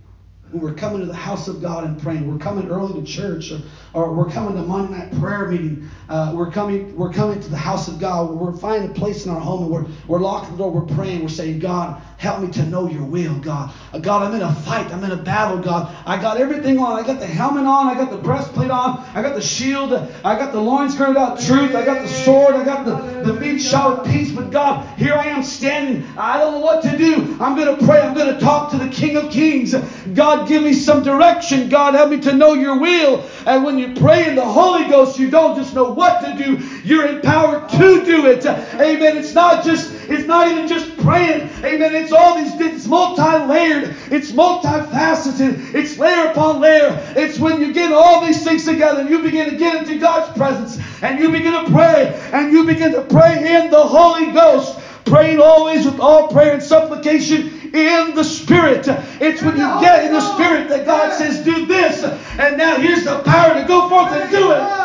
when 0.50 0.62
we're 0.62 0.74
coming 0.74 1.00
to 1.00 1.06
the 1.06 1.14
house 1.14 1.48
of 1.48 1.62
God 1.62 1.84
and 1.84 2.02
praying, 2.02 2.30
we're 2.30 2.38
coming 2.38 2.68
early 2.68 3.00
to 3.00 3.06
church, 3.06 3.52
or, 3.52 3.60
or 3.92 4.12
we're 4.12 4.30
coming 4.30 4.54
to 4.54 4.62
Monday 4.62 4.98
night 4.98 5.20
prayer 5.20 5.48
meeting. 5.48 5.88
Uh, 6.08 6.32
we're 6.34 6.50
coming, 6.50 6.96
we're 6.96 7.12
coming 7.12 7.40
to 7.40 7.48
the 7.48 7.56
house 7.56 7.88
of 7.88 7.98
God. 7.98 8.30
We're 8.30 8.52
finding 8.52 8.90
a 8.90 8.94
place 8.94 9.26
in 9.26 9.32
our 9.32 9.40
home, 9.40 9.62
and 9.62 9.70
we're 9.70 9.86
we're 10.06 10.20
locking 10.20 10.52
the 10.52 10.58
door. 10.58 10.70
We're 10.70 10.94
praying. 10.94 11.22
We're 11.22 11.28
saying, 11.28 11.60
God, 11.60 12.00
help 12.16 12.40
me 12.40 12.50
to 12.52 12.64
know 12.66 12.88
Your 12.88 13.04
will, 13.04 13.38
God. 13.38 13.72
Uh, 13.92 13.98
God, 13.98 14.22
I'm 14.22 14.34
in 14.34 14.42
a 14.42 14.52
fight. 14.52 14.92
I'm 14.92 15.04
in 15.04 15.12
a 15.12 15.16
battle, 15.16 15.58
God. 15.58 15.94
I 16.06 16.20
got 16.20 16.38
everything 16.38 16.78
on. 16.78 16.98
I 16.98 17.06
got 17.06 17.20
the 17.20 17.26
helmet 17.26 17.64
on. 17.64 17.88
I 17.88 17.94
got 17.94 18.10
the 18.10 18.18
breastplate 18.18 18.70
on. 18.70 19.04
I 19.14 19.22
got 19.22 19.34
the 19.34 19.42
shield. 19.42 19.92
I 19.92 20.36
got 20.36 20.52
the 20.52 20.60
loins 20.60 20.94
girded 20.96 21.16
about 21.16 21.40
truth. 21.40 21.74
I 21.74 21.84
got 21.84 22.02
the 22.02 22.08
sword. 22.08 22.54
I 22.54 22.64
got 22.64 22.84
the 22.84 23.32
the 23.32 23.40
feet 23.40 23.60
shod 23.60 23.98
with 23.98 24.12
peace. 24.12 24.32
But 24.32 24.50
God, 24.50 24.86
here 24.98 25.14
I 25.14 25.26
am 25.26 25.42
standing. 25.42 26.04
I 26.16 26.38
don't 26.38 26.54
know 26.54 26.60
what 26.60 26.82
to 26.82 26.96
do. 26.96 27.36
I'm 27.40 27.56
going 27.56 27.76
to 27.76 27.86
pray. 27.86 28.00
I'm 28.00 28.14
going 28.14 28.32
to 28.32 28.40
talk 28.40 28.70
to 28.72 28.78
the 28.78 28.88
King 28.88 29.16
of 29.16 29.30
Kings. 29.30 29.74
God, 30.14 30.48
give 30.48 30.62
me 30.62 30.72
some 30.72 31.02
direction. 31.02 31.68
God, 31.68 31.94
help 31.94 32.10
me 32.10 32.20
to 32.20 32.32
know 32.32 32.54
your 32.54 32.78
will. 32.78 33.24
And 33.46 33.64
when 33.64 33.78
you 33.80 34.00
pray 34.00 34.28
in 34.28 34.34
the 34.34 34.44
Holy 34.44 34.88
Ghost, 34.88 35.18
you 35.18 35.30
don't 35.30 35.56
just 35.56 35.74
know 35.74 35.90
what 35.92 36.20
to 36.20 36.36
do. 36.36 36.56
You're 36.84 37.06
empowered 37.06 37.68
to 37.70 38.04
do 38.04 38.26
it. 38.26 38.44
Amen. 38.46 39.16
It's 39.16 39.34
not 39.34 39.64
just, 39.64 39.92
it's 40.08 40.26
not 40.26 40.48
even 40.48 40.68
just 40.68 40.96
praying. 40.98 41.48
Amen. 41.64 41.94
It's 41.94 42.12
all 42.12 42.36
these, 42.36 42.52
it's 42.60 42.86
multi-layered. 42.86 43.94
It's 44.10 44.32
multifaceted. 44.32 45.74
It's 45.74 45.98
layer 45.98 46.30
upon 46.30 46.60
layer. 46.60 46.98
It's 47.16 47.38
when 47.38 47.60
you 47.60 47.72
get 47.72 47.92
all 47.92 48.24
these 48.24 48.44
things 48.44 48.64
together 48.64 49.00
and 49.00 49.10
you 49.10 49.22
begin 49.22 49.50
to 49.50 49.56
get 49.56 49.76
into 49.76 49.98
God's 49.98 50.36
presence 50.36 50.78
and 51.02 51.18
you 51.18 51.30
begin 51.30 51.64
to 51.64 51.70
pray 51.70 52.18
and 52.32 52.52
you 52.52 52.64
begin 52.64 52.92
to 52.92 53.02
pray 53.02 53.56
in 53.56 53.70
the 53.70 53.82
Holy 53.82 54.32
Ghost 54.32 54.78
praying 55.10 55.40
always 55.40 55.84
with 55.84 55.98
all 55.98 56.28
prayer 56.28 56.52
and 56.52 56.62
supplication 56.62 57.59
in 57.74 58.14
the 58.14 58.24
Spirit. 58.24 58.86
It's 59.20 59.42
when 59.42 59.56
you 59.56 59.80
get 59.80 60.04
in 60.04 60.12
the 60.12 60.20
Spirit 60.20 60.68
that 60.68 60.86
God 60.86 61.12
says, 61.12 61.44
do 61.44 61.66
this. 61.66 62.02
And 62.38 62.56
now 62.56 62.76
here's 62.76 63.04
the 63.04 63.22
power 63.22 63.54
to 63.54 63.66
go 63.66 63.88
forth 63.88 64.12
and 64.12 64.30
do 64.30 64.52
it. 64.52 64.80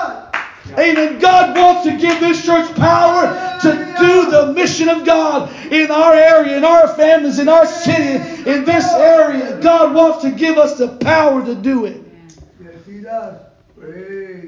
Amen. 0.77 1.19
God 1.19 1.55
wants 1.55 1.83
to 1.83 1.97
give 1.97 2.19
this 2.19 2.43
church 2.45 2.75
power 2.75 3.59
to 3.61 3.95
do 3.99 4.29
the 4.31 4.53
mission 4.53 4.89
of 4.89 5.05
God 5.05 5.51
in 5.71 5.91
our 5.91 6.13
area, 6.13 6.57
in 6.57 6.65
our 6.65 6.87
families, 6.95 7.39
in 7.39 7.47
our 7.47 7.65
city, 7.65 8.15
in 8.49 8.65
this 8.65 8.91
area. 8.93 9.59
God 9.61 9.93
wants 9.93 10.23
to 10.23 10.31
give 10.31 10.57
us 10.57 10.77
the 10.77 10.89
power 10.97 11.45
to 11.45 11.55
do 11.55 11.85
it. 11.85 12.03
Yes, 12.61 12.73
He 12.85 13.01
does. 13.01 13.41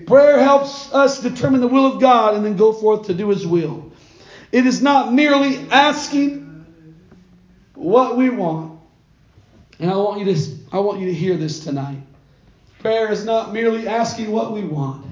Prayer 0.08 0.40
helps 0.40 0.92
us 0.94 1.22
determine 1.22 1.62
the 1.62 1.68
will 1.68 1.86
of 1.86 2.02
God 2.02 2.34
and 2.34 2.44
then 2.46 2.56
go 2.56 2.74
forth 2.74 3.08
to 3.08 3.14
do 3.14 3.30
His 3.30 3.46
will. 3.46 3.92
It 4.52 4.66
is 4.66 4.82
not 4.82 5.14
merely 5.14 5.58
asking 5.70 6.47
what 7.78 8.18
we 8.18 8.30
want. 8.30 8.80
And 9.80 9.92
I 9.92 9.96
want 9.96 10.20
you 10.20 10.34
to 10.34 10.42
I 10.72 10.80
want 10.80 11.00
you 11.00 11.06
to 11.06 11.14
hear 11.14 11.38
this 11.38 11.60
tonight. 11.64 12.02
Prayer 12.80 13.12
is 13.12 13.26
not 13.26 13.54
merely 13.54 13.88
asking 13.88 14.32
what 14.32 14.52
we 14.52 14.64
want, 14.64 15.06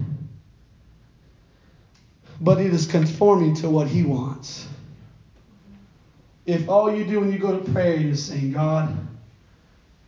but 2.42 2.60
it 2.60 2.74
is 2.74 2.86
conforming 2.86 3.54
to 3.56 3.70
what 3.70 3.88
He 3.88 4.04
wants. 4.04 4.68
If 6.46 6.68
all 6.68 6.94
you 6.94 7.06
do 7.06 7.20
when 7.20 7.32
you 7.32 7.40
go 7.40 7.58
to 7.58 7.72
prayer 7.72 7.94
is 7.94 8.24
saying, 8.24 8.52
God, 8.52 8.96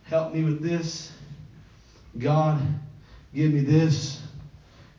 help 0.04 0.32
me 0.32 0.42
with 0.42 0.62
this, 0.62 1.10
God, 2.18 2.60
give 3.34 3.52
me 3.52 3.60
this, 3.60 4.22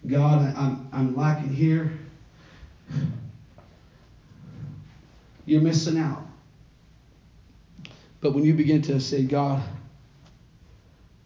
God, 0.06 0.54
I'm, 0.56 0.88
I'm 0.92 1.16
lacking 1.16 1.54
here, 1.54 1.92
you're 5.46 5.62
missing 5.62 5.98
out. 5.98 6.29
But 8.22 8.34
when 8.34 8.44
you 8.44 8.54
begin 8.54 8.82
to 8.84 9.00
say, 9.00 9.24
God, 9.24 9.62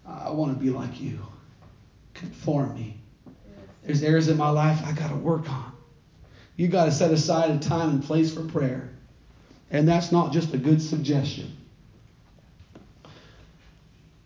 I 0.06 0.30
want 0.32 0.58
to 0.58 0.64
be 0.64 0.70
like 0.70 1.02
you, 1.02 1.20
conform 2.14 2.76
me. 2.76 2.98
There's 3.84 4.04
areas 4.04 4.28
in 4.30 4.38
my 4.38 4.50
life 4.50 4.82
I 4.86 4.92
got 4.94 5.10
to 5.10 5.16
work 5.16 5.50
on. 5.50 5.72
You 6.56 6.68
got 6.68 6.86
to 6.86 6.92
set 6.92 7.12
aside 7.12 7.52
a 7.52 7.60
time 7.60 7.90
and 7.90 8.04
place 8.04 8.34
for 8.34 8.44
prayer. 8.44 8.90
And 9.72 9.88
that's 9.88 10.12
not 10.12 10.32
just 10.32 10.54
a 10.54 10.58
good 10.58 10.82
suggestion. 10.82 11.58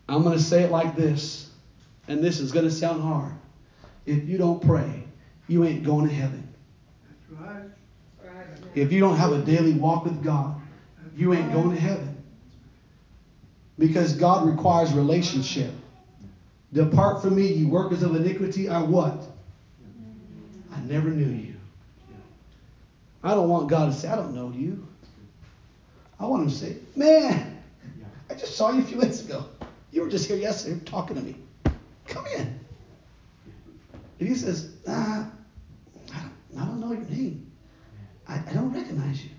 I'm 0.10 0.24
going 0.24 0.38
to 0.38 0.44
say 0.44 0.64
it 0.64 0.72
like 0.72 0.96
this, 0.96 1.50
and 2.08 2.24
this 2.24 2.40
is 2.40 2.52
going 2.52 2.66
to 2.66 2.72
sound 2.72 3.02
hard. 3.02 3.34
If 4.06 4.28
you 4.28 4.38
don't 4.38 4.62
pray, 4.62 5.04
you 5.48 5.64
ain't 5.66 5.84
going 5.84 6.08
to 6.08 6.14
heaven. 6.14 6.48
If 8.76 8.92
you 8.92 9.00
don't 9.00 9.18
have 9.18 9.32
a 9.32 9.42
daily 9.42 9.74
walk 9.74 10.04
with 10.04 10.24
God, 10.24 10.56
you 11.16 11.34
ain't 11.34 11.52
going 11.52 11.72
to 11.72 11.80
heaven. 11.80 12.17
Because 13.78 14.14
God 14.14 14.48
requires 14.48 14.94
relationship. 14.94 15.72
Depart 16.74 17.22
from 17.22 17.36
me, 17.36 17.48
you 17.48 17.68
workers 17.68 18.04
of 18.04 18.16
iniquity. 18.16 18.70
I 18.70 18.82
what? 18.82 19.22
I 20.74 20.80
never 20.82 21.10
knew 21.10 21.26
you. 21.26 21.56
I 23.24 23.34
don't 23.34 23.50
want 23.50 23.70
God 23.70 23.92
to 23.92 23.98
say, 23.98 24.08
I 24.08 24.16
don't 24.16 24.34
know 24.34 24.52
you. 24.52 24.88
I 26.20 26.26
want 26.26 26.44
him 26.44 26.50
to 26.50 26.56
say, 26.56 26.76
man, 26.96 27.62
I 28.30 28.34
just 28.34 28.56
saw 28.56 28.72
you 28.72 28.82
a 28.82 28.86
few 28.86 28.98
minutes 28.98 29.22
ago. 29.24 29.46
You 29.92 30.02
were 30.02 30.10
just 30.10 30.28
here 30.28 30.38
yesterday 30.38 30.80
talking 30.86 31.16
to 31.16 31.22
me. 31.22 31.36
come 32.08 32.26
in. 32.28 32.60
If 34.20 34.28
he 34.28 34.36
says, 34.36 34.72
ah, 34.88 35.30
I 36.14 36.20
don't, 36.20 36.62
I 36.62 36.66
don't 36.66 36.80
know 36.80 36.92
your 36.92 37.04
name. 37.04 37.52
I, 38.28 38.36
I 38.36 38.54
don't 38.54 38.74
recognize 38.74 39.24
you. 39.24 39.32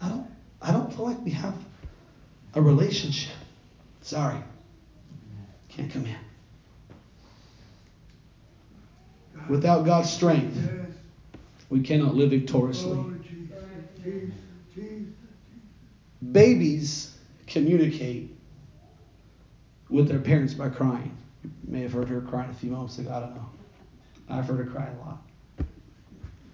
I 0.00 0.08
don't 0.08 0.26
I 0.60 0.72
don't 0.72 0.92
feel 0.92 1.06
like 1.06 1.20
we 1.24 1.30
have 1.32 1.54
a 2.54 2.62
relationship. 2.62 3.34
Sorry. 4.08 4.38
Can't 5.68 5.92
come 5.92 6.06
in. 6.06 6.16
Without 9.50 9.84
God's 9.84 10.08
strength, 10.08 10.56
we 11.68 11.82
cannot 11.82 12.14
live 12.14 12.30
victoriously. 12.30 12.98
Babies 16.32 17.18
communicate 17.46 18.34
with 19.90 20.08
their 20.08 20.20
parents 20.20 20.54
by 20.54 20.70
crying. 20.70 21.14
You 21.44 21.50
may 21.64 21.82
have 21.82 21.92
heard 21.92 22.08
her 22.08 22.22
crying 22.22 22.48
a 22.48 22.54
few 22.54 22.70
moments 22.70 22.98
ago. 22.98 23.12
I 23.12 23.20
don't 23.20 23.34
know. 23.34 23.50
I've 24.30 24.46
heard 24.46 24.64
her 24.64 24.72
cry 24.72 24.88
a 24.88 25.04
lot. 25.04 25.18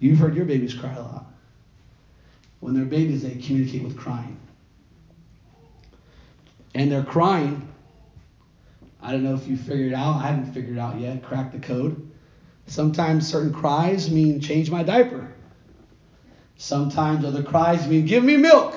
You've 0.01 0.19
heard 0.19 0.35
your 0.35 0.43
babies 0.43 0.73
cry 0.73 0.93
a 0.93 1.01
lot. 1.01 1.27
When 2.59 2.73
they're 2.73 2.83
babies, 2.83 3.23
they 3.23 3.35
communicate 3.35 3.83
with 3.83 3.95
crying. 3.95 4.37
And 6.75 6.91
they're 6.91 7.03
crying. 7.03 7.67
I 9.01 9.11
don't 9.11 9.23
know 9.23 9.33
if 9.33 9.47
you 9.47 9.55
figured 9.55 9.93
it 9.93 9.95
out. 9.95 10.17
I 10.17 10.27
haven't 10.27 10.53
figured 10.53 10.77
it 10.77 10.79
out 10.79 10.99
yet. 10.99 11.23
Crack 11.23 11.51
the 11.51 11.59
code. 11.59 12.11
Sometimes 12.67 13.27
certain 13.27 13.53
cries 13.53 14.11
mean 14.11 14.41
change 14.41 14.69
my 14.69 14.83
diaper. 14.83 15.31
Sometimes 16.57 17.23
other 17.23 17.43
cries 17.43 17.87
mean 17.87 18.05
give 18.05 18.23
me 18.23 18.35
milk. 18.35 18.75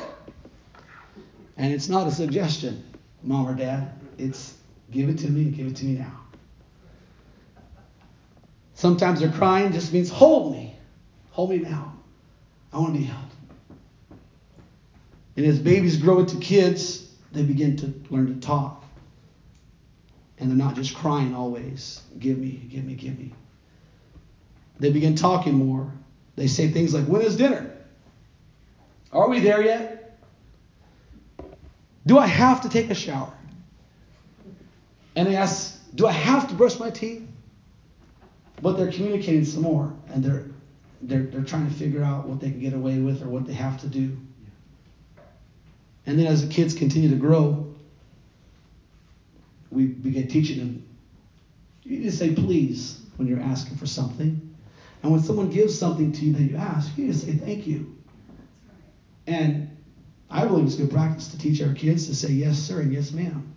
And 1.57 1.73
it's 1.73 1.89
not 1.89 2.07
a 2.07 2.13
suggestion, 2.13 2.85
mom 3.23 3.49
or 3.49 3.55
dad. 3.55 3.93
It's 4.17 4.55
give 4.91 5.09
it 5.09 5.19
to 5.19 5.29
me 5.29 5.45
give 5.47 5.67
it 5.67 5.77
to 5.77 5.85
me 5.85 5.99
now. 5.99 6.21
Sometimes 8.75 9.21
they're 9.21 9.33
crying 9.33 9.73
just 9.73 9.93
means 9.93 10.09
hold 10.09 10.53
me. 10.53 10.77
Hold 11.31 11.51
me 11.51 11.59
now. 11.59 11.95
I 12.73 12.79
want 12.79 12.95
to 12.95 13.01
be 13.01 13.07
held. 13.07 13.25
And 15.37 15.47
as 15.47 15.59
babies 15.59 15.97
grow 15.97 16.21
into 16.21 16.37
kids, 16.37 17.08
they 17.33 17.43
begin 17.43 17.77
to 17.77 17.93
learn 18.11 18.27
to 18.27 18.47
talk. 18.47 18.85
And 20.39 20.51
they're 20.51 20.57
not 20.57 20.75
just 20.75 20.95
crying 20.95 21.35
always. 21.35 22.01
Give 22.19 22.39
me, 22.39 22.51
give 22.71 22.85
me, 22.85 22.95
give 22.95 23.19
me. 23.19 23.33
They 24.79 24.91
begin 24.91 25.17
talking 25.17 25.55
more. 25.55 25.93
They 26.37 26.47
say 26.47 26.69
things 26.71 26.95
like, 26.95 27.07
When 27.07 27.23
is 27.23 27.37
dinner? 27.37 27.73
Are 29.13 29.29
we 29.29 29.41
there 29.41 29.63
yet? 29.63 30.19
Do 32.07 32.19
I 32.19 32.27
have 32.27 32.61
to 32.63 32.69
take 32.69 32.91
a 32.91 32.95
shower? 32.95 33.33
And 35.17 35.27
they 35.27 35.35
ask, 35.35 35.81
Do 35.95 36.07
I 36.07 36.13
have 36.13 36.49
to 36.49 36.55
brush 36.55 36.79
my 36.79 36.91
teeth? 36.91 37.27
But 38.63 38.77
they're 38.77 38.93
communicating 38.93 39.45
some 39.45 39.63
more 39.63 39.93
and 40.09 40.25
they're 40.25 40.45
they're, 41.03 41.23
they're 41.23 41.45
trying 41.45 41.69
to 41.69 41.75
figure 41.75 42.03
out 42.03 42.27
what 42.27 42.41
they 42.41 42.51
can 42.51 42.61
get 42.61 42.73
away 42.73 42.99
with 42.99 43.23
or 43.23 43.29
what 43.29 43.47
they 43.47 43.53
have 43.53 43.81
to 43.81 43.87
do. 43.87 44.17
And 46.09 46.19
then 46.19 46.27
as 46.27 46.41
the 46.41 46.49
kids 46.49 46.73
continue 46.73 47.11
to 47.11 47.17
grow, 47.17 47.67
we 49.71 49.85
begin 49.85 50.27
teaching 50.27 50.57
them. 50.57 50.89
You 51.83 51.99
need 51.99 52.05
to 52.05 52.13
say 52.13 52.31
please 52.31 52.99
when 53.17 53.29
you're 53.29 53.39
asking 53.39 53.77
for 53.77 53.85
something. 53.85 54.57
And 55.03 55.13
when 55.13 55.23
someone 55.23 55.51
gives 55.51 55.79
something 55.79 56.13
to 56.13 56.25
you 56.25 56.33
that 56.33 56.41
you 56.41 56.57
ask, 56.57 56.97
you 56.97 57.05
need 57.05 57.13
to 57.13 57.19
say 57.19 57.33
thank 57.33 57.67
you. 57.67 57.95
And 59.27 59.77
I 60.31 60.47
believe 60.47 60.65
it's 60.65 60.77
good 60.77 60.91
practice 60.91 61.29
to 61.29 61.39
teach 61.39 61.61
our 61.61 61.75
kids 61.75 62.07
to 62.07 62.15
say 62.15 62.29
yes, 62.29 62.59
sir, 62.59 62.81
and 62.81 62.91
yes, 62.91 63.13
ma'am. 63.13 63.55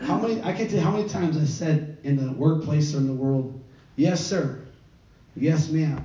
How 0.00 0.18
many 0.18 0.42
I 0.42 0.54
can't 0.54 0.68
tell 0.68 0.80
you 0.80 0.84
how 0.84 0.90
many 0.90 1.08
times 1.08 1.36
I 1.36 1.44
said 1.44 1.98
in 2.02 2.16
the 2.16 2.32
workplace 2.32 2.92
or 2.96 2.98
in 2.98 3.06
the 3.06 3.14
world, 3.14 3.62
yes, 3.94 4.26
sir, 4.26 4.58
yes, 5.36 5.68
ma'am. 5.68 6.04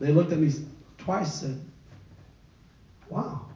They 0.00 0.10
looked 0.10 0.32
at 0.32 0.40
me 0.40 0.52
twice 0.98 1.32
said, 1.32 1.69
Wow. 3.10 3.46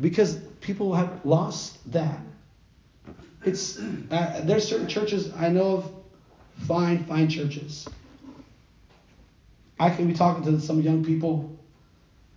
Because 0.00 0.36
people 0.60 0.94
have 0.94 1.24
lost 1.24 1.78
that. 1.92 2.18
It's 3.44 3.78
uh, 3.78 4.42
there's 4.44 4.66
certain 4.66 4.88
churches 4.88 5.30
I 5.36 5.50
know 5.50 5.76
of, 5.76 5.92
fine, 6.66 7.04
fine 7.04 7.28
churches. 7.28 7.86
I 9.78 9.90
can 9.90 10.06
be 10.06 10.14
talking 10.14 10.44
to 10.44 10.60
some 10.60 10.80
young 10.80 11.04
people. 11.04 11.50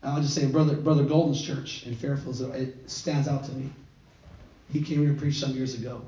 I'll 0.03 0.21
just 0.21 0.35
say 0.35 0.45
brother 0.47 0.75
brother 0.75 1.03
Golden's 1.03 1.41
church 1.41 1.85
in 1.85 1.95
Fairfield. 1.95 2.41
It 2.55 2.89
stands 2.89 3.27
out 3.27 3.45
to 3.45 3.51
me. 3.53 3.69
He 4.73 4.81
came 4.81 4.99
here 4.99 5.13
to 5.13 5.19
preach 5.19 5.39
some 5.39 5.51
years 5.51 5.75
ago. 5.75 6.01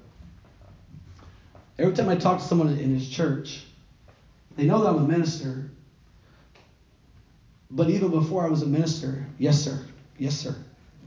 Every 1.77 1.93
time 1.93 2.09
I 2.09 2.15
talk 2.15 2.39
to 2.39 2.45
someone 2.45 2.77
in 2.77 2.93
his 2.93 3.07
church, 3.07 3.63
they 4.57 4.65
know 4.65 4.83
that 4.83 4.89
I'm 4.89 5.05
a 5.05 5.07
minister. 5.07 5.68
But 7.71 7.89
even 7.89 8.09
before 8.09 8.45
I 8.45 8.49
was 8.49 8.61
a 8.63 8.65
minister, 8.65 9.25
yes 9.37 9.61
sir, 9.61 9.79
yes 10.17 10.35
sir, 10.35 10.55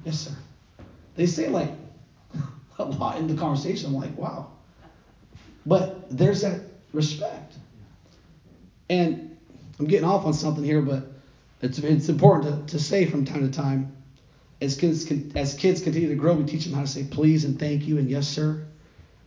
yes 0.05 0.19
sir. 0.19 0.35
They 1.17 1.27
say 1.27 1.49
like 1.49 1.73
a 2.79 2.85
lot 2.85 3.19
in 3.19 3.27
the 3.27 3.35
conversation. 3.35 3.89
I'm 3.89 3.95
like, 3.95 4.17
wow. 4.17 4.53
But 5.67 6.17
there's 6.17 6.43
that 6.43 6.61
respect. 6.93 7.57
And 8.89 9.37
I'm 9.79 9.87
getting 9.87 10.05
off 10.05 10.27
on 10.27 10.33
something 10.35 10.65
here, 10.65 10.83
but 10.83 11.05
it's, 11.61 11.79
it's 11.79 12.09
important 12.09 12.69
to, 12.69 12.73
to 12.73 12.79
say 12.79 13.07
from 13.07 13.25
time 13.25 13.43
to 13.43 13.49
time. 13.51 13.97
As 14.61 14.77
kids, 14.77 15.11
as 15.35 15.55
kids 15.55 15.81
continue 15.81 16.09
to 16.09 16.15
grow, 16.15 16.35
we 16.35 16.45
teach 16.45 16.65
them 16.65 16.73
how 16.73 16.81
to 16.81 16.87
say 16.87 17.03
please 17.03 17.45
and 17.45 17.59
thank 17.59 17.89
you 17.89 17.99
and 17.99 18.09
yes, 18.09 18.27
sir. 18.27 18.63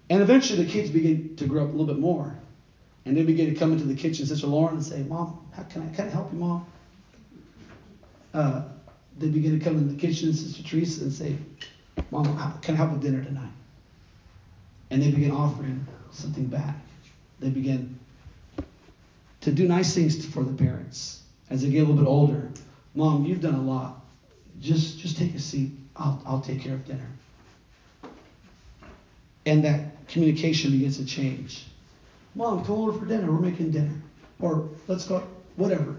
And 0.09 0.21
eventually 0.21 0.63
the 0.63 0.69
kids 0.69 0.89
begin 0.89 1.35
to 1.37 1.45
grow 1.45 1.63
up 1.63 1.69
a 1.69 1.71
little 1.71 1.85
bit 1.85 1.99
more. 1.99 2.35
And 3.05 3.17
they 3.17 3.23
begin 3.23 3.47
to 3.47 3.55
come 3.59 3.71
into 3.73 3.83
the 3.83 3.93
kitchen, 3.93 4.25
Sister 4.25 4.47
Lauren, 4.47 4.75
and 4.75 4.83
say, 4.83 5.03
Mom, 5.03 5.47
how 5.51 5.63
can 5.63 5.81
I, 5.81 5.89
can 5.89 6.07
I 6.07 6.09
help 6.09 6.31
you, 6.31 6.39
Mom? 6.39 6.63
Uh, 8.35 8.63
they 9.17 9.29
begin 9.29 9.57
to 9.57 9.63
come 9.63 9.77
in 9.77 9.87
the 9.87 9.95
kitchen, 9.95 10.33
Sister 10.33 10.61
Teresa, 10.61 11.03
and 11.03 11.13
say, 11.13 11.37
Mom, 12.11 12.25
can 12.59 12.75
I 12.75 12.77
help 12.77 12.91
with 12.91 13.01
dinner 13.01 13.23
tonight? 13.23 13.53
And 14.91 15.01
they 15.01 15.09
begin 15.09 15.31
offering 15.31 15.87
something 16.11 16.47
back. 16.47 16.75
They 17.39 17.47
begin 17.47 17.97
to 19.39 19.51
do 19.53 19.69
nice 19.69 19.95
things 19.95 20.25
for 20.25 20.43
the 20.43 20.51
parents 20.51 21.21
as 21.49 21.61
they 21.61 21.69
get 21.69 21.77
a 21.77 21.81
little 21.83 21.95
bit 21.95 22.07
older. 22.07 22.51
Mom, 22.93 23.25
you've 23.25 23.39
done 23.39 23.55
a 23.55 23.61
lot. 23.61 24.01
Just 24.59 24.99
just 24.99 25.17
take 25.17 25.33
a 25.33 25.39
seat. 25.39 25.71
I'll 25.95 26.21
I'll 26.25 26.41
take 26.41 26.59
care 26.59 26.73
of 26.73 26.85
dinner. 26.85 27.07
And 29.45 29.63
that 29.63 30.07
communication 30.09 30.71
begins 30.71 30.97
to 30.97 31.05
change. 31.05 31.65
Mom, 32.35 32.65
come 32.65 32.75
over 32.75 32.99
for 32.99 33.05
dinner. 33.05 33.31
We're 33.31 33.39
making 33.39 33.71
dinner. 33.71 33.95
Or 34.41 34.69
let's 34.87 35.07
go, 35.07 35.23
whatever. 35.55 35.95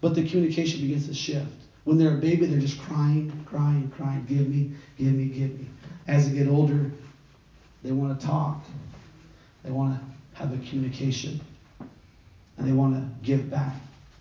But 0.00 0.14
the 0.14 0.26
communication 0.26 0.80
begins 0.80 1.06
to 1.06 1.14
shift. 1.14 1.59
When 1.90 1.98
they're 1.98 2.18
a 2.18 2.20
baby, 2.20 2.46
they're 2.46 2.60
just 2.60 2.80
crying, 2.80 3.32
crying, 3.46 3.92
crying. 3.96 4.24
Give 4.28 4.46
me, 4.46 4.70
give 4.96 5.12
me, 5.12 5.24
give 5.24 5.58
me. 5.58 5.66
As 6.06 6.30
they 6.30 6.36
get 6.36 6.46
older, 6.46 6.88
they 7.82 7.90
want 7.90 8.20
to 8.20 8.24
talk. 8.24 8.62
They 9.64 9.72
want 9.72 9.98
to 9.98 10.38
have 10.38 10.52
a 10.52 10.68
communication. 10.68 11.40
And 12.56 12.68
they 12.68 12.70
want 12.70 12.94
to 12.94 13.04
give 13.24 13.50
back. 13.50 13.74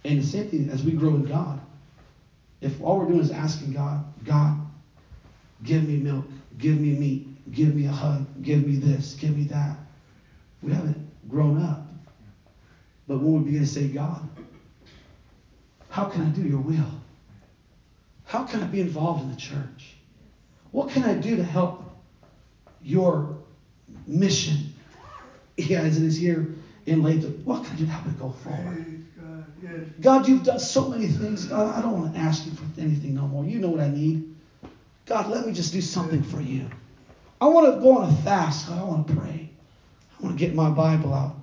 And 0.04 0.20
the 0.20 0.26
same 0.26 0.50
thing 0.50 0.70
as 0.72 0.82
we 0.82 0.94
grow 0.94 1.10
in 1.10 1.26
God. 1.26 1.60
If 2.60 2.82
all 2.82 2.98
we're 2.98 3.06
doing 3.06 3.20
is 3.20 3.30
asking 3.30 3.74
God, 3.74 4.04
God, 4.26 4.58
give 5.64 5.88
me 5.88 5.98
milk, 5.98 6.26
give 6.58 6.80
me 6.80 6.94
meat, 6.96 7.52
give 7.54 7.76
me 7.76 7.86
a 7.86 7.92
hug, 7.92 8.26
give 8.42 8.66
me 8.66 8.78
this, 8.78 9.14
give 9.14 9.38
me 9.38 9.44
that, 9.44 9.78
we 10.64 10.74
haven't 10.74 11.08
grown 11.30 11.62
up. 11.62 11.86
But 13.08 13.20
when 13.20 13.44
we 13.44 13.52
begin 13.52 13.62
to 13.62 13.68
say, 13.68 13.90
God, 13.90 14.28
how 15.90 16.06
can 16.06 16.24
I 16.24 16.30
do 16.30 16.42
your 16.42 16.62
will? 16.62 17.00
How 18.30 18.44
can 18.44 18.62
I 18.62 18.68
be 18.68 18.80
involved 18.80 19.24
in 19.24 19.32
the 19.32 19.36
church? 19.36 19.96
What 20.70 20.90
can 20.90 21.02
I 21.02 21.16
do 21.16 21.36
to 21.38 21.44
help 21.44 21.84
your 22.80 23.40
mission? 24.06 24.56
Yeah, 25.58 25.82
as 25.82 25.98
it 25.98 26.04
is 26.04 26.16
here 26.16 26.56
in 26.86 27.04
Latham, 27.04 27.42
what 27.44 27.66
can 27.66 27.74
I 27.74 27.80
do 27.80 27.86
to 27.86 27.92
help 27.92 28.06
it 28.06 28.18
go 28.18 28.30
forward? 28.30 29.04
God. 29.20 29.46
Yes. 29.62 29.72
God, 30.00 30.28
you've 30.28 30.44
done 30.44 30.60
so 30.60 30.88
many 30.88 31.08
things. 31.08 31.48
God, 31.48 31.76
I 31.76 31.82
don't 31.82 32.00
want 32.00 32.14
to 32.14 32.20
ask 32.20 32.46
you 32.46 32.54
for 32.54 32.64
anything 32.80 33.16
no 33.16 33.28
more. 33.28 33.44
You 33.44 33.60
know 33.60 33.68
what 33.68 33.82
I 33.82 33.90
need. 33.90 34.34
God, 35.06 35.30
let 35.30 35.46
me 35.46 35.52
just 35.52 35.74
do 35.74 35.82
something 35.82 36.24
for 36.24 36.40
you. 36.40 36.66
I 37.42 37.48
want 37.48 37.74
to 37.74 37.82
go 37.82 37.98
on 37.98 38.10
a 38.10 38.16
fast. 38.18 38.70
God, 38.70 38.80
I 38.80 38.84
want 38.84 39.08
to 39.08 39.16
pray. 39.16 39.50
I 40.18 40.24
want 40.24 40.40
to 40.40 40.46
get 40.46 40.56
my 40.56 40.70
Bible 40.70 41.14
out. 41.14 41.36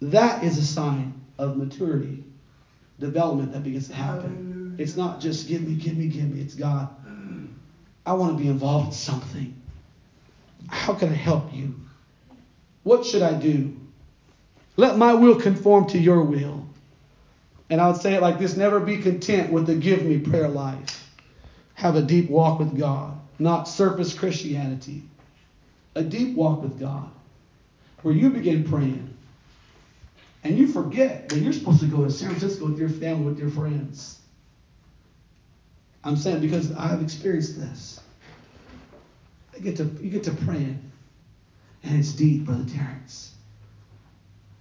That 0.00 0.44
is 0.44 0.56
a 0.58 0.64
sign 0.64 1.20
of 1.36 1.56
maturity, 1.56 2.22
development 3.00 3.50
that 3.54 3.64
begins 3.64 3.88
to 3.88 3.94
happen. 3.94 4.20
Hallelujah. 4.20 4.63
It's 4.78 4.96
not 4.96 5.20
just 5.20 5.48
give 5.48 5.62
me, 5.62 5.74
give 5.74 5.96
me, 5.96 6.08
give 6.08 6.30
me. 6.30 6.40
It's 6.40 6.54
God. 6.54 6.88
I 8.06 8.12
want 8.14 8.36
to 8.36 8.42
be 8.42 8.48
involved 8.48 8.88
in 8.88 8.92
something. 8.92 9.62
How 10.68 10.94
can 10.94 11.08
I 11.08 11.14
help 11.14 11.54
you? 11.54 11.74
What 12.82 13.06
should 13.06 13.22
I 13.22 13.34
do? 13.34 13.76
Let 14.76 14.98
my 14.98 15.14
will 15.14 15.40
conform 15.40 15.86
to 15.88 15.98
your 15.98 16.22
will. 16.22 16.66
And 17.70 17.80
I 17.80 17.88
would 17.88 18.00
say 18.00 18.14
it 18.14 18.20
like 18.20 18.38
this 18.38 18.56
never 18.56 18.80
be 18.80 18.98
content 18.98 19.50
with 19.50 19.66
the 19.66 19.74
give 19.74 20.04
me 20.04 20.18
prayer 20.18 20.48
life. 20.48 21.10
Have 21.74 21.96
a 21.96 22.02
deep 22.02 22.28
walk 22.28 22.58
with 22.58 22.78
God, 22.78 23.18
not 23.38 23.68
surface 23.68 24.14
Christianity. 24.14 25.02
a 25.94 26.02
deep 26.02 26.36
walk 26.36 26.62
with 26.62 26.78
God, 26.78 27.10
where 28.02 28.14
you 28.14 28.30
begin 28.30 28.64
praying 28.64 29.16
and 30.42 30.58
you 30.58 30.66
forget 30.66 31.28
that 31.28 31.38
you're 31.38 31.52
supposed 31.52 31.80
to 31.80 31.86
go 31.86 32.04
to 32.04 32.10
San 32.10 32.28
Francisco 32.30 32.66
with 32.66 32.78
your 32.78 32.88
family, 32.88 33.26
with 33.26 33.38
your 33.38 33.50
friends. 33.50 34.18
I'm 36.04 36.16
saying 36.16 36.40
because 36.40 36.72
I've 36.72 37.00
experienced 37.00 37.58
this. 37.58 38.00
I 39.54 39.58
get 39.60 39.76
to 39.76 39.84
you 39.84 40.10
get 40.10 40.24
to 40.24 40.32
praying, 40.32 40.78
and 41.82 41.98
it's 41.98 42.12
deep, 42.12 42.44
Brother 42.44 42.66
Terrence. 42.68 43.32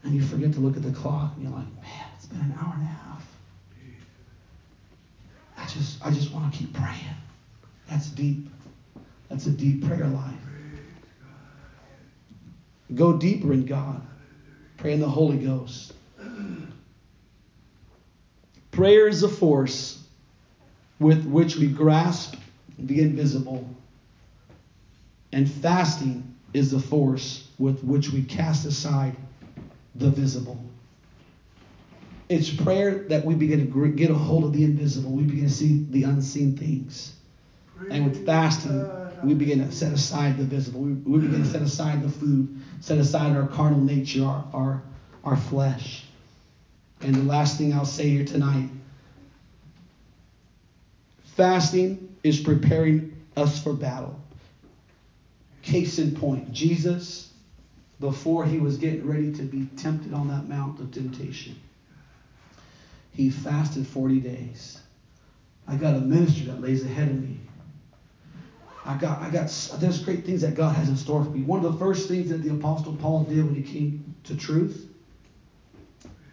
And 0.03 0.13
you 0.13 0.21
forget 0.21 0.53
to 0.53 0.59
look 0.59 0.77
at 0.77 0.83
the 0.83 0.91
clock, 0.91 1.33
and 1.35 1.43
you're 1.43 1.51
like, 1.51 1.73
man, 1.75 2.07
it's 2.15 2.25
been 2.25 2.41
an 2.41 2.53
hour 2.57 2.73
and 2.73 2.83
a 2.83 2.85
half. 2.85 3.25
I 5.57 5.65
just 5.67 6.05
I 6.05 6.11
just 6.11 6.33
want 6.33 6.51
to 6.51 6.57
keep 6.57 6.73
praying. 6.73 7.15
That's 7.89 8.09
deep. 8.09 8.47
That's 9.29 9.45
a 9.45 9.51
deep 9.51 9.85
prayer 9.85 10.07
life. 10.07 10.33
Go 12.95 13.17
deeper 13.17 13.51
in 13.53 13.65
God. 13.65 14.01
Pray 14.77 14.93
in 14.93 14.99
the 14.99 15.09
Holy 15.09 15.37
Ghost. 15.37 15.93
Prayer 18.71 19.07
is 19.07 19.23
a 19.23 19.29
force 19.29 20.02
with 21.03 21.25
which 21.25 21.57
we 21.57 21.67
grasp 21.67 22.35
the 22.79 23.01
invisible, 23.01 23.67
and 25.33 25.51
fasting 25.51 26.35
is 26.53 26.71
the 26.71 26.79
force 26.79 27.45
with 27.59 27.83
which 27.83 28.11
we 28.11 28.23
cast 28.23 28.65
aside 28.65 29.15
the 29.95 30.09
visible. 30.09 30.57
It's 32.29 32.49
prayer 32.49 32.99
that 33.09 33.25
we 33.25 33.35
begin 33.35 33.69
to 33.69 33.87
get 33.89 34.11
a 34.11 34.15
hold 34.15 34.45
of 34.45 34.53
the 34.53 34.63
invisible. 34.63 35.11
We 35.11 35.23
begin 35.23 35.43
to 35.43 35.53
see 35.53 35.85
the 35.89 36.03
unseen 36.03 36.55
things. 36.55 37.13
And 37.91 38.05
with 38.05 38.25
fasting, 38.25 38.89
we 39.23 39.33
begin 39.33 39.59
to 39.59 39.71
set 39.73 39.91
aside 39.91 40.37
the 40.37 40.45
visible. 40.45 40.79
We, 40.79 40.93
we 40.93 41.19
begin 41.19 41.43
to 41.43 41.49
set 41.49 41.61
aside 41.61 42.01
the 42.01 42.09
food, 42.09 42.61
set 42.79 42.97
aside 42.97 43.35
our 43.35 43.47
carnal 43.47 43.81
nature, 43.81 44.23
our, 44.23 44.45
our, 44.53 44.81
our 45.25 45.35
flesh. 45.35 46.05
And 47.01 47.13
the 47.13 47.23
last 47.23 47.57
thing 47.57 47.73
I'll 47.73 47.83
say 47.83 48.09
here 48.09 48.23
tonight 48.23 48.69
fasting 51.35 52.15
is 52.23 52.39
preparing 52.39 53.21
us 53.35 53.61
for 53.61 53.73
battle. 53.73 54.19
Case 55.61 55.97
in 55.99 56.15
point, 56.15 56.51
Jesus, 56.51 57.29
before 57.99 58.45
he 58.45 58.59
was 58.59 58.77
getting 58.77 59.07
ready 59.07 59.31
to 59.33 59.43
be 59.43 59.65
tempted 59.77 60.13
on 60.13 60.27
that 60.27 60.47
mount 60.47 60.79
of 60.79 60.91
temptation, 60.91 61.55
he 63.11 63.29
fasted 63.29 63.85
40 63.87 64.19
days. 64.19 64.79
I 65.67 65.75
got 65.75 65.95
a 65.95 65.99
ministry 65.99 66.47
that 66.47 66.59
lays 66.61 66.83
ahead 66.83 67.09
of 67.09 67.21
me. 67.21 67.39
I 68.85 68.97
got, 68.97 69.21
I 69.21 69.29
got, 69.29 69.47
there's 69.77 70.03
great 70.03 70.25
things 70.25 70.41
that 70.41 70.55
God 70.55 70.75
has 70.75 70.89
in 70.89 70.97
store 70.97 71.23
for 71.23 71.29
me. 71.29 71.41
One 71.41 71.63
of 71.63 71.71
the 71.71 71.79
first 71.79 72.09
things 72.09 72.29
that 72.29 72.43
the 72.43 72.49
Apostle 72.49 72.93
Paul 72.95 73.23
did 73.23 73.45
when 73.45 73.55
he 73.55 73.61
came 73.61 74.13
to 74.25 74.35
truth 74.35 74.89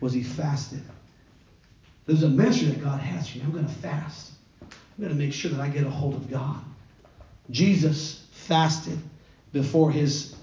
was 0.01 0.13
he 0.13 0.23
fasted. 0.23 0.83
There's 2.07 2.25
a 2.25 2.29
ministry 2.29 2.69
that 2.69 2.83
God 2.83 2.99
has 2.99 3.29
for 3.29 3.39
me. 3.39 3.45
I'm 3.45 3.53
going 3.53 3.67
to 3.67 3.73
fast. 3.73 4.33
I'm 5.01 5.07
going 5.07 5.19
to 5.19 5.25
make 5.25 5.33
sure 5.33 5.51
that 5.53 5.61
I 5.63 5.69
get 5.69 5.87
a 5.87 5.89
hold 5.89 6.13
of 6.13 6.31
God. 6.31 6.63
Jesus 7.51 8.23
fasted 8.33 8.99
before 9.51 9.91
his 9.91 10.37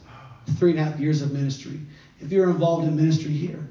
three 0.58 0.72
and 0.72 0.80
a 0.80 0.84
half 0.84 1.00
years 1.00 1.22
of 1.22 1.32
ministry. 1.32 1.80
If 2.22 2.32
you're 2.32 2.50
involved 2.50 2.88
in 2.88 2.96
ministry 2.96 3.34
here, 3.34 3.64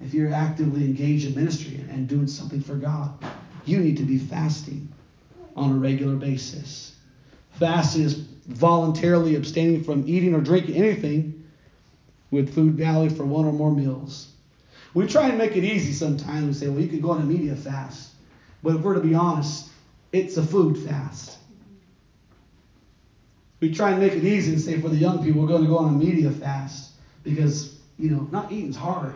if 0.00 0.14
you're 0.14 0.32
actively 0.32 0.84
engaged 0.84 1.26
in 1.26 1.34
ministry 1.34 1.84
and 1.90 2.06
doing 2.06 2.28
something 2.28 2.60
for 2.60 2.76
God, 2.76 3.12
you 3.64 3.80
need 3.80 3.96
to 3.96 4.04
be 4.04 4.18
fasting 4.18 4.92
on 5.56 5.72
a 5.72 5.74
regular 5.74 6.14
basis. 6.14 6.94
Fasting 7.58 8.02
is 8.02 8.14
voluntarily 8.14 9.34
abstaining 9.34 9.82
from 9.82 10.06
eating 10.06 10.32
or 10.32 10.40
drinking 10.40 10.76
anything 10.76 11.42
with 12.30 12.54
food 12.54 12.74
value 12.74 13.10
for 13.10 13.24
one 13.24 13.46
or 13.46 13.52
more 13.52 13.72
meals. 13.72 14.28
We 14.94 15.08
try 15.08 15.28
and 15.28 15.38
make 15.38 15.56
it 15.56 15.64
easy 15.64 15.92
sometimes. 15.92 16.46
We 16.46 16.52
say, 16.52 16.68
well, 16.68 16.80
you 16.80 16.88
could 16.88 17.02
go 17.02 17.10
on 17.10 17.20
a 17.20 17.24
media 17.24 17.56
fast. 17.56 18.11
But 18.62 18.76
if 18.76 18.82
we're 18.82 18.94
to 18.94 19.00
be 19.00 19.14
honest, 19.14 19.68
it's 20.12 20.36
a 20.36 20.42
food 20.42 20.78
fast. 20.78 21.38
We 23.60 23.72
try 23.72 23.90
and 23.90 24.00
make 24.00 24.12
it 24.12 24.24
easy 24.24 24.52
and 24.52 24.60
say 24.60 24.80
for 24.80 24.88
the 24.88 24.96
young 24.96 25.22
people, 25.22 25.40
we're 25.40 25.48
going 25.48 25.62
to 25.62 25.68
go 25.68 25.78
on 25.78 25.94
a 25.94 25.96
media 25.96 26.30
fast 26.30 26.92
because, 27.22 27.78
you 27.98 28.10
know, 28.10 28.28
not 28.32 28.50
eating's 28.50 28.76
hard, 28.76 29.14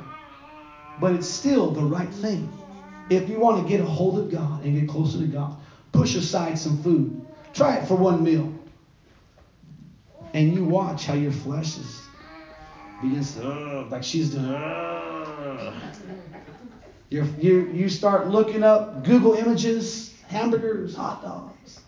but 1.01 1.13
it's 1.15 1.27
still 1.27 1.71
the 1.71 1.83
right 1.83 2.13
thing. 2.13 2.53
If 3.11 3.29
you 3.29 3.39
want 3.39 3.63
to 3.63 3.69
get 3.69 3.81
a 3.81 3.85
hold 3.85 4.19
of 4.19 4.31
God 4.31 4.65
and 4.65 4.79
get 4.79 4.89
closer 4.89 5.19
to 5.19 5.27
God, 5.27 5.57
push 5.93 6.15
aside 6.15 6.59
some 6.59 6.81
food. 6.83 7.27
Try 7.53 7.77
it 7.77 7.89
for 7.89 7.97
one 7.97 8.23
meal. 8.23 8.53
And 10.33 10.53
you 10.53 10.65
watch 10.65 11.07
how 11.07 11.15
your 11.15 11.33
flesh 11.33 11.79
is 11.79 12.07
begins 13.03 13.35
to, 13.35 13.49
uh, 13.49 13.87
like 13.91 14.03
she's 14.03 14.31
doing. 14.31 14.47
Uh, 14.47 15.73
you 17.11 17.27
you 17.39 17.71
you 17.73 17.89
start 17.89 18.29
looking 18.29 18.63
up 18.63 19.05
Google 19.05 19.35
images, 19.35 20.15
hamburgers, 20.29 20.95
hot 20.95 21.23
dogs. 21.23 21.81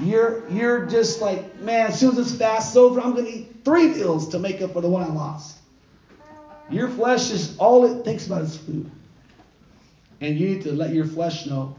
You're 0.00 0.48
you're 0.48 0.86
just 0.86 1.20
like, 1.20 1.58
man, 1.60 1.88
as 1.88 1.98
soon 1.98 2.10
as 2.10 2.16
this 2.16 2.38
fast's 2.38 2.76
over, 2.76 3.00
I'm 3.00 3.14
gonna 3.14 3.28
eat 3.28 3.56
three 3.64 3.88
meals 3.88 4.28
to 4.30 4.38
make 4.38 4.62
up 4.62 4.72
for 4.72 4.80
the 4.80 4.88
one 4.88 5.02
I 5.02 5.12
lost. 5.12 5.58
Your 6.70 6.88
flesh 6.88 7.30
is 7.30 7.56
all 7.58 7.84
it 7.86 8.04
thinks 8.04 8.26
about 8.26 8.42
is 8.42 8.56
food. 8.56 8.90
And 10.20 10.38
you 10.38 10.48
need 10.48 10.62
to 10.62 10.72
let 10.72 10.92
your 10.92 11.06
flesh 11.06 11.46
know 11.46 11.76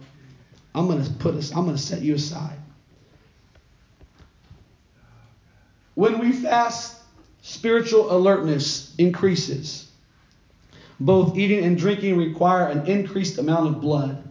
I'm 0.74 0.88
going 0.88 1.04
to 1.04 1.12
put 1.14 1.36
us, 1.36 1.52
I'm 1.52 1.66
going 1.66 1.76
to 1.76 1.82
set 1.82 2.02
you 2.02 2.16
aside. 2.16 2.58
When 5.96 6.20
we 6.20 6.32
fast, 6.32 6.98
spiritual 7.42 8.16
alertness 8.16 8.96
increases. 8.98 9.89
Both 11.00 11.38
eating 11.38 11.64
and 11.64 11.78
drinking 11.78 12.18
require 12.18 12.68
an 12.68 12.88
increased 12.88 13.38
amount 13.38 13.68
of 13.68 13.82
blood. 13.82 14.24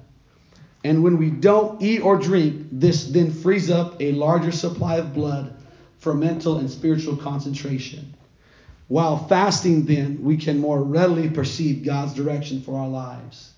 And 0.84 1.02
when 1.02 1.18
we 1.18 1.30
don't 1.30 1.80
eat 1.82 2.00
or 2.00 2.16
drink, 2.16 2.66
this 2.70 3.06
then 3.06 3.30
frees 3.30 3.70
up 3.70 4.00
a 4.00 4.12
larger 4.12 4.52
supply 4.52 4.96
of 4.96 5.14
blood 5.14 5.56
for 5.98 6.14
mental 6.14 6.58
and 6.58 6.70
spiritual 6.70 7.16
concentration. 7.16 8.14
While 8.86 9.26
fasting, 9.28 9.84
then, 9.84 10.22
we 10.22 10.36
can 10.36 10.58
more 10.58 10.82
readily 10.82 11.28
perceive 11.28 11.84
God's 11.84 12.14
direction 12.14 12.62
for 12.62 12.78
our 12.78 12.88
lives. 12.88 13.52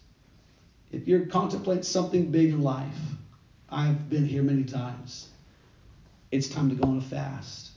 If 0.91 1.07
you're 1.07 1.27
contemplating 1.27 1.85
something 1.85 2.31
big 2.31 2.51
in 2.51 2.63
life, 2.63 2.99
I've 3.69 4.09
been 4.11 4.27
here 4.27 4.43
many 4.43 4.65
times. 4.65 5.29
It's 6.33 6.49
time 6.49 6.69
to 6.71 6.75
go 6.75 6.89
on 6.89 6.99
a 6.99 7.03
fast. 7.03 7.71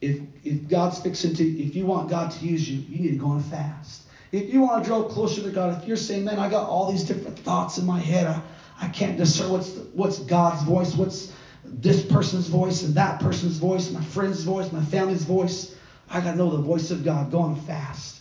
If 0.00 0.20
if 0.44 0.68
God's 0.68 1.00
fixing 1.00 1.34
to, 1.36 1.44
if 1.44 1.74
you 1.74 1.86
want 1.86 2.10
God 2.10 2.30
to 2.32 2.46
use 2.46 2.68
you, 2.68 2.80
you 2.88 3.02
need 3.02 3.12
to 3.12 3.16
go 3.16 3.28
on 3.28 3.38
a 3.38 3.42
fast. 3.42 4.02
If 4.32 4.52
you 4.52 4.60
want 4.60 4.84
to 4.84 4.88
draw 4.88 5.02
closer 5.02 5.42
to 5.42 5.50
God, 5.50 5.80
if 5.80 5.88
you're 5.88 5.96
saying, 5.96 6.24
man, 6.24 6.38
I 6.38 6.48
got 6.48 6.68
all 6.68 6.90
these 6.90 7.04
different 7.04 7.38
thoughts 7.38 7.78
in 7.78 7.86
my 7.86 7.98
head, 7.98 8.26
I, 8.26 8.42
I 8.80 8.88
can't 8.88 9.16
discern 9.16 9.50
what's 9.50 9.74
what's 9.92 10.18
God's 10.20 10.62
voice, 10.62 10.94
what's 10.94 11.32
this 11.64 12.04
person's 12.04 12.46
voice 12.46 12.82
and 12.82 12.94
that 12.94 13.20
person's 13.20 13.58
voice, 13.58 13.90
my 13.90 14.02
friend's 14.02 14.44
voice, 14.44 14.70
my 14.72 14.82
family's 14.84 15.24
voice. 15.24 15.74
I 16.08 16.20
got 16.20 16.32
to 16.32 16.36
know 16.36 16.50
the 16.50 16.62
voice 16.62 16.90
of 16.90 17.04
God. 17.04 17.30
Go 17.30 17.40
on 17.40 17.56
fast 17.56 18.20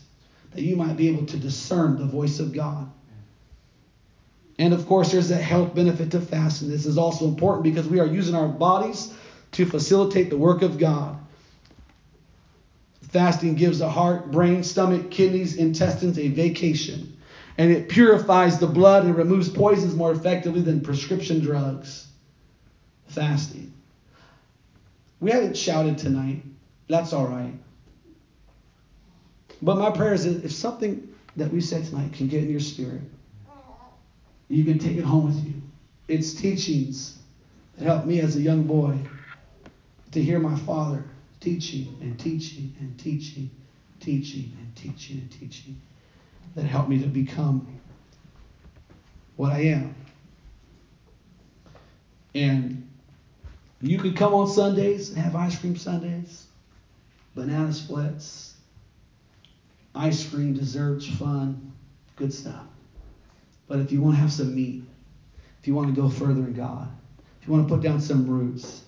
that 0.52 0.62
you 0.62 0.76
might 0.76 0.98
be 0.98 1.08
able 1.08 1.26
to 1.26 1.38
discern 1.38 1.98
the 1.98 2.06
voice 2.06 2.40
of 2.40 2.54
God. 2.54 2.90
And 4.58 4.74
of 4.74 4.86
course, 4.88 5.12
there's 5.12 5.32
a 5.32 5.38
health 5.38 5.74
benefit 5.74 6.12
to 6.12 6.20
fasting. 6.20 6.70
This 6.70 6.86
is 6.86 6.98
also 6.98 7.26
important 7.26 7.64
because 7.64 7.88
we 7.88 8.00
are 8.00 8.06
using 8.06 8.36
our 8.36 8.48
bodies 8.48 9.14
to 9.54 9.66
facilitate 9.66 10.30
the 10.30 10.38
work 10.38 10.62
of 10.62 10.78
God. 10.78 11.19
Fasting 13.10 13.56
gives 13.56 13.80
the 13.80 13.90
heart, 13.90 14.32
brain, 14.32 14.64
stomach, 14.64 15.10
kidneys, 15.10 15.56
intestines 15.56 16.20
a 16.20 16.28
vacation. 16.28 17.18
And 17.58 17.72
it 17.72 17.90
purifies 17.90 18.60
the 18.60 18.68
blood 18.68 19.04
and 19.04 19.16
removes 19.18 19.50
poisons 19.50 19.96
more 19.96 20.12
effectively 20.12 20.62
than 20.62 20.82
prescription 20.82 21.40
drugs. 21.40 22.08
Fasting. 23.08 23.74
We 25.20 25.32
haven't 25.32 25.58
shouted 25.58 25.98
tonight. 25.98 26.44
That's 26.88 27.12
all 27.12 27.26
right. 27.26 27.54
But 29.62 29.78
my 29.78 29.90
prayer 29.90 30.14
is 30.14 30.24
that 30.26 30.46
if 30.46 30.52
something 30.52 31.14
that 31.36 31.52
we 31.52 31.62
said 31.62 31.86
tonight 31.86 32.14
can 32.14 32.28
get 32.28 32.44
in 32.44 32.50
your 32.50 32.60
spirit, 32.60 33.02
you 34.48 34.64
can 34.64 34.78
take 34.78 34.98
it 34.98 35.04
home 35.04 35.26
with 35.26 35.46
you. 35.46 35.62
It's 36.08 36.34
teachings 36.34 37.18
that 37.78 37.86
helped 37.86 38.06
me 38.06 38.20
as 38.22 38.36
a 38.36 38.42
young 38.42 38.64
boy 38.64 38.98
to 40.12 40.22
hear 40.22 40.40
my 40.40 40.58
father 40.60 41.04
teaching 41.40 41.98
and 42.02 42.20
teaching 42.20 42.76
and 42.80 42.98
teaching, 43.00 43.50
teaching 44.00 44.58
and 44.60 44.76
teaching 44.76 45.20
and 45.20 45.32
teaching 45.32 45.82
that 46.56 46.64
helped 46.64 46.90
me 46.90 47.00
to 47.00 47.08
become 47.08 47.68
what 49.36 49.52
I 49.52 49.60
am. 49.60 49.96
And 52.36 52.90
you 53.82 53.98
could 54.00 54.16
come 54.16 54.34
on 54.34 54.48
Sundays 54.48 55.10
and 55.10 55.18
have 55.18 55.36
ice 55.36 55.58
cream 55.58 55.76
Sundays, 55.76 56.48
banana 57.36 57.72
splits, 57.74 58.56
ice 59.96 60.28
cream, 60.30 60.54
desserts, 60.54 61.08
fun, 61.08 61.72
good 62.16 62.34
stuff. 62.34 62.66
But 63.68 63.80
if 63.80 63.92
you 63.92 64.02
want 64.02 64.16
to 64.16 64.22
have 64.22 64.32
some 64.32 64.54
meat, 64.54 64.84
if 65.62 65.68
you 65.68 65.76
want 65.76 65.94
to 65.94 66.02
go 66.02 66.10
further 66.10 66.42
in 66.42 66.54
God, 66.54 66.90
if 67.42 67.48
you 67.48 67.54
want 67.54 67.68
to 67.68 67.74
put 67.74 67.84
down 67.84 68.02
some 68.02 68.28
roots, 68.28 68.84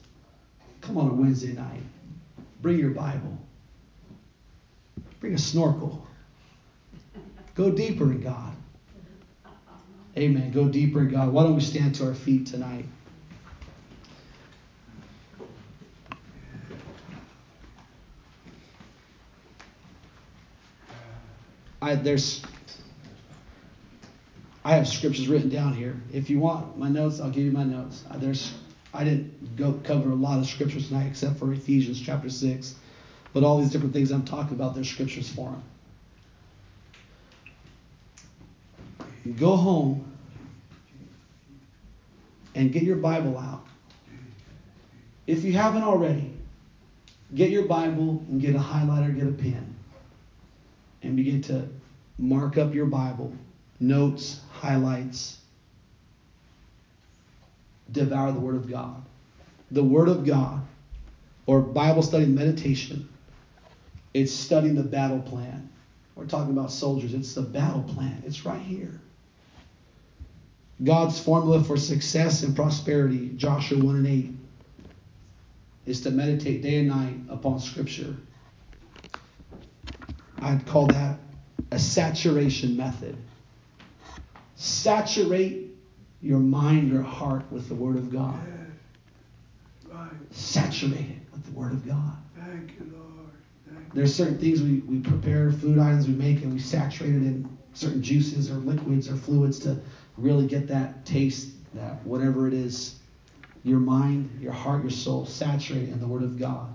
Come 0.82 0.98
on 0.98 1.12
a 1.12 1.14
Wednesday 1.14 1.54
night. 1.54 1.84
Bring 2.62 2.78
your 2.80 2.92
Bible. 2.92 3.38
Bring 5.20 5.34
a 5.34 5.38
snorkel. 5.38 6.06
Go 7.56 7.72
deeper 7.72 8.12
in 8.12 8.22
God. 8.22 8.54
Amen. 10.18 10.52
Go 10.52 10.68
deeper 10.68 11.02
in 11.02 11.10
God. 11.10 11.30
Why 11.30 11.44
don't 11.44 11.56
we 11.56 11.62
stand 11.62 11.96
to 11.96 12.08
our 12.08 12.14
feet 12.14 12.48
tonight? 12.48 12.86
I 21.82 21.96
there's 21.96 22.44
I 24.64 24.76
have 24.76 24.88
scriptures 24.88 25.28
written 25.28 25.50
down 25.50 25.74
here. 25.74 26.00
If 26.14 26.30
you 26.30 26.40
want 26.40 26.78
my 26.78 26.88
notes, 26.88 27.20
I'll 27.20 27.32
give 27.32 27.44
you 27.44 27.52
my 27.52 27.64
notes. 27.64 28.04
Uh, 28.10 28.18
there's 28.18 28.54
I 28.94 29.04
didn't 29.04 29.56
go 29.56 29.74
cover 29.84 30.12
a 30.12 30.16
lot 30.16 30.40
of 30.40 30.46
scriptures 30.46 30.90
tonight 30.90 31.08
except 31.08 31.40
for 31.40 31.52
Ephesians 31.54 32.02
chapter 32.02 32.30
six, 32.30 32.76
but 33.34 33.44
all 33.44 33.60
these 33.60 33.72
different 33.72 33.94
things 33.94 34.12
I'm 34.12 34.26
talking 34.26 34.54
about, 34.54 34.76
there's 34.76 34.90
scriptures 34.90 35.30
for 35.30 35.50
them. 35.50 35.64
Go 39.38 39.56
home 39.56 40.04
and 42.56 42.72
get 42.72 42.84
your 42.84 42.98
Bible 42.98 43.38
out. 43.38 43.66
If 45.28 45.44
you 45.44 45.54
haven't 45.54 45.84
already, 45.84 46.32
get 47.34 47.50
your 47.50 47.64
Bible 47.64 48.24
and 48.28 48.42
get 48.42 48.56
a 48.56 48.60
highlighter, 48.60 49.16
get 49.16 49.28
a 49.28 49.32
pen, 49.32 49.76
and 51.04 51.16
begin 51.16 51.42
to 51.44 51.68
mark 52.18 52.58
up 52.58 52.74
your 52.74 52.88
Bible, 52.88 53.32
notes, 53.80 54.42
highlights. 54.52 55.38
Devour 57.92 58.32
the 58.32 58.40
Word 58.40 58.56
of 58.56 58.70
God. 58.70 59.04
The 59.72 59.84
Word 59.84 60.10
of 60.10 60.26
God, 60.26 60.62
or 61.46 61.62
Bible 61.62 62.04
study 62.04 62.26
meditation, 62.26 63.08
it's 64.14 64.34
studying 64.34 64.76
the 64.76 64.84
battle 64.84 65.22
plan. 65.22 65.70
We're 66.16 66.26
talking 66.26 66.52
about 66.52 66.72
soldiers. 66.72 67.14
It's 67.14 67.34
the 67.34 67.42
battle 67.42 67.84
plan. 67.84 68.24
It's 68.26 68.46
right 68.46 68.62
here. 68.62 69.00
God's 70.84 71.20
formula 71.20 71.64
for 71.64 71.78
success 71.78 72.44
and 72.44 72.56
prosperity, 72.56 73.32
Joshua 73.36 73.78
1 73.78 73.96
and 73.98 74.08
8, 74.08 74.32
is 75.86 76.02
to 76.02 76.12
meditate 76.12 76.62
day 76.62 76.80
and 76.80 76.90
night 76.90 77.16
upon 77.30 77.60
Scripture. 77.60 78.16
I'd 80.40 80.66
call 80.66 80.88
that 80.88 81.20
a 81.72 81.78
saturation 81.78 82.76
method. 82.76 83.16
Saturate 84.56 85.61
your 86.22 86.40
mind, 86.40 86.90
your 86.90 87.02
heart 87.02 87.44
with 87.52 87.68
the 87.68 87.76
Word 87.76 87.98
of 87.98 88.12
God. 88.12 88.40
Yes. 88.48 89.92
Right. 89.92 90.10
Saturate 90.32 91.10
it 91.10 91.34
with 91.34 91.46
the 91.46 91.52
Word 91.52 91.72
of 91.72 91.86
God. 91.86 92.16
Thank 92.36 92.74
you, 92.80 92.92
Lord. 92.94 93.32
Thank 93.68 93.80
you. 93.80 93.92
There's 93.94 94.14
certain 94.14 94.38
things 94.38 94.62
we, 94.62 94.80
we 94.80 95.00
prepare, 95.00 95.52
food 95.52 95.80
items 95.80 96.08
we 96.08 96.14
make, 96.14 96.44
and 96.44 96.54
we 96.54 96.60
saturate 96.60 97.16
it 97.16 97.24
in 97.24 97.58
certain 97.74 98.02
juices 98.02 98.52
or 98.52 98.56
liquids 98.56 99.10
or 99.10 99.16
fluids 99.16 99.60
to 99.60 99.80
really 100.18 100.46
get 100.46 100.68
that 100.68 101.06
taste, 101.06 101.50
that 101.74 102.06
whatever 102.06 102.48
it 102.48 102.54
is, 102.54 102.96
your 103.64 103.80
mind, 103.80 104.30
your 104.40 104.52
heart, 104.52 104.82
your 104.82 104.92
soul, 104.92 105.26
saturate 105.26 105.90
in 105.90 106.00
the 106.00 106.08
Word 106.08 106.24
of 106.24 106.38
God. 106.38 106.74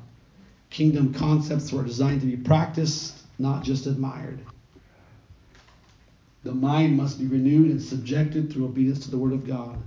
Kingdom 0.71 1.15
concepts 1.15 1.73
were 1.73 1.85
designed 1.85 2.21
to 2.21 2.27
be 2.27 2.37
practiced, 2.37 3.23
not 3.39 3.63
just 3.63 3.87
admired. 3.87 4.41
The 6.47 6.55
mind 6.55 6.97
must 6.97 7.19
be 7.19 7.27
renewed 7.27 7.73
and 7.73 7.83
subjected 7.83 8.49
through 8.49 8.67
obedience 8.67 9.01
to 9.01 9.11
the 9.11 9.19
Word 9.19 9.33
of 9.33 9.45
God. 9.45 9.83